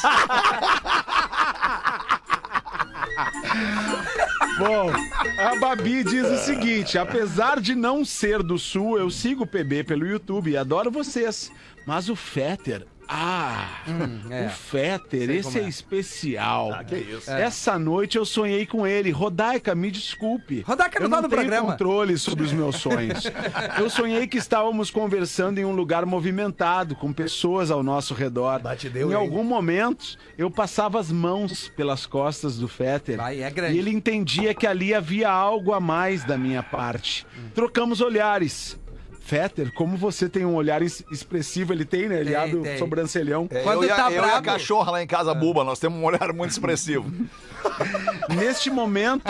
Bom, 4.59 4.91
a 5.39 5.59
Babi 5.59 6.03
diz 6.03 6.25
o 6.25 6.37
seguinte: 6.37 6.97
apesar 6.97 7.59
de 7.59 7.73
não 7.75 8.05
ser 8.05 8.43
do 8.43 8.57
Sul, 8.59 8.97
eu 8.99 9.09
sigo 9.09 9.43
o 9.43 9.47
PB 9.47 9.83
pelo 9.83 10.05
YouTube 10.05 10.51
e 10.51 10.57
adoro 10.57 10.91
vocês. 10.91 11.51
Mas 11.85 12.07
o 12.09 12.15
Fetter. 12.15 12.85
Ah, 13.07 13.81
é. 14.29 14.45
o 14.45 14.49
Fetter, 14.49 15.27
Sei 15.27 15.37
esse 15.37 15.59
é, 15.59 15.63
é. 15.63 15.67
especial. 15.67 16.73
Ah, 16.73 16.83
que 16.83 16.95
isso. 16.95 17.29
Essa 17.29 17.77
noite 17.77 18.17
eu 18.17 18.25
sonhei 18.25 18.65
com 18.65 18.85
ele. 18.87 19.11
Rodaica, 19.11 19.75
me 19.75 19.91
desculpe. 19.91 20.61
Rodaica 20.61 20.99
não 20.99 21.05
eu 21.05 21.09
tá 21.09 21.15
não 21.17 21.23
no 21.23 21.29
tenho 21.29 21.41
programa. 21.41 21.71
controle 21.71 22.17
sobre 22.17 22.43
os 22.43 22.53
meus 22.53 22.77
sonhos. 22.77 23.23
eu 23.79 23.89
sonhei 23.89 24.27
que 24.27 24.37
estávamos 24.37 24.89
conversando 24.89 25.59
em 25.59 25.65
um 25.65 25.75
lugar 25.75 26.05
movimentado, 26.05 26.95
com 26.95 27.11
pessoas 27.11 27.71
ao 27.71 27.83
nosso 27.83 28.13
redor. 28.13 28.61
Batideu, 28.61 29.09
em 29.09 29.11
hein? 29.11 29.17
algum 29.17 29.43
momento, 29.43 30.17
eu 30.37 30.49
passava 30.49 30.99
as 30.99 31.11
mãos 31.11 31.69
pelas 31.75 32.05
costas 32.05 32.57
do 32.57 32.67
Fetter. 32.67 33.17
Vai, 33.17 33.41
é 33.41 33.49
grande. 33.49 33.75
E 33.75 33.79
ele 33.79 33.91
entendia 33.91 34.53
que 34.53 34.65
ali 34.67 34.93
havia 34.93 35.29
algo 35.29 35.73
a 35.73 35.79
mais 35.79 36.23
da 36.23 36.37
minha 36.37 36.63
parte. 36.63 37.25
Trocamos 37.53 38.01
olhares. 38.01 38.81
Fetter, 39.25 39.71
como 39.73 39.95
você 39.95 40.27
tem 40.27 40.45
um 40.45 40.53
olhar 40.53 40.81
es- 40.81 41.01
expressivo, 41.09 41.71
ele 41.71 41.85
tem, 41.85 42.09
né? 42.09 42.19
Ele 42.19 42.31
Tem, 42.31 42.35
abre 42.35 42.57
tem. 42.59 42.75
o 42.75 42.77
sobrancelhão. 42.77 43.47
É, 43.49 43.61
Quando 43.63 43.83
eu, 43.83 43.87
e 43.87 43.91
a- 43.91 43.95
tá 43.95 44.11
eu 44.11 44.21
e 44.25 44.29
a 44.31 44.41
cachorra 44.41 44.91
lá 44.91 45.01
em 45.01 45.07
casa, 45.07 45.33
Buba, 45.33 45.63
nós 45.63 45.79
temos 45.79 45.97
um 45.97 46.03
olhar 46.03 46.33
muito 46.33 46.51
expressivo. 46.51 47.09
Neste 48.35 48.69
momento 48.69 49.23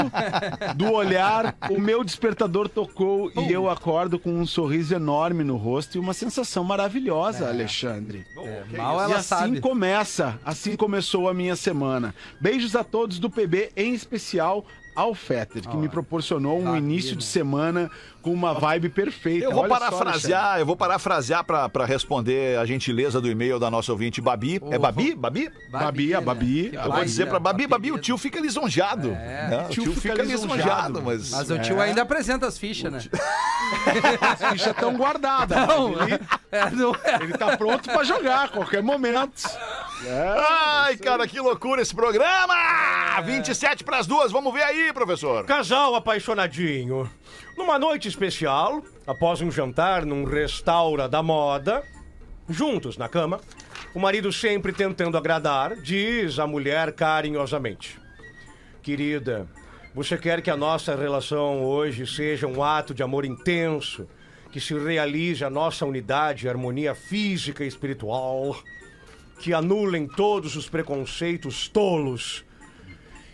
do 0.76 0.92
olhar, 0.92 1.56
o 1.70 1.80
meu 1.80 2.04
despertador 2.04 2.68
tocou 2.68 3.32
e 3.36 3.52
eu 3.52 3.70
acordo 3.70 4.18
com 4.18 4.34
um 4.34 4.46
sorriso 4.48 4.96
enorme 4.96 5.44
no 5.44 5.58
rosto 5.58 5.96
e 5.96 6.00
uma 6.00 6.14
sensação 6.14 6.64
maravilhosa, 6.64 7.48
Alexandre. 7.48 8.26
Mal 8.36 8.46
e 8.72 8.76
ela 8.76 9.06
assim 9.18 9.22
sabe. 9.24 9.60
começa, 9.62 10.40
assim 10.44 10.76
começou 10.76 11.30
a 11.30 11.34
minha 11.34 11.56
semana. 11.56 12.16
Beijos 12.42 12.76
a 12.76 12.84
todos 12.84 13.20
do 13.20 13.30
PB, 13.30 13.72
em 13.76 13.94
especial 13.94 14.66
ao 14.96 15.16
Fetter, 15.16 15.68
que 15.68 15.76
me 15.76 15.90
proporcionou 15.90 16.60
um 16.60 16.76
início 16.76 17.12
né? 17.12 17.18
de 17.18 17.24
semana 17.24 17.90
com 18.24 18.32
uma 18.34 18.54
vibe 18.54 18.90
perfeita. 18.90 19.46
Eu 19.46 19.52
vou 19.52 19.64
Olha 19.64 19.74
só, 19.74 19.80
parafrasear, 19.80 20.60
eu 20.60 20.66
vou 20.66 20.76
parafrasear 20.78 21.44
pra, 21.44 21.68
pra 21.68 21.86
responder 21.86 22.58
a 22.58 22.66
gentileza 22.66 23.20
do 23.20 23.30
e-mail 23.30 23.60
da 23.60 23.70
nossa 23.70 23.92
ouvinte 23.92 24.22
Babi. 24.22 24.62
É 24.72 24.80
Babi? 24.80 25.14
Babi? 25.14 25.52
Babi, 25.70 26.16
a 26.16 26.20
né? 26.20 26.26
Babi. 26.26 26.70
Que 26.70 26.76
Eu 26.78 26.92
vou 26.92 27.04
dizer 27.04 27.28
pra 27.28 27.40
Babi, 27.40 27.68
Babi, 27.68 27.92
o 27.92 28.00
tio 28.00 28.18
fica 28.18 28.40
lisonjeado. 28.40 29.10
né? 29.10 29.66
O 29.68 29.70
tio, 29.70 29.94
fica, 29.94 30.24
lisonjeado, 30.24 31.02
mas... 31.04 31.32
Mas 31.32 31.50
o 31.52 31.60
tio 31.60 31.82
ainda 31.82 32.02
apresenta 32.02 32.48
as 32.48 32.58
fichas, 32.58 32.92
né? 32.92 33.00
As 34.22 34.40
fichas 34.52 34.68
estão 34.68 34.96
guardadas. 34.96 35.68
Não, 35.68 35.90
Ele, 36.04 36.20
é, 36.52 36.70
não 36.72 36.96
é. 37.04 37.24
ele 37.24 37.34
tá 37.34 37.58
pronto 37.58 37.90
pra 37.90 38.04
jogar 38.04 38.46
a 38.46 38.48
qualquer 38.48 38.82
momento. 38.82 39.44
Ai, 40.08 40.96
cara, 40.98 41.28
que 41.28 41.40
loucura 41.40 41.82
esse 41.82 41.94
programa! 41.94 42.54
27 43.22 43.84
pras 43.84 44.06
duas, 44.08 44.32
vamos 44.32 44.54
ver 44.54 44.64
aí, 44.64 44.94
professor. 44.94 45.46
Casal 45.46 45.96
apaixonadinho. 45.96 47.10
Numa 47.56 47.78
noite 47.78 48.08
especial, 48.08 48.82
após 49.06 49.40
um 49.42 49.52
jantar 49.52 50.06
num 50.06 50.24
restaura 50.24 51.08
da 51.08 51.22
moda, 51.22 51.84
juntos 52.50 52.98
na 52.98 53.08
cama, 53.08 53.40
o 53.94 54.00
marido 54.00 54.34
sempre 54.34 54.74
tentando 54.74 55.18
agradar, 55.18 55.76
diz 55.76 56.40
a 56.40 56.48
mulher 56.48 56.94
carinhosamente: 56.94 58.00
Querida, 58.82 59.48
você 59.94 60.18
quer 60.18 60.42
que 60.42 60.50
a 60.50 60.58
nossa 60.58 60.96
relação 60.96 61.64
hoje 61.64 62.08
seja 62.08 62.48
um 62.48 62.64
ato 62.64 62.92
de 62.94 63.04
amor 63.04 63.24
intenso, 63.24 64.08
que 64.52 64.60
se 64.60 64.74
realize 64.74 65.46
a 65.46 65.50
nossa 65.50 65.86
unidade 65.86 66.46
e 66.46 66.50
harmonia 66.50 66.96
física 66.96 67.64
e 67.64 67.68
espiritual, 67.68 68.58
que 69.40 69.54
anulem 69.54 70.08
todos 70.08 70.56
os 70.56 70.68
preconceitos 70.68 71.68
tolos 71.68 72.44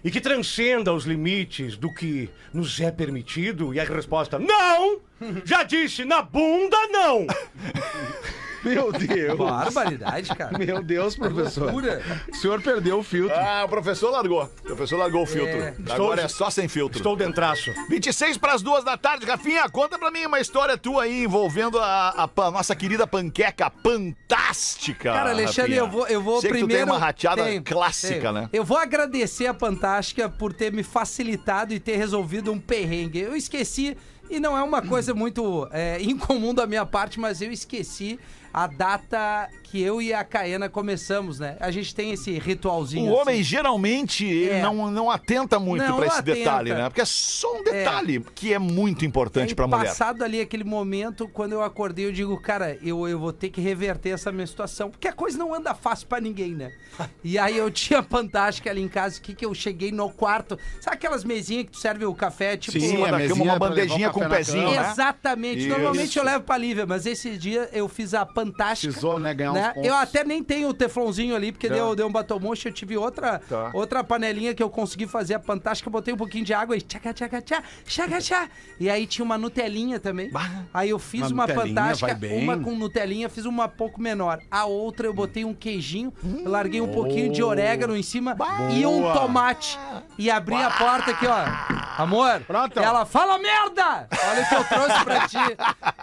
e 0.03 0.09
que 0.09 0.21
transcenda 0.21 0.93
os 0.93 1.05
limites 1.05 1.77
do 1.77 1.93
que 1.93 2.29
nos 2.53 2.79
é 2.79 2.91
permitido? 2.91 3.73
E 3.73 3.79
a 3.79 3.83
resposta: 3.83 4.39
não! 4.39 4.99
Já 5.43 5.63
disse, 5.63 6.05
na 6.05 6.21
bunda, 6.21 6.77
não! 6.87 7.27
Meu 8.63 8.91
Deus. 8.91 9.37
Barbaridade, 9.37 10.35
cara. 10.35 10.57
Meu 10.57 10.81
Deus, 10.83 11.15
professor. 11.15 11.63
Loucura. 11.65 12.01
O 12.31 12.35
senhor 12.35 12.61
perdeu 12.61 12.99
o 12.99 13.03
filtro. 13.03 13.35
Ah, 13.37 13.63
o 13.65 13.69
professor 13.69 14.09
largou. 14.11 14.43
O 14.43 14.63
professor 14.63 14.97
largou 14.97 15.23
o 15.23 15.25
filtro. 15.25 15.57
É. 15.57 15.73
Agora 15.89 16.21
é 16.23 16.27
só 16.27 16.49
sem 16.49 16.67
filtro. 16.67 16.97
Estou 16.99 17.15
dentraço. 17.15 17.71
26 17.89 18.37
para 18.37 18.53
as 18.53 18.61
duas 18.61 18.83
da 18.83 18.97
tarde, 18.97 19.25
Rafinha, 19.25 19.67
conta 19.69 19.97
pra 19.97 20.11
mim 20.11 20.25
uma 20.25 20.39
história 20.39 20.77
tua 20.77 21.03
aí 21.03 21.23
envolvendo 21.23 21.79
a, 21.79 22.09
a 22.09 22.27
pan- 22.27 22.51
nossa 22.51 22.75
querida 22.75 23.05
panqueca 23.07 23.71
fantástica. 23.83 25.13
Cara, 25.13 25.31
Alexandre, 25.31 25.75
Rafinha. 25.75 25.77
eu 25.79 25.89
vou, 25.89 26.07
eu 26.07 26.21
vou 26.21 26.41
Sei 26.41 26.51
que 26.51 26.57
tu 26.57 26.65
primeiro. 26.65 26.85
tem 26.85 26.91
uma 26.93 26.99
rateada 26.99 27.43
Tenho, 27.43 27.63
clássica, 27.63 28.19
tenho. 28.19 28.33
né? 28.33 28.49
Eu 28.53 28.63
vou 28.63 28.77
agradecer 28.77 29.47
a 29.47 29.53
Fantástica 29.53 30.29
por 30.29 30.53
ter 30.53 30.71
me 30.71 30.83
facilitado 30.83 31.73
e 31.73 31.79
ter 31.79 31.95
resolvido 31.97 32.51
um 32.51 32.59
perrengue. 32.59 33.19
Eu 33.19 33.35
esqueci, 33.35 33.95
e 34.29 34.39
não 34.39 34.57
é 34.57 34.63
uma 34.63 34.81
coisa 34.81 35.13
muito 35.13 35.67
é, 35.71 36.01
incomum 36.01 36.53
da 36.53 36.65
minha 36.67 36.85
parte, 36.85 37.19
mas 37.19 37.41
eu 37.41 37.51
esqueci 37.51 38.19
a 38.53 38.67
data 38.67 39.49
que 39.63 39.79
eu 39.81 40.01
e 40.01 40.11
a 40.13 40.23
Caena 40.23 40.67
começamos, 40.67 41.39
né? 41.39 41.55
A 41.59 41.69
gente 41.69 41.93
tem 41.93 42.11
esse 42.11 42.31
ritualzinho. 42.39 43.11
O 43.11 43.13
homem 43.13 43.35
assim. 43.35 43.43
geralmente 43.43 44.25
ele 44.25 44.49
É. 44.55 44.61
não, 44.63 44.89
não 44.89 45.11
atenta 45.11 45.59
muito 45.59 45.83
pra 45.95 46.07
esse 46.07 46.19
atenta. 46.19 46.35
detalhe, 46.37 46.73
né? 46.73 46.89
Porque 46.89 47.01
é 47.01 47.05
só 47.05 47.55
um 47.59 47.63
detalhe 47.63 48.19
que 48.33 48.51
é 48.51 48.57
muito 48.57 49.05
importante 49.05 49.53
pra 49.53 49.67
mulher. 49.67 49.85
Passado 49.85 50.23
ali 50.23 50.41
aquele 50.41 50.63
momento, 50.63 51.27
quando 51.27 51.51
eu 51.53 51.61
acordei, 51.61 52.05
eu 52.07 52.11
digo, 52.11 52.39
cara, 52.41 52.77
eu, 52.81 53.07
eu 53.07 53.19
vou 53.19 53.31
ter 53.31 53.49
que 53.49 53.61
reverter 53.61 54.09
essa 54.09 54.31
minha 54.31 54.47
situação. 54.47 54.89
Porque 54.89 55.07
a 55.07 55.13
coisa 55.13 55.37
não 55.37 55.53
anda 55.53 55.75
fácil 55.75 56.07
pra 56.07 56.19
ninguém, 56.19 56.51
né? 56.55 56.71
E 57.23 57.37
aí 57.37 57.57
eu 57.57 57.69
tinha 57.69 58.01
fantástica 58.01 58.69
ali 58.71 58.81
em 58.81 58.87
casa, 58.87 59.19
o 59.19 59.21
que 59.21 59.33
que 59.35 59.45
eu 59.45 59.53
cheguei 59.53 59.91
no 59.91 60.09
quarto. 60.09 60.57
Sabe 60.81 60.95
aquelas 60.95 61.23
mesinhas 61.23 61.65
que 61.65 61.71
tu 61.73 61.77
serve 61.77 62.05
o 62.05 62.15
café, 62.15 62.57
tipo... 62.57 62.77
Em 62.77 62.81
cima 62.81 63.07
a 63.07 63.11
da 63.11 63.17
mesinha 63.17 63.37
cama, 63.37 63.51
uma 63.51 63.59
bandejinha 63.59 64.09
com 64.09 64.23
um 64.23 64.29
pezinho, 64.29 64.69
cama. 64.69 64.81
né? 64.81 64.91
Exatamente. 64.91 65.59
Isso. 65.59 65.69
Normalmente 65.69 66.17
eu 66.17 66.23
levo 66.23 66.43
pra 66.43 66.57
Lívia, 66.57 66.85
mas 66.85 67.05
esse 67.05 67.37
dia 67.37 67.69
eu 67.71 67.87
fiz 67.87 68.13
a 68.13 68.25
fantástica. 68.39 68.91
Precisou, 68.91 69.19
né, 69.19 69.33
ganhar 69.33 69.53
né? 69.53 69.73
Eu 69.77 69.95
até 69.95 70.23
nem 70.23 70.43
tenho 70.43 70.69
o 70.69 70.73
teflonzinho 70.73 71.35
ali, 71.35 71.51
porque 71.51 71.69
deu, 71.69 71.95
deu 71.95 72.07
um 72.07 72.11
batom 72.11 72.39
mocho. 72.39 72.67
Eu 72.67 72.71
tive 72.73 72.97
outra, 72.97 73.39
Tá. 73.47 73.71
outra 73.73 74.03
panelinha 74.03 74.53
que 74.53 74.61
eu 74.61 74.69
consegui 74.69 75.07
fazer 75.07 75.35
a 75.35 75.39
fantástica. 75.39 75.89
Botei 75.89 76.13
um 76.13 76.17
pouquinho 76.17 76.45
de 76.45 76.53
água 76.53 76.75
e 76.77 76.81
tchaca, 76.81 77.13
tchaca, 77.13 77.41
tchaca, 77.41 77.63
tchaca, 77.85 78.19
tchaca. 78.21 78.49
E 78.79 78.89
aí 78.89 79.05
tinha 79.05 79.23
uma 79.25 79.37
Nutelinha 79.37 79.99
também. 79.99 80.31
Aí 80.73 80.89
eu 80.89 80.99
fiz 80.99 81.31
Uma 81.31 81.45
uma, 81.45 81.47
fantástica, 81.47 82.19
uma 82.41 82.57
com 82.57 82.75
Nutelinha, 82.75 83.29
fiz 83.29 83.45
uma 83.45 83.67
pouco 83.67 84.01
menor. 84.01 84.39
A 84.51 84.65
outra 84.65 85.07
eu 85.07 85.13
botei 85.13 85.45
um 85.45 85.53
queijinho, 85.53 86.13
eu 86.43 86.49
larguei 86.51 86.81
um 86.81 86.87
pouquinho 86.87 87.31
de 87.31 87.41
orégano 87.43 87.95
em 87.95 88.03
cima 88.03 88.35
e 88.71 88.85
um 88.85 89.01
Boa. 89.01 89.13
tomate. 89.13 89.79
E 90.17 90.29
abri 90.29 90.55
a 90.55 90.69
porta 90.69 91.11
aqui, 91.11 91.25
ó. 91.27 91.78
Amor, 91.99 92.41
Pronto. 92.47 92.79
ela 92.79 93.05
fala 93.05 93.37
merda! 93.37 94.07
Olha 94.29 94.43
o 94.43 94.47
que 94.49 94.55
eu 94.55 94.63
trouxe 94.63 95.03
pra 95.03 95.27
ti. 95.27 95.37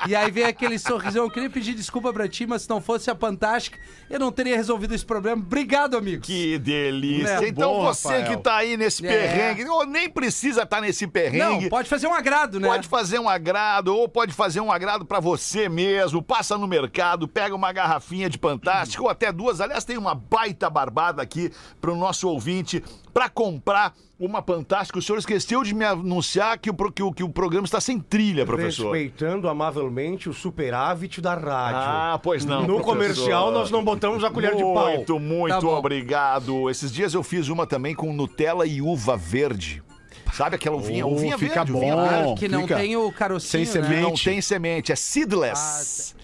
E 0.09 0.14
aí 0.14 0.30
veio 0.30 0.46
aquele 0.48 0.78
sorrisão. 0.78 1.24
Eu 1.24 1.30
queria 1.30 1.48
pedir 1.50 1.74
desculpa 1.74 2.12
pra 2.12 2.28
ti, 2.28 2.46
mas 2.46 2.62
se 2.62 2.70
não 2.70 2.80
fosse 2.80 3.11
a 3.11 3.14
Fantástica, 3.16 3.78
eu 4.11 4.18
não 4.20 4.30
teria 4.30 4.56
resolvido 4.56 4.94
esse 4.94 5.04
problema. 5.04 5.40
Obrigado, 5.42 5.96
amigos. 5.96 6.26
Que 6.26 6.59
delícia. 6.59 7.40
É, 7.44 7.48
então 7.48 7.72
bom, 7.72 7.85
você 7.87 8.09
Rafael. 8.09 8.24
que 8.37 8.37
tá 8.42 8.56
aí 8.56 8.76
nesse 8.76 9.06
É. 9.06 9.09
perrengue, 9.09 9.68
ou 9.68 9.87
nem 9.87 10.09
precisa 10.09 10.62
estar 10.62 10.80
nesse 10.80 11.06
perrengue. 11.06 11.62
Não, 11.64 11.68
pode 11.70 11.88
fazer 11.88 12.06
um 12.06 12.14
agrado, 12.14 12.61
né? 12.61 12.68
Pode 12.68 12.88
fazer 12.88 13.18
um 13.18 13.28
agrado, 13.28 13.88
ou 13.96 14.09
pode 14.09 14.32
fazer 14.32 14.61
um 14.61 14.70
agrado 14.70 15.04
pra 15.06 15.18
você 15.20 15.68
mesmo. 15.68 16.22
Passa 16.22 16.59
no 16.59 16.66
mercado, 16.66 17.26
pega 17.26 17.54
uma 17.54 17.72
garrafinha 17.72 18.28
de 18.28 18.38
Fantástica, 18.38 19.02
ou 19.02 19.09
até 19.09 19.32
duas. 19.32 19.61
Aliás, 19.61 19.85
tem 19.85 19.96
uma 19.96 20.14
baita 20.14 20.68
barbada 20.68 21.22
aqui 21.22 21.50
pro 21.80 21.96
nosso 21.96 22.28
ouvinte 22.28 22.82
pra 23.14 23.28
comprar 23.28 23.94
uma 24.18 24.42
Fantástica. 24.42 24.98
O 24.98 25.02
senhor 25.02 25.18
esqueceu 25.18 25.62
de 25.62 25.74
me 25.74 25.85
anunciar 25.85 26.59
que 26.59 26.70
o, 26.70 26.74
pro- 26.74 26.90
que 26.90 27.02
o, 27.02 27.12
que 27.12 27.22
o 27.22 27.29
programa 27.29 27.64
está 27.66 27.81
sem 27.81 27.98
trilha, 28.00 28.46
professor. 28.46 28.92
Respeitando 28.92 29.48
amavelmente 29.48 30.29
o 30.29 30.33
superávit 30.33 31.20
da 31.20 31.35
rádio. 31.35 31.79
Ah, 31.81 32.20
pois 32.22 32.44
não. 32.44 32.61
no 32.62 32.66
professor. 32.81 32.85
comercial 32.85 33.50
nós 33.52 33.70
não 33.70 33.85
botamos 33.85 34.24
a 34.24 34.31
colher 34.31 34.55
de 34.55 34.62
pau. 34.62 34.88
Muito, 34.94 35.18
muito 35.18 35.52
Tá 35.55 35.61
bom. 35.61 35.76
obrigado. 35.76 36.70
Esses 36.70 36.90
dias 36.92 37.12
eu 37.14 37.22
fiz 37.22 37.48
uma 37.48 37.66
também 37.66 37.94
com 37.94 38.12
Nutella 38.12 38.66
e 38.66 38.81
uva 38.81 39.16
verde. 39.16 39.83
Sabe 40.33 40.57
aquela 40.57 40.76
uvinha? 40.76 41.07
Oh, 41.07 41.12
uvinha 41.14 41.38
fica 41.38 41.64
verde, 41.64 41.72
bom. 41.72 41.79
uvinha 41.79 41.96
verde. 41.96 42.35
que 42.35 42.48
não 42.48 42.62
fica 42.62 42.76
tem 42.76 42.96
o 42.96 43.12
carocinho, 43.12 43.64
sem 43.66 43.81
né? 43.81 43.88
semente. 43.88 44.02
Não 44.02 44.14
tem 44.14 44.40
semente, 44.40 44.92
é 44.92 44.96
seedless. 44.96 46.15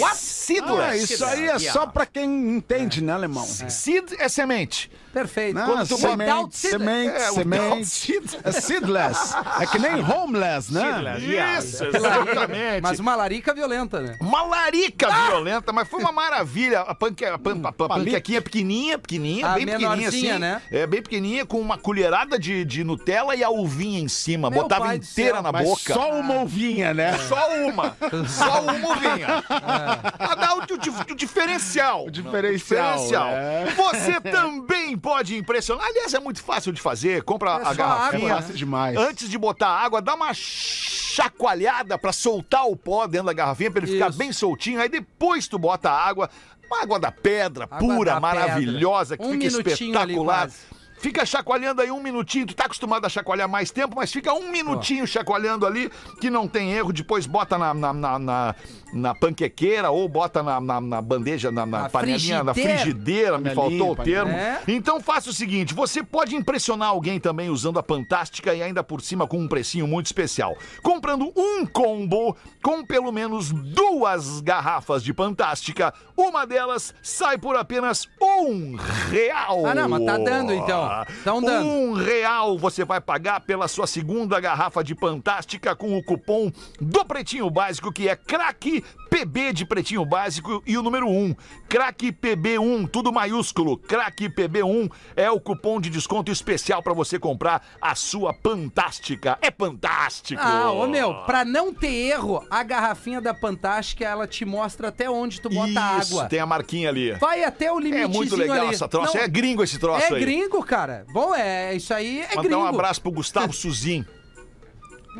What? 0.00 0.16
Seedless. 0.16 0.82
Ah, 0.82 0.96
isso 0.96 1.24
aí 1.24 1.48
é 1.48 1.58
só 1.58 1.86
pra 1.86 2.06
quem 2.06 2.56
entende, 2.56 3.02
né, 3.02 3.12
alemão? 3.12 3.44
Seed 3.44 4.12
é 4.18 4.28
semente. 4.28 4.90
Perfeito. 5.12 5.54
Não, 5.54 5.66
Quando 5.66 5.88
tu 5.88 5.98
semente, 5.98 6.56
seed- 6.56 6.70
semente, 6.70 7.14
É, 7.14 7.30
semente. 7.32 8.22
É 8.44 8.52
seedless. 8.52 9.34
É 9.60 9.66
que 9.66 9.78
nem 9.78 10.02
homeless, 10.02 10.72
né? 10.72 11.16
Isso, 11.58 11.84
exatamente. 11.84 12.80
Mas 12.80 12.98
uma 12.98 13.14
larica 13.14 13.52
violenta, 13.52 14.00
né? 14.00 14.16
Uma 14.20 14.42
larica 14.42 15.10
violenta, 15.26 15.70
mas 15.70 15.86
foi 15.86 16.00
uma 16.00 16.12
maravilha. 16.12 16.80
A, 16.80 16.94
panque, 16.94 17.24
a, 17.26 17.38
pan, 17.38 17.60
a 17.62 17.72
pan- 17.72 17.88
panquequinha 17.88 18.40
pequenininha, 18.40 18.98
pequenininha, 18.98 19.48
A 19.48 19.54
bem 19.54 19.66
pequenininha 19.66 20.08
assim. 20.08 20.32
né? 20.38 20.62
É, 20.70 20.86
bem 20.86 21.02
pequenininha, 21.02 21.44
com 21.44 21.60
uma 21.60 21.76
colherada 21.76 22.38
de, 22.38 22.64
de 22.64 22.82
Nutella 22.82 23.36
e 23.36 23.44
a 23.44 23.50
uvinha 23.50 24.00
em 24.00 24.08
cima. 24.08 24.48
Meu 24.48 24.62
Botava 24.62 24.94
inteira 24.96 25.34
céu. 25.34 25.42
na 25.42 25.52
boca. 25.52 25.92
só 25.92 26.10
uma 26.12 26.40
ovinha, 26.40 26.94
né? 26.94 27.18
Só 27.28 27.48
uma. 27.66 27.96
Só 28.28 28.62
uma 28.62 28.88
ovinha. 28.92 29.44
Pra 30.18 30.34
dar 30.34 30.54
o, 30.56 30.60
o- 30.60 31.12
o 31.12 31.16
diferencial. 31.16 32.06
O 32.06 32.10
diferencial, 32.10 33.26
né? 33.26 33.74
Você 33.76 34.20
também 34.20 34.96
pode 34.96 35.36
impressionar. 35.36 35.86
Aliás, 35.86 36.12
é 36.14 36.20
muito 36.20 36.42
fácil 36.42 36.72
de 36.72 36.80
fazer. 36.80 37.22
Compra 37.22 37.50
É 37.50 37.66
a 37.68 37.74
garrafinha. 37.74 38.26
água, 38.32 38.42
Fácil 38.42 38.54
demais. 38.54 38.96
Antes 38.96 39.28
de 39.28 39.38
botar 39.38 39.68
água, 39.68 40.00
dá 40.02 40.14
uma 40.14 40.32
chacoalhada 40.34 41.98
pra 41.98 42.12
soltar 42.12 42.66
o 42.66 42.76
pó 42.76 43.06
dentro 43.06 43.26
da 43.26 43.32
garrafinha, 43.32 43.70
pra 43.70 43.82
ele 43.82 43.92
ficar 43.92 44.08
Isso. 44.10 44.18
bem 44.18 44.32
soltinho. 44.32 44.80
Aí 44.80 44.88
depois 44.88 45.46
tu 45.46 45.58
bota 45.58 45.90
a 45.90 46.06
água, 46.08 46.30
uma 46.66 46.82
água 46.82 46.98
da 46.98 47.12
pedra, 47.12 47.64
Água 47.64 47.78
pura, 47.78 48.14
da 48.14 48.20
maravilhosa, 48.20 49.16
que 49.16 49.22
pedra. 49.24 49.36
Um 49.36 49.40
fica 49.50 50.00
ali 50.00 50.12
espetacular. 50.14 50.40
quase. 50.48 50.56
Fica 51.02 51.26
chacoalhando 51.26 51.82
aí 51.82 51.90
um 51.90 52.00
minutinho. 52.00 52.46
Tu 52.46 52.54
tá 52.54 52.64
acostumado 52.66 53.04
a 53.04 53.08
chacoalhar 53.08 53.48
mais 53.48 53.70
tempo, 53.72 53.96
mas 53.96 54.12
fica 54.12 54.32
um 54.32 54.50
minutinho 54.52 55.04
chacoalhando 55.06 55.66
ali, 55.66 55.90
que 56.20 56.30
não 56.30 56.46
tem 56.46 56.72
erro. 56.72 56.92
Depois 56.92 57.26
bota 57.26 57.58
na, 57.58 57.74
na, 57.74 57.92
na, 57.92 58.18
na- 58.18 58.54
na 58.94 59.14
panquequeira 59.14 59.90
ou 59.90 60.06
bota 60.06 60.42
na, 60.42 60.60
na, 60.60 60.78
na 60.80 61.00
bandeja, 61.02 61.50
na, 61.50 61.64
na 61.66 61.82
Na 61.82 61.88
panelinha, 61.88 62.44
na 62.44 62.52
frigideira. 62.54 62.78
frigideira, 62.82 63.38
me 63.38 63.54
faltou 63.54 63.92
o 63.92 63.96
termo. 63.96 64.30
É. 64.32 64.60
Então 64.68 65.00
faça 65.00 65.30
o 65.30 65.32
seguinte: 65.32 65.74
você 65.74 66.02
pode 66.04 66.36
impressionar 66.36 66.90
alguém 66.90 67.18
também 67.18 67.48
usando 67.50 67.78
a 67.78 67.82
Fantástica 67.82 68.54
e 68.54 68.62
ainda 68.62 68.84
por 68.84 69.00
cima 69.00 69.26
com 69.26 69.38
um 69.38 69.48
precinho 69.48 69.86
muito 69.88 70.06
especial. 70.06 70.56
Comprando 70.82 71.32
um 71.34 71.66
combo 71.66 72.36
com 72.62 72.84
pelo 72.84 73.10
menos 73.10 73.50
duas 73.50 74.40
garrafas 74.40 75.02
de 75.02 75.12
Fantástica, 75.12 75.92
uma 76.16 76.46
delas 76.46 76.94
sai 77.02 77.38
por 77.38 77.56
apenas 77.56 78.06
um 78.20 78.76
real. 79.10 79.66
Ah, 79.66 79.74
não, 79.74 79.88
mas 79.88 80.04
tá 80.04 80.16
dando, 80.18 80.52
então. 80.52 80.91
Tão 81.24 81.40
dando. 81.40 81.66
Um 81.66 81.92
real 81.94 82.58
você 82.58 82.84
vai 82.84 83.00
pagar 83.00 83.40
pela 83.40 83.68
sua 83.68 83.86
segunda 83.86 84.38
garrafa 84.40 84.82
de 84.82 84.94
Fantástica 84.94 85.74
com 85.74 85.96
o 85.96 86.02
cupom 86.02 86.50
do 86.80 87.04
Pretinho 87.04 87.50
Básico, 87.50 87.92
que 87.92 88.08
é 88.08 88.16
craque 88.16 88.84
PB 89.16 89.52
de 89.52 89.66
Pretinho 89.66 90.06
Básico 90.06 90.62
e 90.66 90.78
o 90.78 90.82
número 90.82 91.06
1. 91.06 91.36
Craque 91.68 92.10
PB1, 92.10 92.88
tudo 92.88 93.12
maiúsculo. 93.12 93.76
Craque 93.76 94.26
PB1 94.30 94.90
é 95.14 95.30
o 95.30 95.38
cupom 95.38 95.78
de 95.78 95.90
desconto 95.90 96.32
especial 96.32 96.82
para 96.82 96.94
você 96.94 97.18
comprar 97.18 97.62
a 97.78 97.94
sua 97.94 98.32
Fantástica. 98.32 99.36
É 99.42 99.50
fantástico! 99.50 100.40
Ah, 100.42 100.72
ô 100.72 100.86
meu, 100.86 101.12
pra 101.26 101.44
não 101.44 101.74
ter 101.74 101.92
erro, 101.92 102.42
a 102.50 102.62
garrafinha 102.62 103.20
da 103.20 103.34
Fantástica, 103.34 104.02
ela 104.02 104.26
te 104.26 104.46
mostra 104.46 104.88
até 104.88 105.10
onde 105.10 105.42
tu 105.42 105.50
bota 105.50 105.78
a 105.78 105.98
Isso, 105.98 106.14
água. 106.18 106.28
tem 106.30 106.40
a 106.40 106.46
marquinha 106.46 106.88
ali. 106.88 107.12
Vai 107.12 107.44
até 107.44 107.70
o 107.70 107.78
É 107.80 107.82
limitezinho 107.82 108.08
muito 108.14 108.34
legal 108.34 108.62
ali. 108.62 108.74
essa 108.74 108.88
troça. 108.88 109.18
Não, 109.18 109.24
É 109.24 109.28
gringo 109.28 109.62
esse 109.62 109.78
troço 109.78 110.06
É 110.10 110.14
aí. 110.16 110.20
gringo, 110.20 110.64
cara. 110.64 111.04
Bom, 111.12 111.34
é 111.34 111.74
isso 111.74 111.92
aí, 111.92 112.20
é 112.22 112.28
Mandar 112.34 112.42
gringo. 112.48 112.62
um 112.62 112.66
abraço 112.66 113.02
pro 113.02 113.12
Gustavo 113.12 113.52
Suzin. 113.52 114.06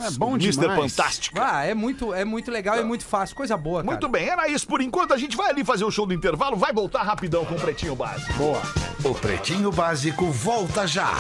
É 0.01 0.11
bom 0.13 0.35
Mr. 0.37 0.61
demais. 0.61 0.95
Fantástico. 0.95 1.39
Ah, 1.41 1.65
é 1.65 1.75
muito, 1.75 2.15
é 2.15 2.25
muito 2.25 2.51
legal 2.51 2.79
e 2.79 2.85
muito 2.85 3.05
fácil. 3.05 3.37
Coisa 3.37 3.57
boa, 3.57 3.83
cara. 3.83 3.93
Muito 3.93 4.09
bem, 4.09 4.29
era 4.29 4.49
isso 4.49 4.67
por 4.67 4.81
enquanto. 4.81 5.13
A 5.13 5.19
gente 5.19 5.37
vai 5.37 5.51
ali 5.51 5.65
fazer 5.65 5.85
o 5.85 5.91
show 5.91 6.07
do 6.07 6.15
intervalo, 6.15 6.57
vai 6.57 6.73
voltar 6.73 7.03
rapidão 7.03 7.45
com 7.45 7.55
o 7.55 7.61
Pretinho 7.61 7.95
Básico. 7.95 8.33
Boa. 8.35 8.63
O 9.05 9.15
Pretinho 9.15 9.71
Básico 9.71 10.31
volta 10.31 10.87
já. 10.87 11.13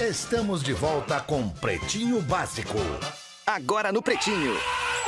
Estamos 0.00 0.62
de 0.62 0.72
volta 0.72 1.20
com 1.20 1.48
Pretinho 1.48 2.20
Básico. 2.20 2.78
Agora 3.46 3.92
no 3.92 4.00
Pretinho. 4.00 4.56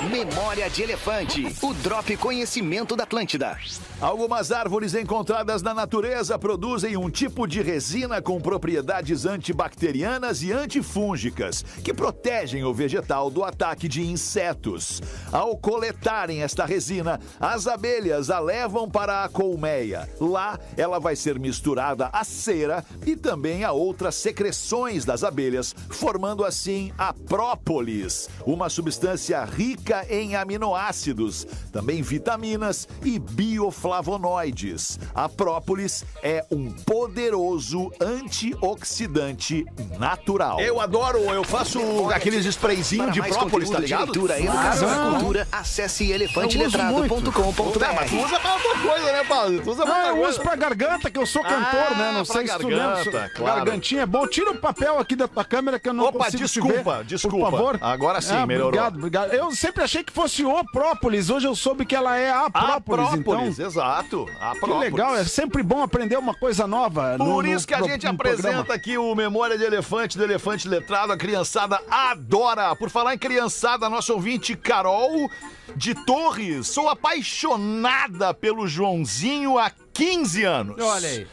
Memória 0.02 0.68
de 0.68 0.82
Elefante. 0.82 1.46
O 1.62 1.72
Drop 1.72 2.14
Conhecimento 2.18 2.94
da 2.94 3.04
Atlântida. 3.04 3.56
Algumas 3.98 4.52
árvores 4.52 4.94
encontradas 4.94 5.62
na 5.62 5.72
natureza 5.72 6.38
produzem 6.38 6.98
um 6.98 7.08
tipo 7.08 7.46
de 7.46 7.62
resina 7.62 8.20
com 8.20 8.38
propriedades 8.38 9.24
antibacterianas 9.24 10.42
e 10.42 10.52
antifúngicas, 10.52 11.64
que 11.82 11.94
protegem 11.94 12.62
o 12.62 12.74
vegetal 12.74 13.30
do 13.30 13.42
ataque 13.42 13.88
de 13.88 14.02
insetos. 14.02 15.00
Ao 15.32 15.56
coletarem 15.56 16.42
esta 16.42 16.66
resina, 16.66 17.18
as 17.40 17.66
abelhas 17.66 18.28
a 18.28 18.38
levam 18.38 18.90
para 18.90 19.24
a 19.24 19.30
colmeia. 19.30 20.06
Lá, 20.20 20.60
ela 20.76 21.00
vai 21.00 21.16
ser 21.16 21.38
misturada 21.38 22.10
à 22.12 22.22
cera 22.22 22.84
e 23.06 23.16
também 23.16 23.64
a 23.64 23.72
outras 23.72 24.14
secreções 24.16 25.06
das 25.06 25.24
abelhas, 25.24 25.74
formando 25.88 26.44
assim 26.44 26.92
a 26.98 27.14
própolis, 27.14 28.25
uma 28.44 28.68
substância 28.68 29.44
rica 29.44 30.06
em 30.08 30.36
aminoácidos, 30.36 31.46
também 31.72 32.02
vitaminas 32.02 32.88
e 33.04 33.18
bioflavonoides. 33.18 34.98
A 35.14 35.28
própolis 35.28 36.04
é 36.22 36.44
um 36.50 36.70
poderoso 36.70 37.90
antioxidante 38.00 39.64
natural. 39.98 40.60
Eu 40.60 40.80
adoro, 40.80 41.18
eu 41.18 41.44
faço 41.44 41.78
aqueles 42.14 42.44
sprayzinhos 42.46 43.12
de 43.12 43.22
própolis, 43.22 43.70
tá 43.70 43.76
de 43.76 43.82
ligado? 43.82 44.04
leitura, 44.06 44.38
educação 44.40 44.88
e 44.88 45.10
cultura, 45.16 45.48
acesse 45.52 46.10
elefanteletrado.com.br. 46.10 47.84
Ah, 47.84 47.92
mas 47.94 48.10
tu 48.10 48.16
usa 48.24 48.40
pra 48.40 48.54
outra 48.54 48.78
coisa, 48.80 49.12
né, 49.12 49.24
Paulo? 49.24 49.60
Tu 49.62 49.70
usa 49.70 49.82
pra 49.84 49.94
Ah, 49.94 49.96
outra 49.98 50.10
eu 50.10 50.16
coisa. 50.16 50.30
uso 50.30 50.40
pra 50.40 50.56
garganta, 50.56 51.10
que 51.10 51.18
eu 51.18 51.26
sou 51.26 51.42
cantor, 51.42 51.86
Ah, 51.92 51.94
né? 51.94 52.12
Não 52.12 52.24
sei 52.24 52.46
se 52.46 52.58
tu 52.58 52.68
lembra. 52.68 52.86
garganta, 53.04 53.30
claro. 53.34 53.56
Gargantinha 53.56 54.02
é 54.02 54.06
bom. 54.06 54.26
Tira 54.26 54.50
o 54.50 54.56
papel 54.58 54.98
aqui 54.98 55.14
da 55.16 55.28
tua 55.28 55.44
câmera 55.44 55.78
que 55.78 55.88
eu 55.88 55.92
não 55.94 56.04
Opa, 56.06 56.24
consigo 56.24 56.42
desculpa, 56.42 56.92
te 56.92 56.98
ver. 56.98 57.04
desculpa. 57.04 57.36
Por 57.36 57.50
favor. 57.50 57.78
Agora 57.80 58.15
sim, 58.20 58.34
Ah, 58.34 58.46
melhorou. 58.46 58.68
Obrigado, 58.68 58.96
obrigado. 58.96 59.32
Eu 59.32 59.50
sempre 59.52 59.82
achei 59.84 60.02
que 60.04 60.12
fosse 60.12 60.44
o 60.44 60.64
própolis. 60.66 61.30
Hoje 61.30 61.46
eu 61.46 61.54
soube 61.54 61.84
que 61.86 61.94
ela 61.94 62.16
é 62.16 62.30
a 62.30 62.46
A 62.46 62.50
própolis. 62.50 63.08
própolis, 63.10 63.54
então, 63.58 63.66
exato. 63.66 64.26
A 64.40 64.52
que 64.52 64.60
própolis. 64.60 64.92
legal. 64.92 65.16
É 65.16 65.24
sempre 65.24 65.62
bom 65.62 65.82
aprender 65.82 66.16
uma 66.18 66.34
coisa 66.34 66.66
nova. 66.66 67.16
no- 67.18 67.24
Por 67.24 67.44
no 67.44 67.50
isso 67.52 67.66
que 67.66 67.74
a 67.74 67.78
pro- 67.78 67.88
gente 67.88 68.06
apresenta 68.06 68.48
programa. 68.48 68.74
aqui 68.74 68.98
o 68.98 69.14
Memória 69.14 69.56
de 69.58 69.64
Elefante, 69.64 70.16
do 70.18 70.24
Elefante 70.24 70.68
Letrado. 70.68 71.12
A 71.12 71.16
criançada 71.16 71.80
adora. 71.90 72.74
Por 72.76 72.90
falar 72.90 73.14
em 73.14 73.18
criançada, 73.18 73.88
nosso 73.88 74.12
ouvinte 74.12 74.56
Carol 74.56 75.30
de 75.74 75.94
Torres. 76.04 76.66
Sou 76.68 76.88
apaixonada 76.88 78.32
pelo 78.34 78.66
Joãozinho 78.66 79.58
há 79.58 79.70
15 79.92 80.44
anos. 80.44 80.76
Olha 80.82 81.08
aí. 81.08 81.26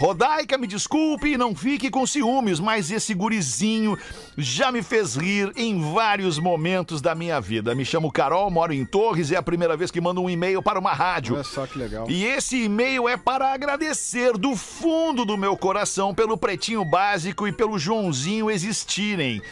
Rodaica, 0.00 0.56
me 0.56 0.66
desculpe 0.66 1.28
e 1.28 1.36
não 1.36 1.54
fique 1.54 1.90
com 1.90 2.06
ciúmes, 2.06 2.58
mas 2.58 2.90
esse 2.90 3.12
gurizinho 3.12 3.98
já 4.34 4.72
me 4.72 4.82
fez 4.82 5.14
rir 5.14 5.52
em 5.54 5.92
vários 5.92 6.38
momentos 6.38 7.02
da 7.02 7.14
minha 7.14 7.38
vida. 7.38 7.74
Me 7.74 7.84
chamo 7.84 8.10
Carol, 8.10 8.50
moro 8.50 8.72
em 8.72 8.82
Torres 8.82 9.30
e 9.30 9.34
é 9.34 9.36
a 9.36 9.42
primeira 9.42 9.76
vez 9.76 9.90
que 9.90 10.00
mando 10.00 10.22
um 10.22 10.30
e-mail 10.30 10.62
para 10.62 10.78
uma 10.78 10.94
rádio. 10.94 11.34
Olha 11.34 11.44
só 11.44 11.66
que 11.66 11.78
legal. 11.78 12.06
E 12.08 12.24
esse 12.24 12.64
e-mail 12.64 13.06
é 13.10 13.18
para 13.18 13.52
agradecer 13.52 14.38
do 14.38 14.56
fundo 14.56 15.26
do 15.26 15.36
meu 15.36 15.54
coração 15.54 16.14
pelo 16.14 16.38
Pretinho 16.38 16.82
Básico 16.82 17.46
e 17.46 17.52
pelo 17.52 17.78
Joãozinho 17.78 18.50
existirem. 18.50 19.42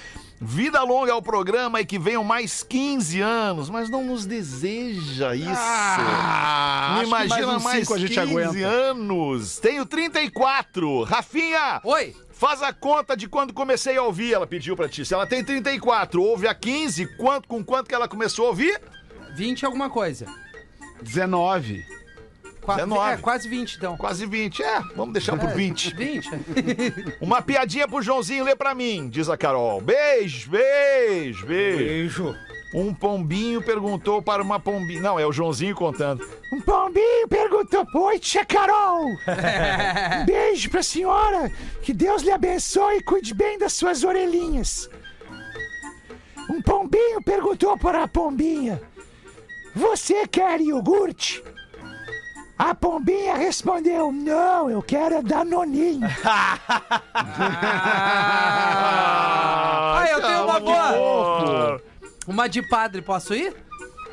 Vida 0.41 0.82
longa 0.84 1.12
ao 1.12 1.20
programa 1.20 1.80
e 1.80 1.84
que 1.84 1.99
venham 1.99 2.22
mais 2.22 2.62
15 2.62 3.20
anos, 3.20 3.68
mas 3.68 3.91
não 3.91 4.05
nos 4.05 4.24
deseja 4.24 5.34
isso. 5.34 5.51
Ah, 5.53 6.99
Me 7.01 7.07
mais 7.07 7.26
imagina 7.26 7.59
mais, 7.59 7.89
gente 7.89 8.14
15 8.14 8.18
aguenta. 8.20 8.57
anos. 8.66 9.59
Tenho 9.59 9.84
34. 9.84 11.03
Rafinha, 11.03 11.80
Oi. 11.82 12.14
faz 12.30 12.62
a 12.62 12.72
conta 12.72 13.16
de 13.16 13.28
quando 13.28 13.53
comecei 13.53 13.97
a 13.97 14.03
ouvir, 14.05 14.32
ela 14.32 14.47
pediu 14.47 14.76
pra 14.76 14.89
ti. 14.89 15.05
Se 15.05 15.12
ela 15.12 15.26
tem 15.26 15.43
34, 15.43 16.22
ouve 16.22 16.47
a 16.47 16.55
15, 16.55 17.16
quanto, 17.16 17.49
com 17.49 17.64
quanto 17.64 17.89
que 17.89 17.95
ela 17.95 18.07
começou 18.07 18.47
a 18.47 18.49
ouvir? 18.51 18.80
20 19.34 19.66
alguma 19.66 19.91
coisa. 19.91 20.26
19. 21.03 21.84
Qua- 22.75 22.77
19. 22.85 23.12
É, 23.12 23.16
quase 23.16 23.49
20 23.49 23.75
então. 23.77 23.97
Quase 23.97 24.27
20. 24.27 24.62
É, 24.62 24.81
vamos 24.95 25.12
deixar 25.12 25.37
por 25.39 25.49
20. 25.51 25.95
20? 25.95 26.31
Uma 27.21 27.41
piadinha 27.43 27.89
pro 27.89 28.03
Joãozinho 28.03 28.45
ler 28.45 28.57
pra 28.57 28.75
mim, 28.75 29.09
diz 29.09 29.29
a 29.29 29.37
Carol. 29.37 29.81
Beijo, 29.81 30.51
beijo, 30.51 31.47
beijo. 31.47 32.25
Beijo. 32.25 32.35
Um 32.75 32.93
pombinho 32.93 33.62
perguntou 33.62 34.21
para 34.21 34.43
uma 34.43 34.61
pombinha. 34.61 35.01
Não, 35.01 35.19
é 35.19 35.27
o 35.27 35.33
Joãozinho 35.33 35.75
contando. 35.75 36.23
Um 36.53 36.61
pombinho 36.61 37.27
perguntou: 37.27 37.87
Oi, 37.95 38.19
tia 38.19 38.45
Carol. 38.45 39.07
Um 39.07 39.16
beijo 40.27 40.69
pra 40.69 40.83
senhora. 40.83 41.51
Que 41.83 41.95
Deus 41.95 42.21
lhe 42.23 42.31
abençoe 42.31 42.99
e 42.99 43.03
cuide 43.03 43.33
bem 43.33 43.59
das 43.59 43.73
suas 43.73 44.05
orelhinhas. 44.05 44.91
Um 46.51 46.61
pombinho 46.61 47.23
perguntou 47.23 47.79
para 47.79 48.03
a 48.03 48.09
pombinha: 48.09 48.83
Você 49.75 50.27
quer 50.27 50.61
iogurte? 50.61 51.43
A 52.59 52.74
pombinha 52.74 53.36
respondeu: 53.36 54.11
Não, 54.11 54.68
eu 54.70 54.82
quero 54.82 55.14
é 55.16 55.22
danoninho. 55.22 56.06
Ah, 60.00 60.06
eu 60.11 60.20
tenho 60.20 60.44
uma 60.44 60.61
boa. 60.61 61.82
Uma 62.26 62.48
de 62.48 62.62
padre, 62.68 63.02
posso 63.02 63.34
ir? 63.34 63.54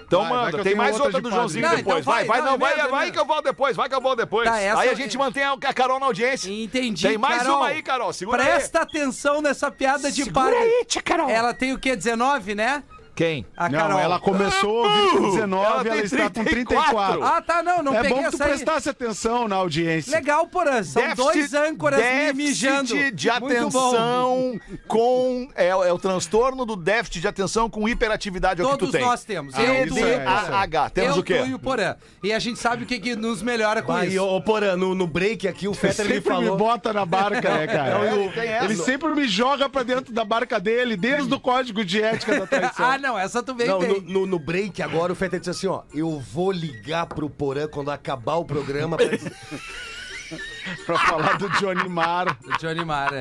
Então 0.07 0.21
Vai, 0.21 0.29
vai 0.29 0.37
manda, 0.45 0.57
eu 0.57 0.63
tem 0.63 0.63
tenho 0.63 0.77
mais 0.77 0.91
outra 0.99 1.05
outra 1.05 1.21
do 1.21 1.23
padre. 1.29 1.37
Joãozinho 1.37 1.67
Não, 1.67 1.75
depois. 1.75 2.01
então 2.01 2.13
vai, 2.13 2.25
vai, 2.25 2.41
vai, 2.41 2.51
não, 2.51 2.57
vai, 2.59 2.75
mesmo, 2.75 2.89
vai 2.91 3.11
que 3.11 3.19
eu 3.19 3.25
volto 3.25 3.43
depois, 3.45 3.75
vai 3.75 3.89
que 3.89 3.95
eu 3.95 4.01
volto 4.01 4.17
depois. 4.17 4.47
Tá, 4.47 4.59
essa 4.59 4.81
aí 4.81 4.89
a 4.89 4.93
gente 4.93 5.17
mantém 5.17 5.43
a 5.43 5.57
Carol 5.73 5.99
na 5.99 6.05
audiência. 6.05 6.49
Entendi. 6.51 7.07
Tem 7.07 7.17
mais 7.17 7.41
Carol, 7.41 7.57
uma 7.57 7.67
aí, 7.67 7.81
Carol, 7.81 8.13
segura 8.13 8.43
Presta 8.43 8.81
atenção 8.81 9.41
nessa 9.41 9.71
piada 9.71 10.11
de 10.11 10.23
Segura 10.23 10.45
padre. 10.45 10.57
aí, 10.59 10.85
tia 10.85 11.01
Carol. 11.01 11.27
Ela 11.29 11.53
tem 11.53 11.73
o 11.73 11.79
quê? 11.79 11.95
19, 11.95 12.53
né? 12.53 12.83
Quem? 13.15 13.45
A 13.55 13.69
Não, 13.69 13.79
Carol. 13.79 13.99
ela 13.99 14.19
começou 14.19 14.83
a 14.83 14.87
ouvir 14.89 15.11
com 15.11 15.17
Ela 15.23 15.31
19 15.31 15.65
ela, 15.65 15.83
tem 15.95 16.03
está 16.05 16.23
com 16.29 16.43
34. 16.43 16.85
34. 16.85 17.23
Ah, 17.23 17.41
tá, 17.41 17.63
não, 17.63 17.81
não 17.81 17.93
é 17.95 18.01
peguei 18.01 18.09
bom 18.17 18.23
que 18.23 18.29
tu 18.29 18.35
essa 18.35 18.43
aí. 18.43 18.49
prestasse 18.49 18.89
atenção 18.89 19.47
na 19.47 19.55
audiência. 19.55 20.11
Legal, 20.11 20.45
Porã. 20.47 20.83
São 20.83 21.01
dois 21.15 21.53
âncoras 21.53 21.99
me 22.01 22.33
mijando. 22.33 22.93
déficit 22.93 23.15
de 23.15 23.29
Muito 23.39 23.69
bom. 23.71 23.87
atenção 23.89 24.59
com... 24.87 25.49
É, 25.55 25.67
é 25.69 25.93
o 25.93 25.97
transtorno 25.97 26.65
do 26.65 26.75
déficit 26.75 27.21
de 27.21 27.27
atenção 27.27 27.69
com 27.69 27.87
hiperatividade 27.87 28.61
é 28.61 28.65
o 28.65 28.67
que 28.71 28.73
tu 28.73 28.79
Todos 28.79 28.91
tem. 28.93 29.01
nós 29.05 29.23
temos. 29.23 29.55
Ah, 29.55 29.63
eu, 29.63 29.67
tu 29.67 29.71
é, 29.73 29.79
e 29.79 29.83
o 29.83 29.85
isso 29.85 29.95
Porã. 29.95 30.45
TDAH. 30.45 30.89
Temos 30.89 31.15
eu, 31.15 31.21
o 31.21 31.23
quê? 31.23 31.37
tu 31.39 31.45
e 31.47 31.53
o 31.53 31.59
Porã. 31.59 31.95
E 32.23 32.33
a 32.33 32.39
gente 32.39 32.59
sabe 32.59 32.83
o 32.83 32.85
que, 32.85 32.99
que 32.99 33.15
nos 33.15 33.41
melhora 33.41 33.81
com 33.81 33.91
Aí, 33.93 34.09
isso. 34.15 34.23
ô, 34.25 34.41
Porã, 34.41 34.75
no, 34.75 34.93
no 34.93 35.07
break 35.07 35.47
aqui, 35.47 35.67
o 35.67 35.73
Fetter 35.73 36.05
me 36.05 36.13
sempre 36.15 36.29
me 36.33 36.35
falou. 36.43 36.57
bota 36.57 36.91
na 36.91 37.05
barca, 37.05 37.49
né, 37.57 37.67
cara? 37.67 37.91
Não, 37.99 38.05
ele 38.05 38.25
eu- 38.35 38.41
essa. 38.43 38.65
ele 38.65 38.75
sempre 38.75 39.09
me 39.15 39.27
joga 39.27 39.69
pra 39.69 39.83
dentro 39.83 40.13
da 40.13 40.25
barca 40.25 40.59
dele, 40.59 40.97
desde 40.97 41.33
o 41.33 41.39
código 41.39 41.83
de 41.85 42.01
ética 42.01 42.39
da 42.39 42.45
traição. 42.47 42.85
Ah, 42.85 42.97
não, 43.05 43.17
essa 43.19 43.43
tu 43.43 43.53
veio 43.53 43.69
Não, 43.71 43.79
bem. 43.79 44.01
no, 44.01 44.01
no, 44.21 44.25
no 44.25 44.39
break 44.39 44.81
agora 44.81 45.13
o 45.13 45.15
Fetter 45.15 45.39
disse 45.39 45.51
assim, 45.51 45.67
ó, 45.67 45.83
eu 45.93 46.19
vou 46.19 46.51
ligar 46.51 47.05
pro 47.05 47.29
Porã 47.29 47.67
quando 47.67 47.91
acabar 47.91 48.35
o 48.35 48.45
programa 48.45 48.97
pra 48.97 49.05
Pra 50.85 50.97
falar 50.97 51.37
do 51.37 51.47
Johnny 51.59 51.87
Mar. 51.87 52.35
O 52.43 52.57
Johnny 52.57 52.83
Mara. 52.83 53.15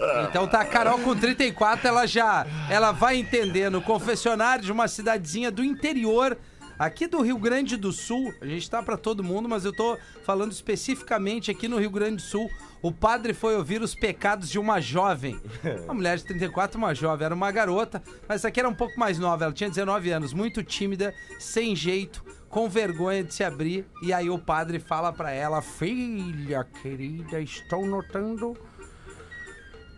é. 0.00 0.24
Então 0.28 0.46
tá, 0.46 0.60
a 0.60 0.64
Carol 0.64 0.98
com 1.00 1.14
34, 1.14 1.86
ela 1.86 2.06
já 2.06 2.46
ela 2.70 2.90
vai 2.92 3.16
entender 3.16 3.68
no 3.70 3.82
confessionário 3.82 4.64
de 4.64 4.72
uma 4.72 4.88
cidadezinha 4.88 5.50
do 5.50 5.62
interior 5.62 6.38
aqui 6.80 7.06
do 7.06 7.20
Rio 7.20 7.36
Grande 7.36 7.76
do 7.76 7.92
Sul. 7.92 8.32
A 8.40 8.46
gente 8.46 8.68
tá 8.70 8.82
pra 8.82 8.96
todo 8.96 9.22
mundo, 9.22 9.46
mas 9.46 9.66
eu 9.66 9.72
tô 9.72 9.98
falando 10.24 10.50
especificamente 10.50 11.50
aqui 11.50 11.68
no 11.68 11.78
Rio 11.78 11.90
Grande 11.90 12.16
do 12.16 12.22
Sul. 12.22 12.50
O 12.80 12.90
padre 12.90 13.34
foi 13.34 13.54
ouvir 13.54 13.82
os 13.82 13.94
pecados 13.94 14.48
de 14.48 14.58
uma 14.58 14.80
jovem. 14.80 15.38
Uma 15.84 15.92
mulher 15.92 16.16
de 16.16 16.24
34, 16.24 16.78
uma 16.78 16.94
jovem, 16.94 17.26
era 17.26 17.34
uma 17.34 17.50
garota, 17.50 18.02
mas 18.26 18.36
essa 18.36 18.48
aqui 18.48 18.58
era 18.58 18.68
um 18.68 18.74
pouco 18.74 18.98
mais 18.98 19.18
nova, 19.18 19.44
ela 19.44 19.52
tinha 19.52 19.68
19 19.68 20.10
anos, 20.10 20.32
muito 20.32 20.62
tímida, 20.62 21.12
sem 21.38 21.76
jeito, 21.76 22.24
com 22.48 22.68
vergonha 22.68 23.22
de 23.22 23.34
se 23.34 23.44
abrir. 23.44 23.84
E 24.02 24.12
aí 24.12 24.30
o 24.30 24.38
padre 24.38 24.78
fala 24.78 25.12
pra 25.12 25.30
ela: 25.30 25.60
"Filha 25.60 26.64
querida, 26.64 27.40
estou 27.40 27.84
notando 27.86 28.56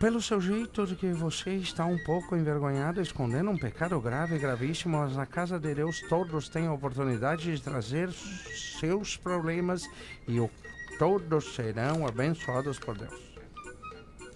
pelo 0.03 0.21
seu 0.21 0.41
jeito 0.41 0.85
de 0.85 0.97
que 0.97 1.13
você 1.13 1.51
está 1.51 1.85
um 1.85 1.97
pouco 1.97 2.35
envergonhada, 2.35 3.01
escondendo 3.01 3.49
um 3.49 3.57
pecado 3.57 3.97
grave, 4.01 4.37
gravíssimo, 4.37 4.97
mas 4.97 5.15
na 5.15 5.25
casa 5.25 5.57
de 5.57 5.73
Deus 5.73 6.01
todos 6.09 6.49
têm 6.49 6.67
a 6.67 6.73
oportunidade 6.73 7.55
de 7.55 7.63
trazer 7.63 8.11
seus 8.11 9.15
problemas 9.15 9.89
e 10.27 10.41
o- 10.41 10.49
todos 10.99 11.55
serão 11.55 12.05
abençoados 12.05 12.77
por 12.77 12.97
Deus. 12.97 13.13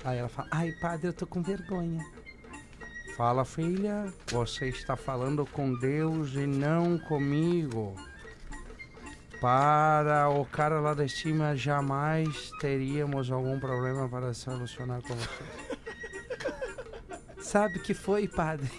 Aí 0.06 0.20
ela 0.20 0.30
fala: 0.30 0.48
Ai, 0.54 0.72
padre, 0.80 1.08
eu 1.08 1.14
tô 1.14 1.28
com 1.28 1.44
vergonha. 1.44 2.02
Fala, 3.18 3.44
filha, 3.44 4.06
você 4.32 4.70
está 4.70 4.96
falando 4.96 5.46
com 5.48 5.78
Deus 5.78 6.34
e 6.36 6.48
não 6.48 6.98
comigo. 6.98 7.94
Para 9.40 10.30
o 10.30 10.46
cara 10.46 10.80
lá 10.80 10.94
de 10.96 11.08
cima, 11.08 11.56
jamais 11.56 12.52
teríamos 12.60 13.30
algum 13.32 13.60
problema 13.60 14.10
para 14.10 14.34
se 14.34 14.50
relacionar 14.50 15.02
com 15.04 15.16
você. 15.16 15.30
Sabe 17.40 17.78
o 17.78 17.84
que 17.84 17.94
foi, 17.94 18.28
padre? 18.28 18.70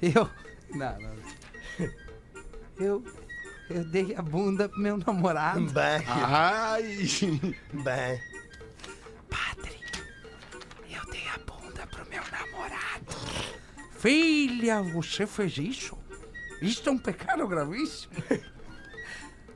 Eu. 0.00 0.28
Não, 0.74 0.98
não. 1.00 1.16
Eu. 2.78 3.04
Eu 3.70 3.84
dei 3.84 4.14
a 4.14 4.20
bunda 4.20 4.68
pro 4.68 4.80
meu 4.80 4.98
namorado. 4.98 5.70
bah, 5.70 6.02
Ai. 6.06 7.08
bah. 7.72 8.18
Padre, 9.30 9.80
eu 10.90 11.10
dei 11.10 11.26
a 11.28 11.38
bunda 11.38 11.86
pro 11.86 12.04
meu 12.10 12.22
namorado. 12.30 13.16
Filha, 13.98 14.82
você 14.82 15.26
fez 15.26 15.56
isso? 15.56 15.96
Isso 16.62 16.88
é 16.88 16.92
um 16.92 16.98
pecado 16.98 17.46
gravíssimo. 17.46 18.12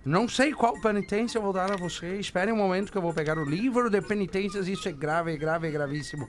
Não 0.04 0.28
sei 0.28 0.52
qual 0.52 0.80
penitência 0.80 1.38
eu 1.38 1.42
vou 1.42 1.52
dar 1.52 1.72
a 1.72 1.76
você. 1.76 2.16
Espere 2.16 2.52
um 2.52 2.56
momento 2.56 2.92
que 2.92 2.98
eu 2.98 3.02
vou 3.02 3.14
pegar 3.14 3.38
o 3.38 3.44
livro 3.44 3.88
de 3.88 4.00
penitências. 4.00 4.68
Isso 4.68 4.88
é 4.88 4.92
grave, 4.92 5.36
grave, 5.36 5.70
gravíssimo. 5.70 6.28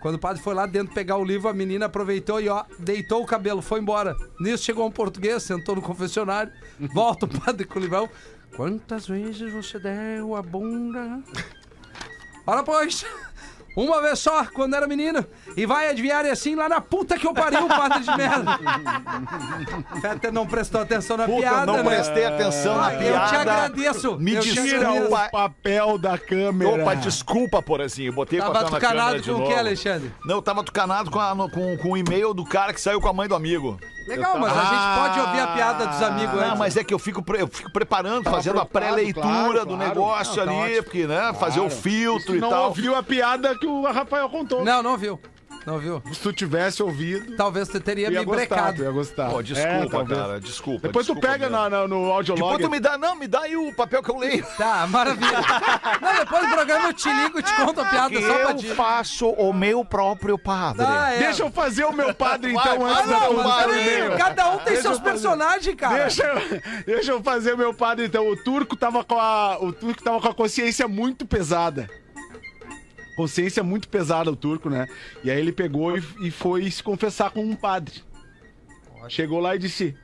Quando 0.00 0.16
o 0.16 0.18
padre 0.18 0.42
foi 0.42 0.54
lá 0.54 0.66
dentro 0.66 0.94
pegar 0.94 1.16
o 1.16 1.24
livro, 1.24 1.48
a 1.48 1.54
menina 1.54 1.86
aproveitou 1.86 2.40
e 2.40 2.48
ó, 2.48 2.64
deitou 2.78 3.22
o 3.22 3.26
cabelo, 3.26 3.62
foi 3.62 3.80
embora. 3.80 4.14
Nisso 4.38 4.64
chegou 4.64 4.86
um 4.86 4.90
português, 4.90 5.42
sentou 5.42 5.74
no 5.74 5.82
confessionário. 5.82 6.52
Volta 6.94 7.26
o 7.26 7.40
padre 7.40 7.64
com 7.64 7.78
o 7.78 7.82
livrão. 7.82 8.08
Quantas 8.54 9.06
vezes 9.06 9.52
você 9.52 9.78
deu 9.78 10.36
a 10.36 10.42
bunda? 10.42 11.22
Ora, 12.46 12.62
pois, 12.62 13.04
uma 13.76 14.00
vez 14.00 14.18
só, 14.18 14.44
quando 14.46 14.74
era 14.74 14.86
menino, 14.88 15.24
e 15.56 15.66
vai 15.66 15.88
adivinhar 15.90 16.24
e 16.24 16.30
assim 16.30 16.54
lá 16.54 16.68
na 16.68 16.80
puta 16.80 17.18
que 17.18 17.26
eu 17.26 17.34
pariu, 17.34 17.68
padre 17.68 18.00
de 18.00 18.16
merda. 18.16 18.58
Fetter 20.00 20.32
não 20.32 20.46
prestou 20.46 20.80
atenção 20.80 21.16
na 21.16 21.26
Puta, 21.26 21.40
piada, 21.42 21.66
não 21.66 21.76
né? 21.82 21.82
prestei 21.84 22.24
atenção 22.24 22.76
na 22.76 22.86
Ah, 22.88 22.90
piada. 22.90 23.04
Eu 23.04 23.28
te 23.28 23.34
agradeço. 23.36 24.18
Me 24.18 24.34
eu 24.34 24.40
tira 24.42 24.90
o 24.92 25.10
pa- 25.10 25.28
Papel 25.30 25.98
da 25.98 26.16
câmera. 26.18 26.82
Opa, 26.82 26.94
desculpa, 26.94 27.60
Porazinho. 27.62 28.12
Botei 28.12 28.38
Tava 28.38 28.52
papel 28.52 28.70
na 28.70 28.80
câmera 28.80 28.96
tucanado 28.98 29.20
de 29.22 29.30
com 29.30 29.36
o 29.36 29.38
novo. 29.40 29.52
que, 29.52 29.58
Alexandre? 29.58 30.12
Não, 30.24 30.36
eu 30.36 30.42
tava 30.42 30.64
tucanado 30.64 31.10
com, 31.10 31.20
a- 31.20 31.34
com, 31.50 31.76
com 31.76 31.90
o 31.92 31.96
e-mail 31.96 32.32
do 32.32 32.44
cara 32.44 32.72
que 32.72 32.80
saiu 32.80 33.00
com 33.00 33.08
a 33.08 33.12
mãe 33.12 33.28
do 33.28 33.34
amigo. 33.34 33.78
Legal, 34.06 34.38
mas 34.38 34.52
a 34.56 34.64
gente 34.64 34.98
pode 35.00 35.20
ouvir 35.20 35.40
a 35.40 35.46
piada 35.48 35.86
dos 35.86 36.02
amigos 36.02 36.34
Não, 36.36 36.44
antes. 36.44 36.58
mas 36.58 36.76
é 36.76 36.84
que 36.84 36.94
eu 36.94 36.98
fico, 36.98 37.22
pre- 37.22 37.42
eu 37.42 37.48
fico 37.48 37.70
preparando, 37.72 38.28
fazendo 38.30 38.60
a 38.60 38.64
pré-leitura 38.66 39.22
claro, 39.26 39.60
do 39.66 39.76
claro. 39.76 39.76
negócio 39.76 40.36
Não, 40.36 40.52
tá 40.54 40.62
ali, 40.62 40.70
ótimo. 40.72 40.82
porque, 40.84 41.06
né, 41.06 41.32
fazer 41.38 41.60
o 41.60 41.68
filtro 41.70 42.26
Tu 42.26 42.36
e 42.36 42.40
não 42.40 42.50
tal. 42.50 42.64
ouviu 42.66 42.94
a 42.94 43.02
piada 43.02 43.56
que 43.58 43.66
o 43.66 43.82
Rafael 43.84 44.28
contou. 44.28 44.64
Não, 44.64 44.82
não 44.82 44.96
viu. 44.96 45.20
Não 45.66 45.78
viu. 45.80 46.00
Se 46.12 46.20
tu 46.20 46.32
tivesse 46.32 46.80
ouvido, 46.82 47.34
Talvez 47.36 47.66
tu 47.68 47.80
teria 47.80 48.06
tu 48.06 48.12
ia 48.14 48.20
me 48.20 48.26
brecado. 48.26 48.76
tu 48.78 48.82
ia 48.84 48.90
gostar. 48.92 49.30
Pô, 49.30 49.42
desculpa, 49.42 49.68
É, 49.74 49.88
talvez. 49.88 50.20
cara, 50.20 50.40
desculpa. 50.40 50.86
Depois 50.86 51.06
tu 51.06 51.14
desculpa 51.14 51.32
pega 51.32 51.50
mesmo. 51.50 51.62
na, 51.62 51.68
na- 51.70 51.88
no 51.88 52.12
audiolog. 52.12 52.42
Depois 52.52 52.62
tu 52.62 52.70
me 52.70 52.78
dá, 52.78 52.96
não, 52.96 53.16
me 53.16 53.26
dá 53.26 53.40
aí 53.40 53.56
o 53.56 53.74
papel 53.74 54.00
que 54.02 54.10
eu 54.10 54.16
leio. 54.16 54.46
Tá, 54.56 54.86
maravilha. 54.86 55.38
Não, 56.00 56.14
depois 56.20 56.42
do 56.46 56.54
programa 56.54 56.88
eu 56.88 56.92
te 56.92 57.12
ligo 57.12 57.38
e 57.40 57.42
te 57.42 57.52
conto 57.54 57.80
a 57.80 57.84
piada 57.84 58.10
Que 58.10 58.22
só 58.24 58.32
pra 58.34 58.50
eu 58.50 58.56
ti. 58.56 58.68
faço 58.74 59.28
o 59.30 59.52
meu 59.52 59.84
próprio 59.84 60.38
padre. 60.38 60.86
Ah, 60.86 61.12
é. 61.14 61.18
Deixa 61.18 61.42
eu 61.42 61.50
fazer 61.50 61.84
o 61.84 61.92
meu 61.92 62.14
padre, 62.14 62.52
então, 62.52 62.78
vai, 62.78 62.92
antes 62.92 63.08
da 63.10 63.18
vai, 63.18 63.28
tua. 64.08 64.16
Cada 64.16 64.50
um 64.50 64.56
tem 64.58 64.64
Deixa 64.66 64.82
seus 64.82 64.98
eu 64.98 65.02
personagens, 65.04 65.74
cara. 65.74 65.94
Deixa 66.04 66.22
eu, 66.22 66.60
deixa 66.86 67.10
eu 67.10 67.22
fazer 67.22 67.54
o 67.54 67.58
meu 67.58 67.74
padre, 67.74 68.06
então. 68.06 68.28
O 68.28 68.36
turco 68.36 68.76
tava 68.76 69.02
com 69.02 69.18
a, 69.18 69.58
o 69.60 69.72
turco 69.72 70.00
tava 70.02 70.20
com 70.20 70.28
a 70.28 70.34
consciência 70.34 70.86
muito 70.86 71.26
pesada. 71.26 71.90
Consciência 73.16 73.62
muito 73.62 73.88
pesada, 73.88 74.30
o 74.30 74.36
turco, 74.36 74.68
né? 74.68 74.86
E 75.24 75.30
aí 75.30 75.38
ele 75.38 75.52
pegou 75.52 75.96
e, 75.96 76.04
e 76.20 76.30
foi 76.30 76.70
se 76.70 76.82
confessar 76.82 77.30
com 77.30 77.42
um 77.42 77.56
padre. 77.56 78.04
Chegou 79.08 79.40
lá 79.40 79.56
e 79.56 79.58
disse: 79.58 79.96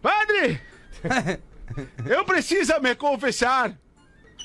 Padre! 0.00 0.60
Eu 2.08 2.24
preciso 2.24 2.78
me 2.80 2.94
confessar. 2.94 3.76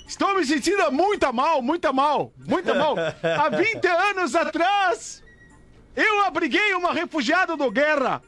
Estou 0.07 0.35
me 0.35 0.43
sentindo 0.43 0.91
muito 0.91 1.31
mal, 1.31 1.61
muito 1.61 1.93
mal, 1.93 2.33
muito 2.37 2.73
mal. 2.73 2.95
Há 2.97 3.49
20 3.49 3.87
anos 3.87 4.35
atrás, 4.35 5.23
eu 5.95 6.21
abriguei 6.25 6.73
uma 6.73 6.91
refugiada 6.91 7.55
do 7.55 7.69
guerra. 7.69 8.21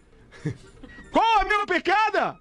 Qual 1.12 1.42
é 1.42 1.46
meu 1.46 1.66
pecado? 1.66 2.40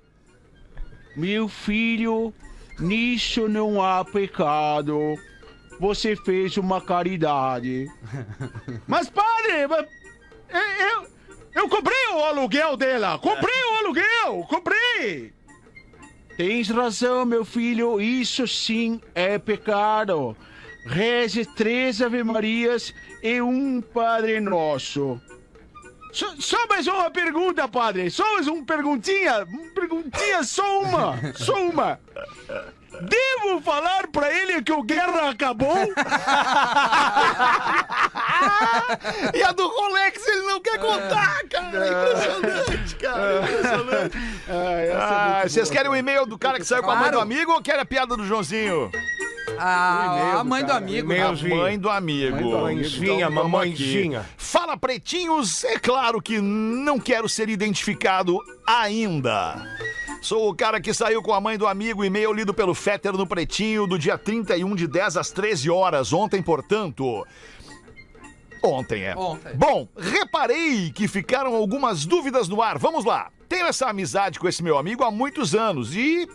Meu 1.16 1.48
filho, 1.48 2.32
nisso 2.78 3.48
não 3.48 3.82
há 3.82 4.04
pecado. 4.04 5.18
Você 5.82 6.14
fez 6.14 6.56
uma 6.56 6.80
caridade. 6.80 7.90
Mas, 8.86 9.10
padre, 9.10 9.66
mas 9.68 9.84
eu, 10.48 10.86
eu, 10.86 11.06
eu 11.54 11.68
comprei 11.68 12.06
o 12.14 12.18
aluguel 12.20 12.76
dela. 12.76 13.18
Comprei 13.18 13.52
o 13.64 13.78
aluguel, 13.80 14.46
comprei. 14.48 15.32
Tens 16.36 16.68
razão, 16.68 17.26
meu 17.26 17.44
filho, 17.44 18.00
isso 18.00 18.46
sim 18.46 19.00
é 19.12 19.38
pecado. 19.40 20.36
Reze 20.86 21.44
três 21.44 22.00
Ave 22.00 22.22
Marias 22.22 22.94
e 23.20 23.42
um 23.42 23.80
Padre 23.80 24.38
Nosso. 24.38 25.20
Só, 26.12 26.32
só 26.38 26.66
mais 26.68 26.86
uma 26.86 27.10
pergunta, 27.10 27.66
padre. 27.66 28.08
Só 28.08 28.34
mais 28.34 28.46
uma 28.46 28.64
perguntinha. 28.64 29.44
Uma 29.46 29.70
perguntinha, 29.70 30.44
só 30.44 30.82
uma. 30.82 31.34
Só 31.34 31.54
uma. 31.68 31.98
Devo 33.00 33.60
falar 33.62 34.06
pra 34.08 34.32
ele 34.32 34.62
que 34.62 34.72
o 34.72 34.82
guerra 34.82 35.30
acabou? 35.30 35.74
E 39.34 39.42
a 39.42 39.52
do 39.52 39.66
Rolex 39.66 40.26
ele 40.26 40.42
não 40.42 40.60
quer 40.60 40.78
contar, 40.78 41.42
cara. 41.50 41.88
Impressionante, 41.88 42.96
cara. 42.96 43.42
Impressionante. 43.42 44.18
Ah, 44.94 45.42
vocês 45.46 45.70
querem 45.70 45.90
o 45.90 45.96
e-mail 45.96 46.26
do 46.26 46.36
cara 46.38 46.58
que 46.58 46.64
saiu 46.64 46.82
com 46.82 46.90
a 46.90 46.96
mãe 46.96 47.04
do 47.10 47.12
Claro. 47.12 47.20
amigo 47.32 47.52
ou 47.52 47.62
querem 47.62 47.80
a 47.80 47.84
piada 47.84 48.16
do 48.16 48.24
Joãozinho? 48.26 48.90
Ah, 49.58 50.38
a 50.40 50.44
mãe 50.44 50.64
do 50.64 50.72
amigo. 50.72 51.12
e-mail. 51.12 51.28
A 51.28 51.32
mãe 51.56 51.78
do 51.78 51.88
amigo. 51.90 52.60
Mãezinha, 52.60 53.26
Então, 53.26 53.30
mamãezinha. 53.30 54.26
Fala, 54.36 54.76
pretinhos. 54.76 55.64
É 55.64 55.78
claro 55.78 56.20
que 56.20 56.40
não 56.40 56.98
quero 56.98 57.28
ser 57.28 57.48
identificado 57.48 58.38
ainda. 58.66 59.64
Sou 60.22 60.48
o 60.48 60.54
cara 60.54 60.80
que 60.80 60.94
saiu 60.94 61.20
com 61.20 61.34
a 61.34 61.40
mãe 61.40 61.58
do 61.58 61.66
amigo, 61.66 62.04
e-mail 62.04 62.32
lido 62.32 62.54
pelo 62.54 62.74
Fetter 62.74 63.12
no 63.12 63.26
Pretinho, 63.26 63.88
do 63.88 63.98
dia 63.98 64.16
31 64.16 64.76
de 64.76 64.86
10 64.86 65.16
às 65.16 65.32
13 65.32 65.68
horas. 65.68 66.12
Ontem, 66.12 66.40
portanto. 66.40 67.26
Ontem, 68.62 69.02
é. 69.02 69.16
Ontem. 69.16 69.52
Bom, 69.56 69.88
reparei 69.98 70.92
que 70.92 71.08
ficaram 71.08 71.56
algumas 71.56 72.06
dúvidas 72.06 72.48
no 72.48 72.62
ar. 72.62 72.78
Vamos 72.78 73.04
lá. 73.04 73.32
Tenho 73.48 73.66
essa 73.66 73.88
amizade 73.88 74.38
com 74.38 74.46
esse 74.46 74.62
meu 74.62 74.78
amigo 74.78 75.02
há 75.02 75.10
muitos 75.10 75.56
anos 75.56 75.92
e, 75.96 76.28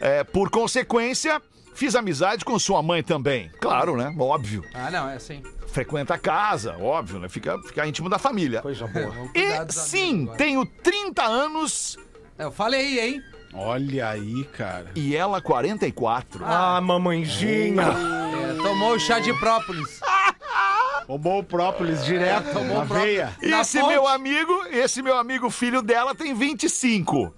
é, 0.00 0.24
por 0.24 0.48
consequência, 0.48 1.42
fiz 1.74 1.94
amizade 1.94 2.46
com 2.46 2.58
sua 2.58 2.82
mãe 2.82 3.02
também. 3.02 3.50
Claro, 3.60 3.94
né? 3.94 4.10
Óbvio. 4.18 4.64
Ah, 4.72 4.90
não, 4.90 5.06
é 5.06 5.16
assim. 5.16 5.42
Frequenta 5.66 6.14
a 6.14 6.18
casa, 6.18 6.78
óbvio, 6.78 7.18
né? 7.18 7.28
Fica, 7.28 7.58
fica 7.58 7.86
íntimo 7.86 8.08
da 8.08 8.18
família. 8.18 8.62
Coisa 8.62 8.86
boa. 8.86 9.12
E 9.34 9.70
sim, 9.70 10.20
amigos 10.20 10.36
tenho 10.38 10.64
30 10.64 11.22
anos 11.22 11.98
Eu 12.38 12.52
falei, 12.52 13.00
hein? 13.00 13.22
Olha 13.52 14.08
aí, 14.10 14.44
cara. 14.56 14.86
e 14.94 15.16
ela 15.16 15.40
44. 15.40 16.44
Ah, 16.44 16.80
mamãezinha. 16.80 17.82
É, 17.82 18.62
tomou 18.62 18.92
o 18.94 19.00
chá 19.00 19.18
de 19.18 19.32
própolis. 19.38 20.00
Roubou 21.08 21.38
o 21.38 21.42
própolis 21.44 22.04
direto 22.04 22.52
tomou 22.52 22.76
na 22.78 22.82
o 22.84 22.86
própolis. 22.86 23.02
veia. 23.02 23.36
Esse 23.40 23.82
meu 23.82 24.06
amigo, 24.06 24.52
esse 24.70 25.00
meu 25.00 25.16
amigo 25.16 25.48
filho 25.48 25.80
dela 25.80 26.14
tem 26.14 26.34
25. 26.34 27.34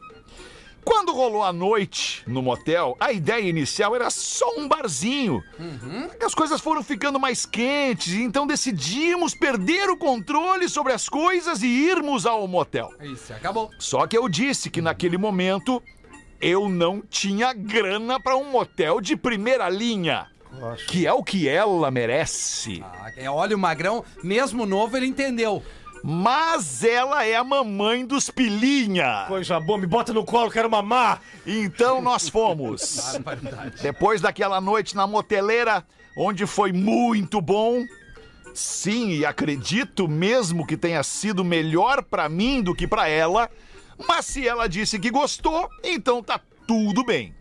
Quando 0.84 1.12
rolou 1.12 1.42
a 1.42 1.52
noite 1.52 2.22
no 2.26 2.42
motel, 2.42 2.96
a 2.98 3.12
ideia 3.12 3.48
inicial 3.48 3.94
era 3.94 4.10
só 4.10 4.54
um 4.56 4.66
barzinho. 4.66 5.42
As 6.24 6.34
coisas 6.34 6.60
foram 6.60 6.82
ficando 6.82 7.18
mais 7.20 7.44
quentes, 7.44 8.14
então 8.14 8.46
decidimos 8.46 9.34
perder 9.34 9.88
o 9.90 9.96
controle 9.96 10.68
sobre 10.68 10.92
as 10.92 11.08
coisas 11.08 11.62
e 11.62 11.66
irmos 11.66 12.26
ao 12.26 12.46
motel. 12.48 12.90
Isso, 13.00 13.32
acabou. 13.32 13.70
Só 13.78 14.06
que 14.06 14.16
eu 14.16 14.28
disse 14.28 14.70
que 14.70 14.80
naquele 14.80 15.18
momento 15.18 15.82
eu 16.40 16.68
não 16.68 17.02
tinha 17.02 17.52
grana 17.52 18.18
para 18.18 18.36
um 18.36 18.50
motel 18.50 19.00
de 19.00 19.16
primeira 19.16 19.68
linha. 19.68 20.28
Que 20.88 21.06
é 21.06 21.12
o 21.12 21.22
que 21.22 21.48
ela 21.48 21.90
merece. 21.92 22.82
Ah, 22.82 23.12
é, 23.16 23.30
olha, 23.30 23.54
o 23.54 23.58
Magrão, 23.58 24.04
mesmo 24.22 24.66
novo, 24.66 24.96
ele 24.96 25.06
entendeu. 25.06 25.62
Mas 26.02 26.82
ela 26.82 27.24
é 27.24 27.36
a 27.36 27.44
mamãe 27.44 28.06
dos 28.06 28.30
pilinha. 28.30 29.24
Coisa 29.28 29.60
boa, 29.60 29.78
me 29.78 29.86
bota 29.86 30.12
no 30.12 30.24
colo, 30.24 30.50
quero 30.50 30.70
mamar. 30.70 31.20
Então 31.46 32.00
nós 32.00 32.28
fomos. 32.28 33.18
Depois 33.82 34.20
daquela 34.20 34.60
noite 34.60 34.96
na 34.96 35.06
moteleira, 35.06 35.84
onde 36.16 36.46
foi 36.46 36.72
muito 36.72 37.40
bom. 37.40 37.84
Sim, 38.54 39.10
e 39.10 39.24
acredito 39.24 40.08
mesmo 40.08 40.66
que 40.66 40.76
tenha 40.76 41.02
sido 41.02 41.44
melhor 41.44 42.02
pra 42.02 42.28
mim 42.28 42.62
do 42.62 42.74
que 42.74 42.86
pra 42.86 43.08
ela. 43.08 43.48
Mas 44.08 44.26
se 44.26 44.48
ela 44.48 44.68
disse 44.68 44.98
que 44.98 45.10
gostou, 45.10 45.68
então 45.84 46.22
tá 46.22 46.40
tudo 46.66 47.04
bem. 47.04 47.34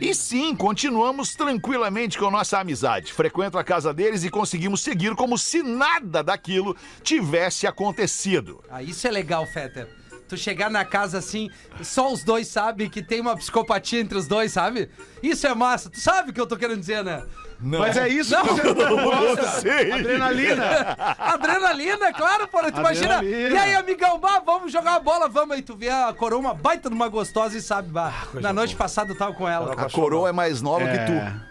E 0.00 0.14
sim, 0.14 0.54
continuamos 0.54 1.34
tranquilamente 1.34 2.18
com 2.18 2.30
nossa 2.30 2.58
amizade. 2.58 3.12
Frequento 3.12 3.58
a 3.58 3.64
casa 3.64 3.92
deles 3.92 4.24
e 4.24 4.30
conseguimos 4.30 4.80
seguir 4.80 5.14
como 5.14 5.38
se 5.38 5.62
nada 5.62 6.22
daquilo 6.22 6.76
tivesse 7.02 7.66
acontecido. 7.66 8.62
Ah, 8.70 8.82
isso 8.82 9.06
é 9.06 9.10
legal, 9.10 9.46
Fetter. 9.46 9.97
Tu 10.28 10.36
chegar 10.36 10.70
na 10.70 10.84
casa 10.84 11.18
assim, 11.18 11.50
só 11.82 12.12
os 12.12 12.22
dois 12.22 12.48
sabem 12.48 12.88
que 12.90 13.02
tem 13.02 13.20
uma 13.20 13.36
psicopatia 13.36 14.00
entre 14.00 14.18
os 14.18 14.26
dois, 14.26 14.52
sabe? 14.52 14.90
Isso 15.22 15.46
é 15.46 15.54
massa. 15.54 15.88
Tu 15.88 16.00
sabe 16.00 16.30
o 16.30 16.32
que 16.34 16.40
eu 16.40 16.46
tô 16.46 16.56
querendo 16.56 16.80
dizer, 16.80 17.02
né? 17.02 17.22
Mas 17.60 17.96
é 17.96 18.08
isso 18.08 18.32
Não. 18.32 18.44
que 18.44 18.54
você 18.54 18.74
gosta. 18.74 19.60
sei. 19.60 19.90
Adrenalina. 19.90 20.96
Adrenalina, 21.18 22.12
claro, 22.12 22.46
porra. 22.46 22.70
Tu 22.70 22.78
imagina. 22.78 23.24
E 23.24 23.56
aí, 23.56 23.74
amigão, 23.74 24.18
bah, 24.18 24.40
vamos 24.44 24.70
jogar 24.72 24.94
a 24.94 25.00
bola, 25.00 25.28
vamos 25.28 25.56
aí. 25.56 25.62
Tu 25.62 25.74
vê 25.74 25.88
a 25.88 26.12
coroa, 26.12 26.38
uma 26.38 26.54
baita 26.54 26.88
numa 26.88 27.08
gostosa 27.08 27.58
e 27.58 27.60
sabe, 27.60 27.88
bah. 27.88 28.12
na 28.34 28.52
noite 28.52 28.76
passada 28.76 29.10
eu 29.10 29.18
tava 29.18 29.32
com 29.32 29.48
ela. 29.48 29.72
A 29.72 29.90
coroa 29.90 30.28
é 30.28 30.32
mais 30.32 30.62
nova 30.62 30.84
que 30.86 30.98
tu. 30.98 31.47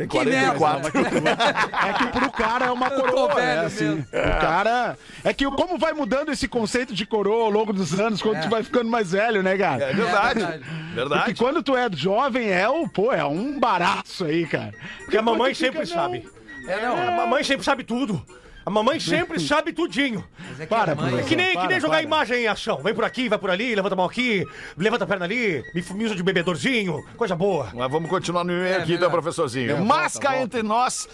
Tem 0.00 0.08
Que 0.08 0.24
merda. 0.24 0.58
44. 0.58 0.90
É 1.90 1.92
que 1.92 2.06
pro 2.06 2.32
cara 2.32 2.66
é 2.66 2.70
uma 2.70 2.90
coroa, 2.90 3.34
velho 3.34 3.60
né? 3.60 3.66
Assim, 3.66 3.84
mesmo. 3.84 4.06
o 4.12 4.40
cara... 4.40 4.98
É 5.22 5.32
que 5.32 5.44
como 5.44 5.76
vai 5.78 5.92
mudando 5.92 6.30
esse 6.30 6.48
conceito 6.48 6.94
de 6.94 7.04
coroa 7.04 7.44
ao 7.44 7.50
longo 7.50 7.72
dos 7.72 7.98
anos, 7.98 8.22
quando 8.22 8.42
tu 8.42 8.48
vai 8.48 8.62
ficando 8.62 8.90
mais 8.90 9.12
velho, 9.12 9.42
né, 9.42 9.56
cara? 9.56 9.84
É 9.84 9.92
verdade. 9.92 10.42
É 10.42 10.94
verdade. 10.94 11.24
Porque 11.24 11.34
quando 11.42 11.62
tu 11.62 11.76
é 11.76 11.88
jovem, 11.92 12.50
é 12.50 12.68
o, 12.68 12.88
pô, 12.88 13.12
é 13.12 13.24
um 13.24 13.58
baraço 13.58 14.24
aí, 14.24 14.46
cara. 14.46 14.72
Porque 15.00 15.16
a 15.16 15.22
mamãe 15.22 15.54
sempre 15.54 15.80
não. 15.80 15.86
sabe. 15.86 16.28
É, 16.66 16.80
não. 16.80 16.96
A 16.96 17.10
mamãe 17.10 17.44
sempre 17.44 17.64
sabe 17.64 17.84
tudo. 17.84 18.24
A 18.70 18.72
mamãe 18.72 19.00
sempre 19.00 19.40
sabe 19.40 19.72
tudinho. 19.72 20.24
Mas 20.48 20.60
é 20.60 20.62
que 20.62 20.68
Para, 20.68 20.94
mãe- 20.94 21.08
professor. 21.08 21.28
Que 21.28 21.34
nem, 21.34 21.48
que 21.48 21.54
Para, 21.54 21.66
nem 21.66 21.80
jogar 21.80 21.94
para. 21.96 22.02
imagem 22.04 22.44
em 22.44 22.46
ação. 22.46 22.76
Vem 22.80 22.94
por 22.94 23.02
aqui, 23.02 23.28
vai 23.28 23.36
por 23.36 23.50
ali, 23.50 23.74
levanta 23.74 23.94
a 23.94 23.96
mão 23.96 24.06
aqui, 24.06 24.46
levanta 24.76 25.02
a 25.02 25.06
perna 25.08 25.24
ali, 25.24 25.60
me 25.74 25.82
fumiza 25.82 26.14
de 26.14 26.22
bebedorzinho, 26.22 27.04
coisa 27.16 27.34
boa. 27.34 27.70
Mas 27.74 27.90
vamos 27.90 28.08
continuar 28.08 28.44
no 28.44 28.52
e-mail 28.52 28.66
É, 28.74 28.76
aqui, 28.76 28.92
melhor. 28.92 29.06
tá, 29.06 29.10
professorzinho? 29.10 29.72
É, 29.72 29.80
Mas 29.80 30.12
volta, 30.12 30.20
cá 30.20 30.30
volta. 30.30 30.44
entre 30.44 30.62
nós, 30.62 31.08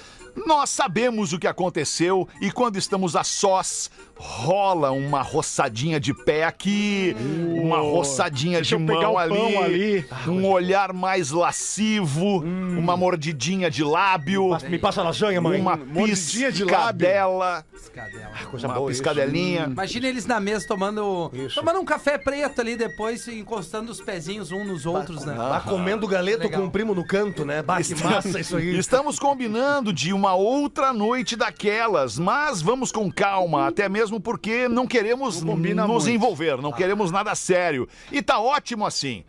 nós 0.44 0.70
sabemos 0.70 1.32
o 1.32 1.38
que 1.38 1.46
aconteceu 1.46 2.28
e 2.40 2.50
quando 2.50 2.76
estamos 2.76 3.16
a 3.16 3.24
sós, 3.24 3.90
rola 4.16 4.90
uma 4.92 5.22
roçadinha 5.22 5.98
de 6.00 6.12
pé 6.12 6.44
aqui, 6.44 7.16
uma 7.62 7.78
roçadinha 7.78 8.60
de 8.62 8.76
mão 8.76 9.12
o 9.14 9.18
ali, 9.18 9.34
pão 9.36 9.62
ali. 9.62 10.06
um 10.28 10.46
olhar 10.46 10.92
mais 10.92 11.30
lascivo, 11.30 12.40
uma 12.42 12.96
mordidinha 12.96 13.70
de 13.70 13.82
lábio, 13.84 14.50
Passa- 14.50 14.68
Me 14.68 14.78
passa 14.78 15.02
lasanha, 15.02 15.40
mãe. 15.40 15.60
uma 15.60 15.76
mordidinha 15.76 16.50
de 16.52 16.64
lábio. 16.64 16.76
piscadela, 16.76 17.64
Piscadela. 17.72 18.30
Coisa 18.50 18.66
uma 18.68 18.74
boa 18.74 18.90
isso. 18.90 19.02
piscadelinha. 19.02 19.64
Imagina 19.64 20.06
eles 20.08 20.26
na 20.26 20.38
mesa 20.40 20.66
tomando, 20.66 21.30
Isso. 21.32 21.54
tomando 21.54 21.80
um 21.80 21.84
café 21.84 22.16
preto 22.18 22.60
ali 22.60 22.76
depois, 22.76 23.26
encostando 23.28 23.90
os 23.90 24.00
pezinhos 24.00 24.50
uns 24.52 24.66
nos 24.66 24.86
outros, 24.86 25.24
né? 25.24 25.34
Lá 25.34 25.60
comendo 25.60 26.06
galeto 26.06 26.44
Legal. 26.44 26.60
com 26.60 26.66
o 26.66 26.70
primo 26.70 26.94
no 26.94 27.06
canto, 27.06 27.44
né? 27.44 27.62
Bah, 27.62 27.82
que 27.82 27.94
massa 28.02 28.40
isso 28.40 28.56
aí. 28.56 28.76
Estamos 28.78 29.18
combinando 29.18 29.92
de 29.92 30.12
uma 30.12 30.25
outra 30.34 30.92
noite 30.92 31.36
daquelas, 31.36 32.18
mas 32.18 32.60
vamos 32.62 32.90
com 32.90 33.10
calma, 33.10 33.66
até 33.68 33.88
mesmo 33.88 34.20
porque 34.20 34.68
não 34.68 34.86
queremos 34.86 35.40
Não 35.42 35.54
combina 35.54 35.86
nos 35.86 36.04
muito. 36.04 36.16
envolver, 36.16 36.60
não 36.60 36.72
queremos 36.72 37.10
nada 37.10 37.34
sério. 37.34 37.88
E 38.10 38.20
tá 38.22 38.38
ótimo 38.40 38.84
assim. 38.86 39.24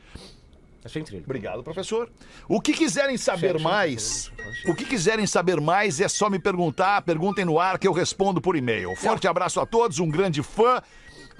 Obrigado, 1.25 1.61
professor. 1.63 2.09
O 2.47 2.61
que 2.61 2.71
quiserem 2.71 3.17
saber 3.17 3.59
mais, 3.59 4.31
o 4.65 4.73
que 4.73 4.85
quiserem 4.85 5.27
saber 5.27 5.59
mais 5.59 5.99
é 5.99 6.07
só 6.07 6.29
me 6.29 6.39
perguntar, 6.39 7.01
perguntem 7.01 7.43
no 7.43 7.59
ar 7.59 7.77
que 7.77 7.87
eu 7.87 7.91
respondo 7.91 8.39
por 8.39 8.55
e-mail. 8.55 8.95
Forte 8.95 9.27
abraço 9.27 9.59
a 9.59 9.65
todos, 9.65 9.99
um 9.99 10.07
grande 10.09 10.41
fã 10.41 10.81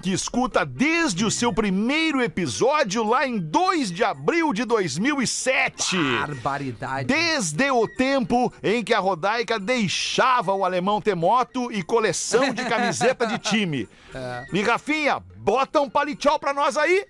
que 0.02 0.12
escuta 0.12 0.64
desde 0.64 1.24
o 1.24 1.30
seu 1.30 1.52
primeiro 1.52 2.22
episódio 2.22 3.02
lá 3.02 3.26
em 3.26 3.38
2 3.38 3.90
de 3.90 4.04
abril 4.04 4.52
de 4.52 4.64
2007. 4.64 5.96
Barbaridade. 6.20 7.06
Desde 7.08 7.70
o 7.70 7.86
tempo 7.88 8.52
em 8.62 8.84
que 8.84 8.94
a 8.94 8.98
Rodaica 9.00 9.58
deixava 9.58 10.52
o 10.52 10.64
alemão 10.64 11.00
ter 11.00 11.16
moto 11.16 11.70
e 11.72 11.82
coleção 11.82 12.52
de 12.52 12.64
camiseta 12.64 13.26
de 13.26 13.38
time. 13.38 13.88
E 14.54 14.62
Rafinha, 14.62 15.22
bota 15.36 15.80
um 15.82 15.90
palitchol 15.90 16.38
pra 16.38 16.54
nós 16.54 16.76
aí. 16.78 17.06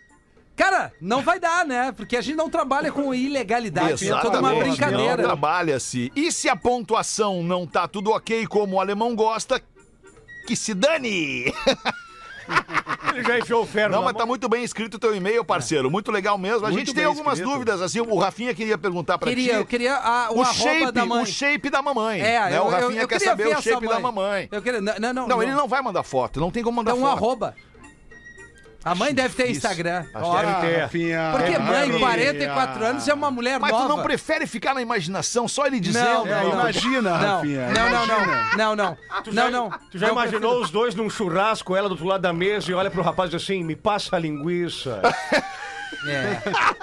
Cara, 0.57 0.93
não 1.01 1.23
vai 1.23 1.39
dar, 1.39 1.65
né? 1.65 1.93
Porque 1.93 2.17
a 2.17 2.21
gente 2.21 2.35
não 2.35 2.51
trabalha 2.51 2.91
com 2.91 3.15
ilegalidade. 3.15 4.11
É 4.11 4.21
toda 4.21 4.41
uma 4.41 4.51
Não 4.51 4.59
brincadeira. 4.59 5.23
trabalha-se. 5.23 6.11
E 6.17 6.33
se 6.33 6.49
a 6.49 6.57
pontuação 6.57 7.45
não 7.45 7.65
tá 7.65 7.87
tudo 7.87 8.11
ok 8.11 8.49
como 8.49 8.75
o 8.77 8.81
alemão 8.81 9.15
gosta, 9.15 9.63
que 10.49 10.57
se 10.57 10.75
dane! 10.75 11.55
Ele 13.15 13.25
já 13.25 13.39
enfiou 13.39 13.63
o 13.63 13.67
ferro 13.67 13.91
Não, 13.93 14.03
mas 14.05 14.13
tá 14.17 14.25
muito 14.25 14.49
bem 14.49 14.63
escrito 14.63 14.95
o 14.95 14.99
teu 14.99 15.15
e-mail, 15.15 15.45
parceiro. 15.45 15.91
Muito 15.91 16.13
legal 16.13 16.39
mesmo. 16.39 16.67
A 16.67 16.71
Muito 16.71 16.79
gente 16.87 16.95
tem 16.95 17.05
algumas 17.05 17.35
escrito. 17.35 17.53
dúvidas, 17.53 17.81
assim. 17.83 18.01
O 18.01 18.17
Rafinha 18.19 18.55
queria 18.55 18.79
perguntar 18.79 19.19
pra 19.19 19.29
Queria, 19.29 19.55
ti. 19.55 19.59
eu 19.59 19.67
queria 19.67 19.95
a, 19.97 20.31
o, 20.31 20.41
O 20.41 20.45
shape, 20.45 20.93
da 20.93 21.05
mãe. 21.07 21.23
o 21.23 21.27
shape 21.27 21.71
da 21.71 21.83
mamãe. 21.83 22.21
É, 22.21 22.51
né? 22.51 22.59
eu, 22.59 22.63
o 22.63 22.67
eu, 22.67 22.71
Rafinha 22.71 23.03
eu 23.03 23.09
quer 23.09 23.19
queria 23.19 23.31
saber 23.31 23.49
o 23.57 23.63
shape 23.63 23.89
da 23.89 23.99
mamãe. 23.99 24.49
Eu 24.53 24.63
queria, 24.63 24.81
não, 24.81 24.95
não, 24.99 25.13
não, 25.15 25.29
Não, 25.29 25.43
ele 25.43 25.53
não 25.53 25.67
vai 25.67 25.83
mandar 25.83 26.03
foto. 26.03 26.39
Não 26.39 26.51
tem 26.51 26.63
como 26.63 26.77
mandar 26.77 26.93
Então 26.93 27.03
um 27.03 27.07
foto. 27.11 27.17
arroba. 27.19 27.55
A 28.85 28.95
mãe 28.95 29.13
deve 29.13 29.35
ter. 29.35 29.51
Instagram. 29.51 30.05
Óbvio. 30.15 30.47
deve 30.61 30.67
ter. 30.67 30.81
Rafinha. 30.83 31.31
Porque 31.37 31.53
É, 31.55 31.59
mãe, 31.59 31.79
Rafinha. 31.91 31.99
44 31.99 32.85
anos, 32.85 33.09
é 33.09 33.13
uma 33.15 33.31
mulher 33.31 33.59
Mas 33.59 33.71
nova. 33.73 33.85
tu 33.89 33.97
não 33.97 34.03
prefere 34.03 34.47
ficar 34.47 34.73
na 34.75 34.81
imaginação, 34.81 35.49
só 35.49 35.67
ele 35.67 35.81
dizendo. 35.81 36.05
Não, 36.07 36.27
É, 36.27 36.43
não, 36.45 36.53
imagina, 36.53 37.19
Não, 37.19 37.37
Rafinha. 37.37 37.69
não, 37.69 37.91
não, 37.91 38.07
não, 38.07 38.57
não, 38.57 38.77
não, 38.77 38.99
Tu 39.25 39.33
já, 39.33 39.51
não, 39.51 39.71
não. 39.71 39.79
Tu 39.91 39.99
já 39.99 40.09
imaginou 40.11 40.61
os 40.63 40.71
dois 40.71 40.95
num 40.95 41.11
churrasco, 41.11 41.75
ela 41.77 41.89
do 41.89 41.93
outro 41.93 42.07
lado 42.07 42.23
da 42.23 42.33
mesa 42.33 42.71
e 42.71 42.75
olha 42.75 42.91
pro 42.91 43.03
rapaz 43.03 43.29
e 43.29 43.37
diz 43.37 43.43
assim, 43.43 43.65
me 43.65 43.75
passa 43.77 44.15
a 44.17 44.19
linguiça. 44.19 45.03
É. 46.07 46.41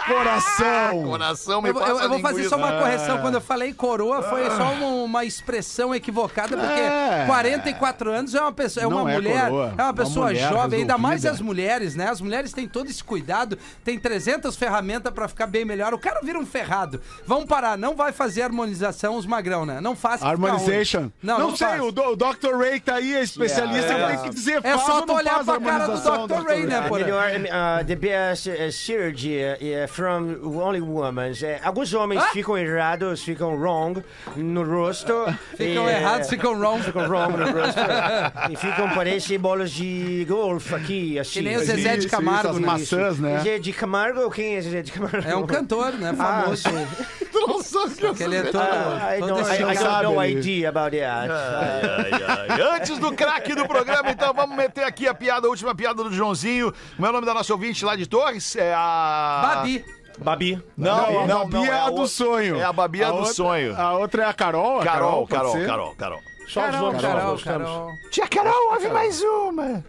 Coração. 0.07 1.03
Coração 1.03 1.61
me 1.61 1.69
Eu, 1.69 1.73
vou- 1.73 1.81
passa 1.83 1.93
eu- 1.93 1.99
eu 1.99 2.09
vou 2.09 2.19
fazer 2.19 2.49
só 2.49 2.57
uma 2.57 2.71
correção. 2.73 3.19
Quando 3.19 3.35
eu 3.35 3.41
falei 3.41 3.73
coroa, 3.73 4.21
foi 4.23 4.49
só 4.51 4.71
uma, 4.73 4.87
uma 5.03 5.25
expressão 5.25 5.93
equivocada, 5.95 6.55
porque 6.57 6.81
É. 6.81 7.23
44 7.25 8.11
anos 8.11 8.33
é 8.35 8.41
uma 8.41 8.51
pessoa, 8.51 8.85
é 8.85 8.89
Não 8.89 9.01
uma 9.01 9.11
é 9.11 9.15
mulher, 9.15 9.49
coroa, 9.49 9.73
é 9.77 9.81
uma 9.81 9.83
uma 9.85 9.93
pessoa 9.93 10.25
mulher 10.27 10.49
jovem, 10.49 10.79
ainda 10.81 10.97
mais 10.97 11.25
as 11.25 11.39
mulheres, 11.41 11.95
né? 11.95 12.09
As 12.09 12.19
mulheres 12.21 12.51
têm 12.51 12.67
todo 12.67 12.89
esse 12.89 13.03
cuidado, 13.03 13.57
tem 13.83 13.97
300 13.97 14.55
ferramentas 14.55 15.13
pra 15.13 15.27
ficar 15.27 15.47
bem 15.47 15.63
melhor. 15.65 15.93
O 15.93 15.99
cara 15.99 16.19
vira 16.21 16.37
um 16.39 16.45
ferrado. 16.45 17.01
Vamos 17.25 17.45
parar, 17.45 17.77
não 17.77 17.95
vai 17.95 18.11
fazer 18.11 18.41
harmonização 18.41 19.15
os 19.15 19.25
magrão, 19.25 19.65
né? 19.65 19.79
Não 19.81 19.95
faça. 19.95 20.25
Harmonization. 20.27 20.99
ruim. 21.01 21.13
Não, 21.23 21.39
não, 21.39 21.55
sei, 21.55 21.67
faz. 21.67 21.81
o, 21.81 21.91
do- 21.91 22.03
o 22.11 22.15
Dr. 22.15 22.55
Ray 22.57 22.79
tá 22.79 22.95
aí, 22.95 23.15
é 23.15 23.21
especialista, 23.23 23.93
É. 23.93 24.07
tem 24.07 24.17
que 24.23 24.29
dizer 24.29 24.59
É 24.63 24.71
faz 24.73 24.81
só 24.85 25.01
tu 25.01 25.07
não 25.07 25.15
olhar 25.15 25.43
pra 25.43 25.59
cara 25.59 25.85
do 25.85 25.91
harmonização, 25.93 26.27
Dr. 26.27 26.47
Ray, 26.47 26.65
né, 26.65 26.79
Ray? 26.79 26.89
Porã? 26.89 27.03
Melhor, 27.05 27.29
uh, 27.31 27.85
the 27.85 27.95
best 27.95 28.49
uh, 28.49 28.71
uh, 29.13 29.87
from 29.87 30.37
only 30.57 30.81
women. 30.81 31.31
Uh, 31.31 31.59
alguns 31.63 31.93
homens 31.93 32.21
Ah? 32.23 32.27
ficam 32.31 32.57
errados, 32.57 33.23
ficam 33.23 33.55
wrong 33.55 34.03
no 34.35 34.63
rosto. 34.63 35.13
Ficam 35.55 35.87
e, 35.87 35.91
errados, 35.93 36.29
ficam 36.29 36.53
wrong. 36.59 36.81
Ficam 36.81 37.07
wrong 37.07 37.37
no 37.37 37.45
rosto. 37.45 37.79
e 38.51 38.55
ficam, 38.55 38.89
parecem 38.89 39.39
bolas 39.39 39.71
de 39.71 40.25
golfe 40.27 40.73
aqui, 40.75 41.19
assim. 41.19 41.39
Que 41.39 41.41
nem 41.41 41.57
o 41.57 41.63
Zezé 41.63 41.97
de 41.97 42.07
Camargo, 42.07 42.49
isso, 42.49 42.55
as 42.57 42.61
né? 42.61 42.67
maçãs, 42.67 43.19
né? 43.19 43.37
Zezé 43.39 43.59
de 43.59 43.73
Camargo? 43.73 44.29
Quem 44.31 44.55
é 44.55 44.61
Zezé 44.61 44.81
de 44.81 44.91
Camargo? 44.91 45.27
É 45.27 45.35
um 45.35 45.45
cantor, 45.45 45.93
né? 45.93 46.13
Ah, 46.17 46.43
Famoso. 46.43 46.63
sim. 46.69 47.24
Não 47.47 47.61
sabe 47.63 47.95
que 47.95 48.05
eu 48.05 48.13
que 48.15 48.23
ele 48.23 48.35
é 48.37 48.43
todo, 48.43 48.57
I, 48.63 49.19
todo 49.19 49.39
I, 49.39 50.23
I 50.23 50.27
ele- 50.27 50.39
idea 50.39 50.69
about 50.69 50.97
that. 50.97 51.31
Ai, 51.31 52.11
ai. 52.49 52.61
Antes 52.77 52.97
do 52.99 53.11
craque 53.13 53.53
do 53.55 53.67
programa, 53.67 54.09
então 54.11 54.33
vamos 54.33 54.55
meter 54.55 54.83
aqui 54.83 55.07
a 55.07 55.13
piada, 55.13 55.47
a 55.47 55.49
última 55.49 55.73
piada 55.75 56.03
do 56.03 56.11
Joãozinho. 56.11 56.73
Como 56.95 57.05
é 57.05 57.09
o 57.09 57.13
nome 57.13 57.25
da 57.25 57.33
nossa 57.33 57.53
ouvinte 57.53 57.83
lá 57.85 57.95
de 57.95 58.07
Torres? 58.07 58.55
É 58.55 58.73
a. 58.75 59.41
Babi. 59.55 59.85
Babi. 60.17 60.63
Não, 60.77 61.23
a 61.23 61.27
não, 61.27 61.39
Babi 61.49 61.53
não, 61.53 61.65
é 61.65 61.79
a 61.81 61.89
do 61.89 62.07
sonho. 62.07 62.55
É 62.55 62.63
a 62.63 62.71
Babi 62.73 63.01
é 63.01 63.05
A 63.05 63.09
do 63.09 63.15
outra- 63.17 63.33
sonho. 63.33 63.75
A 63.75 63.93
outra 63.97 64.23
é 64.23 64.25
a 64.25 64.33
Carol? 64.33 64.79
A 64.79 64.83
Carol, 64.83 65.27
Carol, 65.27 65.51
ser? 65.51 65.67
Carol, 65.67 65.95
Carol. 65.95 66.19
Só 66.47 66.61
os 66.61 66.65
Carol, 66.71 66.81
nomes 66.87 67.01
Carol, 67.01 67.31
gostamos. 67.31 67.67
Carol. 67.69 67.89
Tia 68.11 68.27
Carol, 68.27 68.71
ouve 68.73 68.87
mais 68.89 69.21
uma. 69.21 69.83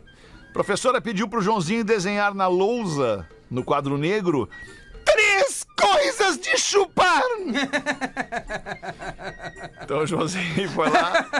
Professora 0.52 1.00
pediu 1.00 1.28
pro 1.28 1.40
Joãozinho 1.42 1.84
desenhar 1.84 2.34
na 2.34 2.46
lousa, 2.48 3.26
no 3.50 3.62
quadro 3.62 3.96
negro, 3.98 4.48
três 5.06 5.66
coisas 5.78 6.38
de 6.38 6.58
chupar. 6.58 7.22
então 9.82 10.00
o 10.00 10.06
Joãozinho 10.06 10.68
foi 10.70 10.90
lá. 10.90 11.26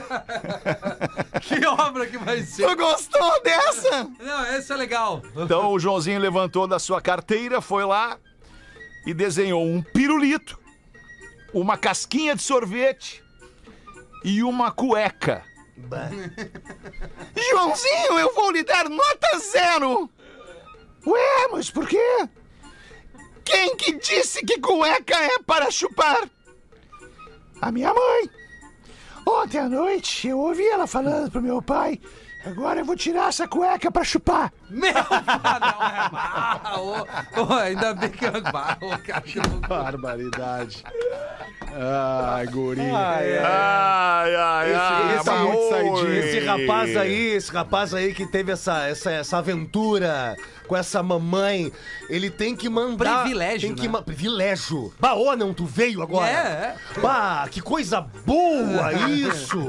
Que 1.42 1.64
obra 1.64 2.06
que 2.06 2.18
vai 2.18 2.42
ser? 2.42 2.66
Tu 2.66 2.76
gostou 2.76 3.42
dessa? 3.42 4.04
Não, 4.18 4.44
essa 4.46 4.74
é 4.74 4.76
legal. 4.76 5.22
Então 5.36 5.70
o 5.70 5.78
Joãozinho 5.78 6.18
levantou 6.18 6.66
da 6.66 6.78
sua 6.78 7.00
carteira, 7.00 7.60
foi 7.60 7.84
lá 7.84 8.18
e 9.06 9.14
desenhou 9.14 9.62
um 9.62 9.80
pirulito, 9.80 10.58
uma 11.52 11.76
casquinha 11.76 12.34
de 12.34 12.42
sorvete 12.42 13.22
e 14.24 14.42
uma 14.42 14.72
cueca. 14.72 15.44
Joãozinho, 17.50 18.18
eu 18.18 18.34
vou 18.34 18.50
lhe 18.50 18.64
dar 18.64 18.88
nota 18.88 19.38
zero! 19.38 20.10
Ué, 21.06 21.48
mas 21.52 21.70
por 21.70 21.86
quê? 21.86 22.28
Quem 23.47 23.76
que 23.76 23.92
disse 23.99 24.44
que 24.44 24.61
cueca 24.61 25.16
é 25.16 25.38
para 25.47 25.70
chupar? 25.70 26.28
A 27.62 27.72
minha 27.72 27.94
mãe. 27.94 28.30
Ontem 29.26 29.59
à 29.59 29.68
noite 29.68 30.28
eu 30.28 30.38
ouvi 30.38 30.66
ela 30.66 30.86
falando 30.86 31.30
pro 31.30 31.40
meu 31.40 31.62
pai. 31.62 32.01
Agora 32.44 32.80
eu 32.80 32.84
vou 32.84 32.97
tirar 32.97 33.28
essa 33.28 33.49
cueca 33.49 33.90
pra 33.90 34.05
chupar. 34.05 34.53
Meu! 34.70 34.92
Não, 36.64 36.96
é. 36.96 37.40
Ô, 37.40 37.52
ainda 37.54 37.94
bem 37.94 38.10
que 38.10 38.24
eu. 38.24 38.32
Ah, 38.54 38.76
ô, 38.80 38.88
cara, 38.98 39.20
que. 39.20 39.40
Barbaridade. 39.68 40.84
Ai, 41.78 42.46
guri. 42.46 42.80
Ai, 42.80 43.38
ai, 44.34 44.70
Esse- 44.70 45.20
esse 45.20 45.30
é. 45.30 46.18
Esse 46.18 46.46
rapaz 46.46 46.96
aí, 46.96 47.26
esse 47.34 47.52
rapaz 47.52 47.94
aí 47.94 48.14
que 48.14 48.26
teve 48.26 48.52
essa, 48.52 48.86
essa, 48.88 49.10
essa 49.10 49.38
aventura 49.38 50.36
com 50.66 50.76
essa 50.76 51.00
mamãe, 51.02 51.70
ele 52.08 52.28
tem 52.30 52.56
que 52.56 52.68
mandar. 52.68 53.20
Privilégio, 53.22 53.68
Tem 53.68 53.76
que 53.76 53.82
né? 53.86 53.88
ma- 53.92 54.02
Privilégio. 54.02 54.92
Bah, 54.98 55.14
ô, 55.14 55.36
não, 55.36 55.52
tu 55.54 55.64
veio 55.64 56.02
agora. 56.02 56.28
É, 56.28 56.74
Bah, 57.00 57.46
que 57.50 57.60
coisa 57.60 58.00
boa 58.24 58.92
isso. 59.10 59.62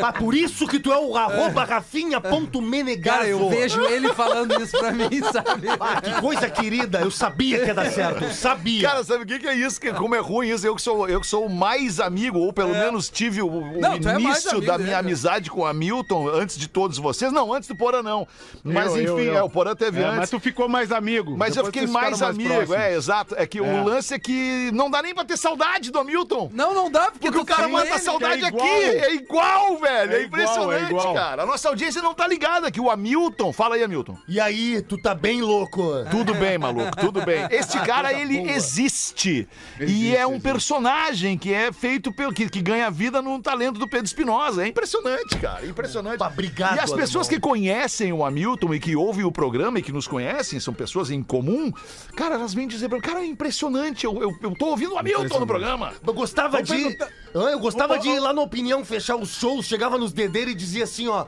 bah, 0.00 0.12
por 0.12 0.34
isso 0.34 0.66
que 0.68 0.78
tu 0.78 0.92
é 0.92 0.98
o 0.98 1.16
arroba 1.16 1.64
rafinha.menegaso. 1.64 3.18
Cara, 3.18 3.28
eu 3.28 3.48
vejo 3.48 3.80
ele 3.86 4.12
falando 4.14 4.27
isso 4.62 4.78
pra 4.78 4.92
mim, 4.92 5.08
sabe? 5.32 5.68
Ah, 5.80 6.00
que 6.00 6.20
coisa 6.20 6.48
querida, 6.50 7.00
eu 7.00 7.10
sabia 7.10 7.60
que 7.60 7.66
ia 7.66 7.74
dar 7.74 7.90
certo, 7.90 8.24
eu 8.24 8.30
sabia. 8.32 8.88
Cara, 8.88 9.04
sabe 9.04 9.22
o 9.22 9.26
que, 9.26 9.38
que 9.38 9.46
é 9.46 9.54
isso? 9.54 9.80
Que, 9.80 9.92
como 9.92 10.14
é 10.14 10.18
ruim 10.18 10.48
isso? 10.48 10.66
Eu 10.66 10.74
que 10.74 10.82
sou, 10.82 11.08
eu 11.08 11.20
que 11.20 11.26
sou 11.26 11.46
o 11.46 11.50
mais 11.50 12.00
amigo, 12.00 12.38
ou 12.38 12.52
pelo 12.52 12.70
menos 12.72 13.08
tive 13.08 13.40
o, 13.42 13.46
o 13.48 13.80
Não, 13.80 13.92
é 13.92 13.96
início 14.20 14.50
amigo 14.50 14.66
da 14.66 14.76
minha 14.78 14.98
amizade 14.98 15.50
com 15.50 15.60
o 15.60 15.66
Hamilton 15.66 16.28
antes 16.28 16.58
de 16.58 16.68
todos 16.68 16.98
vocês. 16.98 17.32
Não, 17.32 17.52
antes 17.52 17.68
do 17.68 17.76
Porã, 17.76 18.02
não. 18.02 18.26
Mas 18.64 18.86
Eu, 18.96 19.02
enfim, 19.02 19.06
eu, 19.26 19.34
eu. 19.34 19.36
é, 19.38 19.42
o 19.42 19.48
Porã 19.50 19.74
teve 19.74 20.00
É, 20.00 20.04
antes. 20.04 20.18
mas 20.18 20.30
tu 20.30 20.40
ficou 20.40 20.68
mais 20.68 20.90
amigo. 20.92 21.36
Mas 21.36 21.56
eu 21.56 21.62
Depois 21.62 21.66
fiquei 21.74 21.86
vocês 21.86 21.90
ficaram 21.90 22.18
mais 22.18 22.22
amigo, 22.22 22.54
próximos. 22.54 22.76
é, 22.78 22.94
exato. 22.94 23.34
É 23.38 23.46
que 23.46 23.58
É. 23.58 23.62
o 23.62 23.84
lance 23.84 24.14
é 24.14 24.18
que 24.18 24.70
não 24.74 24.90
dá 24.90 25.00
nem 25.02 25.14
pra 25.14 25.24
ter 25.24 25.36
saudade 25.36 25.90
do 25.90 25.98
Hamilton. 25.98 26.50
Não, 26.52 26.74
não 26.74 26.90
dá, 26.90 27.10
porque, 27.12 27.30
Porque 27.30 27.38
o 27.38 27.44
tu 27.44 27.46
cara 27.46 27.68
mata 27.68 27.86
ele. 27.88 27.98
saudade 28.00 28.44
é 28.44 28.48
aqui. 28.48 28.58
É 28.68 29.14
igual, 29.14 29.78
velho. 29.78 30.12
É, 30.12 30.16
É 30.16 30.22
igual, 30.22 30.42
impressionante, 30.42 30.84
é 30.84 30.88
igual. 30.88 31.14
cara. 31.14 31.42
A 31.42 31.46
nossa 31.46 31.68
audiência 31.68 32.02
não 32.02 32.14
tá 32.14 32.26
ligada 32.26 32.70
que 32.70 32.80
o 32.80 32.90
Hamilton. 32.90 33.52
Fala 33.52 33.76
aí, 33.76 33.82
Hamilton. 33.84 34.17
E 34.26 34.40
aí, 34.40 34.82
tu 34.82 34.98
tá 35.00 35.14
bem 35.14 35.40
louco? 35.40 35.82
Tudo 36.10 36.34
bem, 36.34 36.58
maluco, 36.58 36.96
tudo 36.96 37.24
bem. 37.24 37.46
Este 37.50 37.78
cara, 37.80 38.12
ele 38.12 38.50
existe. 38.50 39.48
e 39.78 39.82
Existe, 39.84 40.16
é 40.16 40.26
um 40.26 40.30
existe. 40.32 40.42
personagem 40.42 41.38
que 41.38 41.52
é 41.52 41.72
feito 41.72 42.12
pelo. 42.12 42.32
Que, 42.32 42.48
que 42.48 42.60
ganha 42.60 42.90
vida 42.90 43.22
no 43.22 43.40
talento 43.40 43.78
do 43.78 43.88
Pedro 43.88 44.06
Espinosa. 44.06 44.64
É 44.64 44.68
impressionante, 44.68 45.36
cara. 45.38 45.66
Impressionante. 45.66 46.22
Obrigado, 46.22 46.76
e 46.76 46.80
as 46.80 46.92
pessoas 46.92 47.26
alemão. 47.26 47.40
que 47.40 47.40
conhecem 47.40 48.12
o 48.12 48.24
Hamilton 48.24 48.74
e 48.74 48.80
que 48.80 48.94
ouvem 48.96 49.24
o 49.24 49.32
programa 49.32 49.78
e 49.78 49.82
que 49.82 49.92
nos 49.92 50.06
conhecem, 50.06 50.60
são 50.60 50.74
pessoas 50.74 51.10
em 51.10 51.22
comum, 51.22 51.72
cara, 52.16 52.34
elas 52.34 52.52
vêm 52.54 52.66
dizer 52.68 52.88
pra 52.88 52.96
mim, 52.98 53.02
cara, 53.02 53.20
é 53.20 53.26
impressionante. 53.26 54.04
Eu, 54.04 54.20
eu, 54.22 54.30
eu 54.42 54.54
tô 54.54 54.66
ouvindo 54.66 54.94
o 54.94 54.98
Hamilton 54.98 55.40
no 55.40 55.46
programa. 55.46 55.92
Eu 56.06 56.12
gostava 56.14 56.62
de. 56.62 56.72
perguntar- 56.74 57.08
Eu 57.34 57.58
gostava 57.58 57.98
de 57.98 58.08
ir 58.08 58.20
lá 58.20 58.32
na 58.32 58.42
opinião, 58.42 58.84
fechar 58.84 59.16
os 59.16 59.30
shows, 59.30 59.66
chegava 59.66 59.96
nos 59.98 60.12
dedeiros 60.12 60.52
e 60.52 60.56
dizia 60.56 60.84
assim, 60.84 61.08
ó. 61.08 61.26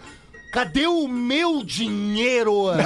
Cadê 0.50 0.86
o 0.86 1.06
meu 1.06 1.62
dinheiro? 1.62 2.64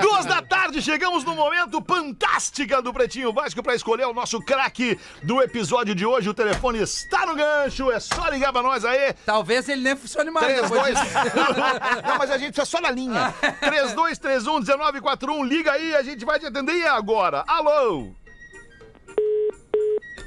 Duas 0.00 0.24
da 0.24 0.40
tarde, 0.40 0.80
chegamos 0.80 1.24
no 1.24 1.34
momento 1.34 1.84
fantástica 1.86 2.80
do 2.80 2.92
Pretinho 2.92 3.32
Básico 3.32 3.62
para 3.62 3.74
escolher 3.74 4.06
o 4.06 4.14
nosso 4.14 4.40
craque 4.40 4.98
do 5.22 5.42
episódio 5.42 5.94
de 5.94 6.06
hoje. 6.06 6.30
O 6.30 6.34
telefone 6.34 6.78
está 6.78 7.26
no 7.26 7.34
gancho, 7.34 7.90
é 7.90 8.00
só 8.00 8.28
ligar 8.28 8.52
pra 8.52 8.62
nós 8.62 8.84
aí. 8.84 9.12
Talvez 9.26 9.68
ele 9.68 9.82
nem 9.82 9.94
funcione 9.94 10.30
mais 10.30 10.46
3, 10.46 10.62
depois 10.62 10.94
2... 10.94 11.00
disso. 11.00 11.12
Não, 12.08 12.18
mas 12.18 12.30
a 12.30 12.38
gente 12.38 12.58
é 12.58 12.64
só 12.64 12.80
na 12.80 12.90
linha. 12.90 13.34
3231-1941, 13.60 15.46
liga 15.46 15.72
aí, 15.72 15.94
a 15.94 16.02
gente 16.02 16.24
vai 16.24 16.38
te 16.38 16.46
atender 16.46 16.86
agora. 16.86 17.44
Alô? 17.46 18.21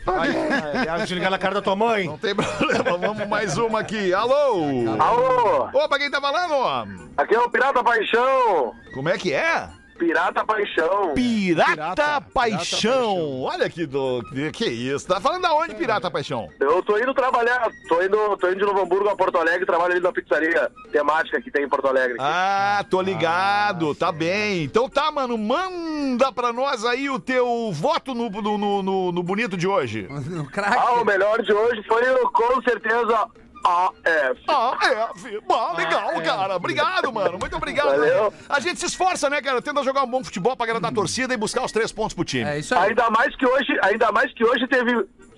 É, 0.07 0.97
desligar 0.99 1.31
na 1.31 1.37
cara 1.37 1.55
da 1.55 1.61
tua 1.61 1.75
mãe. 1.75 2.05
Não 2.05 2.17
tem 2.17 2.35
problema, 2.35 2.97
vamos 2.97 3.27
mais 3.27 3.57
uma 3.57 3.79
aqui. 3.79 4.13
Alô? 4.13 4.63
Alô, 4.99 5.69
Opa, 5.73 5.97
quem 5.97 6.11
tá 6.11 6.21
falando? 6.21 7.09
aqui 7.17 7.35
é 7.35 7.39
o 7.39 7.49
Pirata 7.49 7.83
Paixão. 7.83 8.73
Como 8.93 9.09
é 9.09 9.17
que 9.17 9.33
é? 9.33 9.67
Pirata 9.97 10.43
Paixão. 10.45 11.13
Pirata, 11.13 11.71
Pirata, 11.71 12.21
Paixão. 12.33 13.41
Olha 13.43 13.69
que 13.69 13.85
do... 13.85 14.21
Que 14.53 14.65
isso. 14.65 15.07
Tá 15.07 15.21
falando 15.21 15.43
da 15.43 15.53
onde, 15.53 15.73
Pirata 15.75 16.11
Paixão? 16.11 16.49
Eu 16.59 16.83
tô 16.83 16.97
indo 16.97 17.13
trabalhar, 17.13 17.67
tô 17.87 18.01
indo, 18.01 18.37
tô 18.37 18.47
indo 18.49 18.57
de 18.59 18.65
Novo 18.65 18.81
Hamburgo 18.81 19.07
a 19.09 19.15
Porto 19.15 19.37
Alegre, 19.37 19.65
trabalho 19.65 19.93
ali 19.93 20.01
na 20.01 20.11
pizzaria 20.11 20.69
temática 20.91 21.41
que 21.41 21.49
tem 21.49 21.63
em 21.63 21.69
Porto 21.69 21.87
Alegre. 21.87 22.17
Ah, 22.19 22.83
tô 22.89 23.01
ligado, 23.01 23.95
tá 23.95 24.11
bem. 24.11 24.63
Então 24.63 24.89
tá, 24.89 25.09
mano, 25.11 25.37
manda 25.37 26.31
pra 26.31 26.51
nós 26.51 26.83
aí 26.83 27.09
o 27.09 27.19
teu 27.19 27.71
voto 27.71 28.13
no, 28.13 28.29
no, 28.29 28.83
no- 28.83 29.11
no- 29.11 29.23
bonito 29.23 29.55
de 29.57 29.67
hoje. 29.67 30.07
Ah, 30.57 30.93
o 31.01 31.05
melhor 31.05 31.41
de 31.41 31.53
hoje 31.53 31.81
foi 31.87 32.01
com 32.31 32.61
certeza 32.61 33.27
AF. 33.65 34.41
Ah, 34.47 34.77
é, 34.83 35.19
fi- 35.19 35.39
ah, 35.49 35.73
legal, 35.75 36.21
cara. 36.23 36.55
Obrigado, 36.55 37.11
mano. 37.11 37.37
Muito 37.39 37.55
obrigado. 37.55 37.87
Valeu. 37.87 38.33
A 38.47 38.59
gente 38.59 38.79
se 38.79 38.85
esforça, 38.85 39.29
né, 39.29 39.41
cara? 39.41 39.61
Tenta 39.61 39.83
jogar 39.83 40.03
um 40.03 40.07
bom 40.07 40.23
futebol 40.23 40.55
pra 40.55 40.65
agradar 40.65 40.91
a 40.91 40.93
torcida 40.93 41.33
e 41.33 41.37
buscar 41.37 41.63
os 41.65 41.71
três 41.71 41.91
pontos 41.91 42.13
pro 42.13 42.23
time. 42.23 42.43
É 42.49 42.59
isso 42.59 42.75
aí. 42.75 42.89
Ainda 42.89 43.09
mais 43.09 43.35
que 43.35 43.45
hoje, 43.45 43.77
ainda 43.81 44.11
mais 44.11 44.31
que 44.33 44.45
hoje 44.45 44.67
teve 44.67 44.91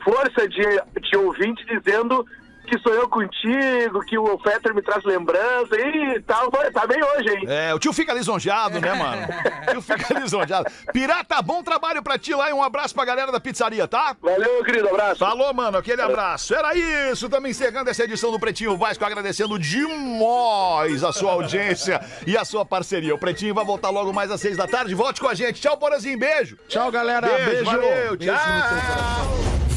força 0.04 0.48
de, 0.48 0.82
de 1.10 1.18
ouvinte 1.18 1.66
dizendo 1.66 2.26
que 2.68 2.78
sou 2.80 2.94
eu 2.94 3.08
contigo, 3.08 4.02
que 4.06 4.18
o 4.18 4.38
Fetter 4.40 4.76
me 4.76 4.82
traz 4.82 5.04
lembrança 5.04 5.76
e 5.80 6.22
tal. 6.22 6.52
Tá 6.52 6.86
bem 6.86 7.02
hoje, 7.04 7.30
hein? 7.30 7.44
É, 7.48 7.74
o 7.74 7.80
tio 7.80 7.94
fica 7.94 8.14
lisonjeado, 8.14 8.80
né, 8.80 8.94
mano? 8.94 9.28
O 9.68 9.72
tio 9.72 9.82
fica 9.82 10.14
lisonjeado. 10.20 10.70
Pirata, 10.92 11.42
bom 11.42 11.64
trabalho 11.64 12.04
pra 12.04 12.18
ti 12.18 12.34
lá 12.34 12.50
e 12.50 12.54
um 12.54 12.62
abraço 12.62 12.94
pra 12.94 13.06
galera 13.06 13.32
da 13.32 13.40
pizzaria, 13.40 13.88
tá? 13.88 14.16
Valeu, 14.22 14.64
querido, 14.64 14.90
abraço. 14.90 15.20
Falou, 15.20 15.54
mano, 15.54 15.78
aquele 15.78 16.02
abraço. 16.02 16.54
Era 16.54 16.76
isso, 16.76 17.30
também 17.30 17.52
encerrando 17.52 17.90
essa 17.90 18.04
edição 18.04 18.32
do 18.32 18.40
Pretinho 18.40 18.78
Vasco, 18.78 19.04
agradecendo 19.06 19.58
demais 19.58 21.04
a 21.04 21.12
sua 21.14 21.32
audiência 21.32 22.02
e 22.26 22.38
a 22.38 22.44
sua 22.44 22.66
parceria. 22.66 23.16
O 23.16 23.20
Pretinho 23.20 23.54
vai 23.56 23.64
voltar 23.66 23.90
logo 23.90 24.12
mais 24.14 24.30
às 24.30 24.42
seis 24.42 24.58
da 24.58 24.68
tarde. 24.68 24.94
Volte 24.94 25.22
com 25.22 25.28
a 25.28 25.34
gente. 25.34 25.62
Tchau, 25.62 25.78
Porazinho, 25.78 26.18
beijo. 26.20 26.58
Tchau, 26.68 26.92
galera. 26.92 27.28
Beijo, 27.28 27.46
Beijo. 27.50 27.66
valeu, 27.66 28.18
tchau. 28.18 28.36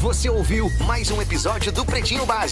Você 0.01 0.29
ouviu 0.29 0.67
mais 0.87 1.11
um 1.11 1.21
episódio 1.21 1.71
do 1.71 1.85
Pretinho 1.85 2.25
Básico. 2.25 2.49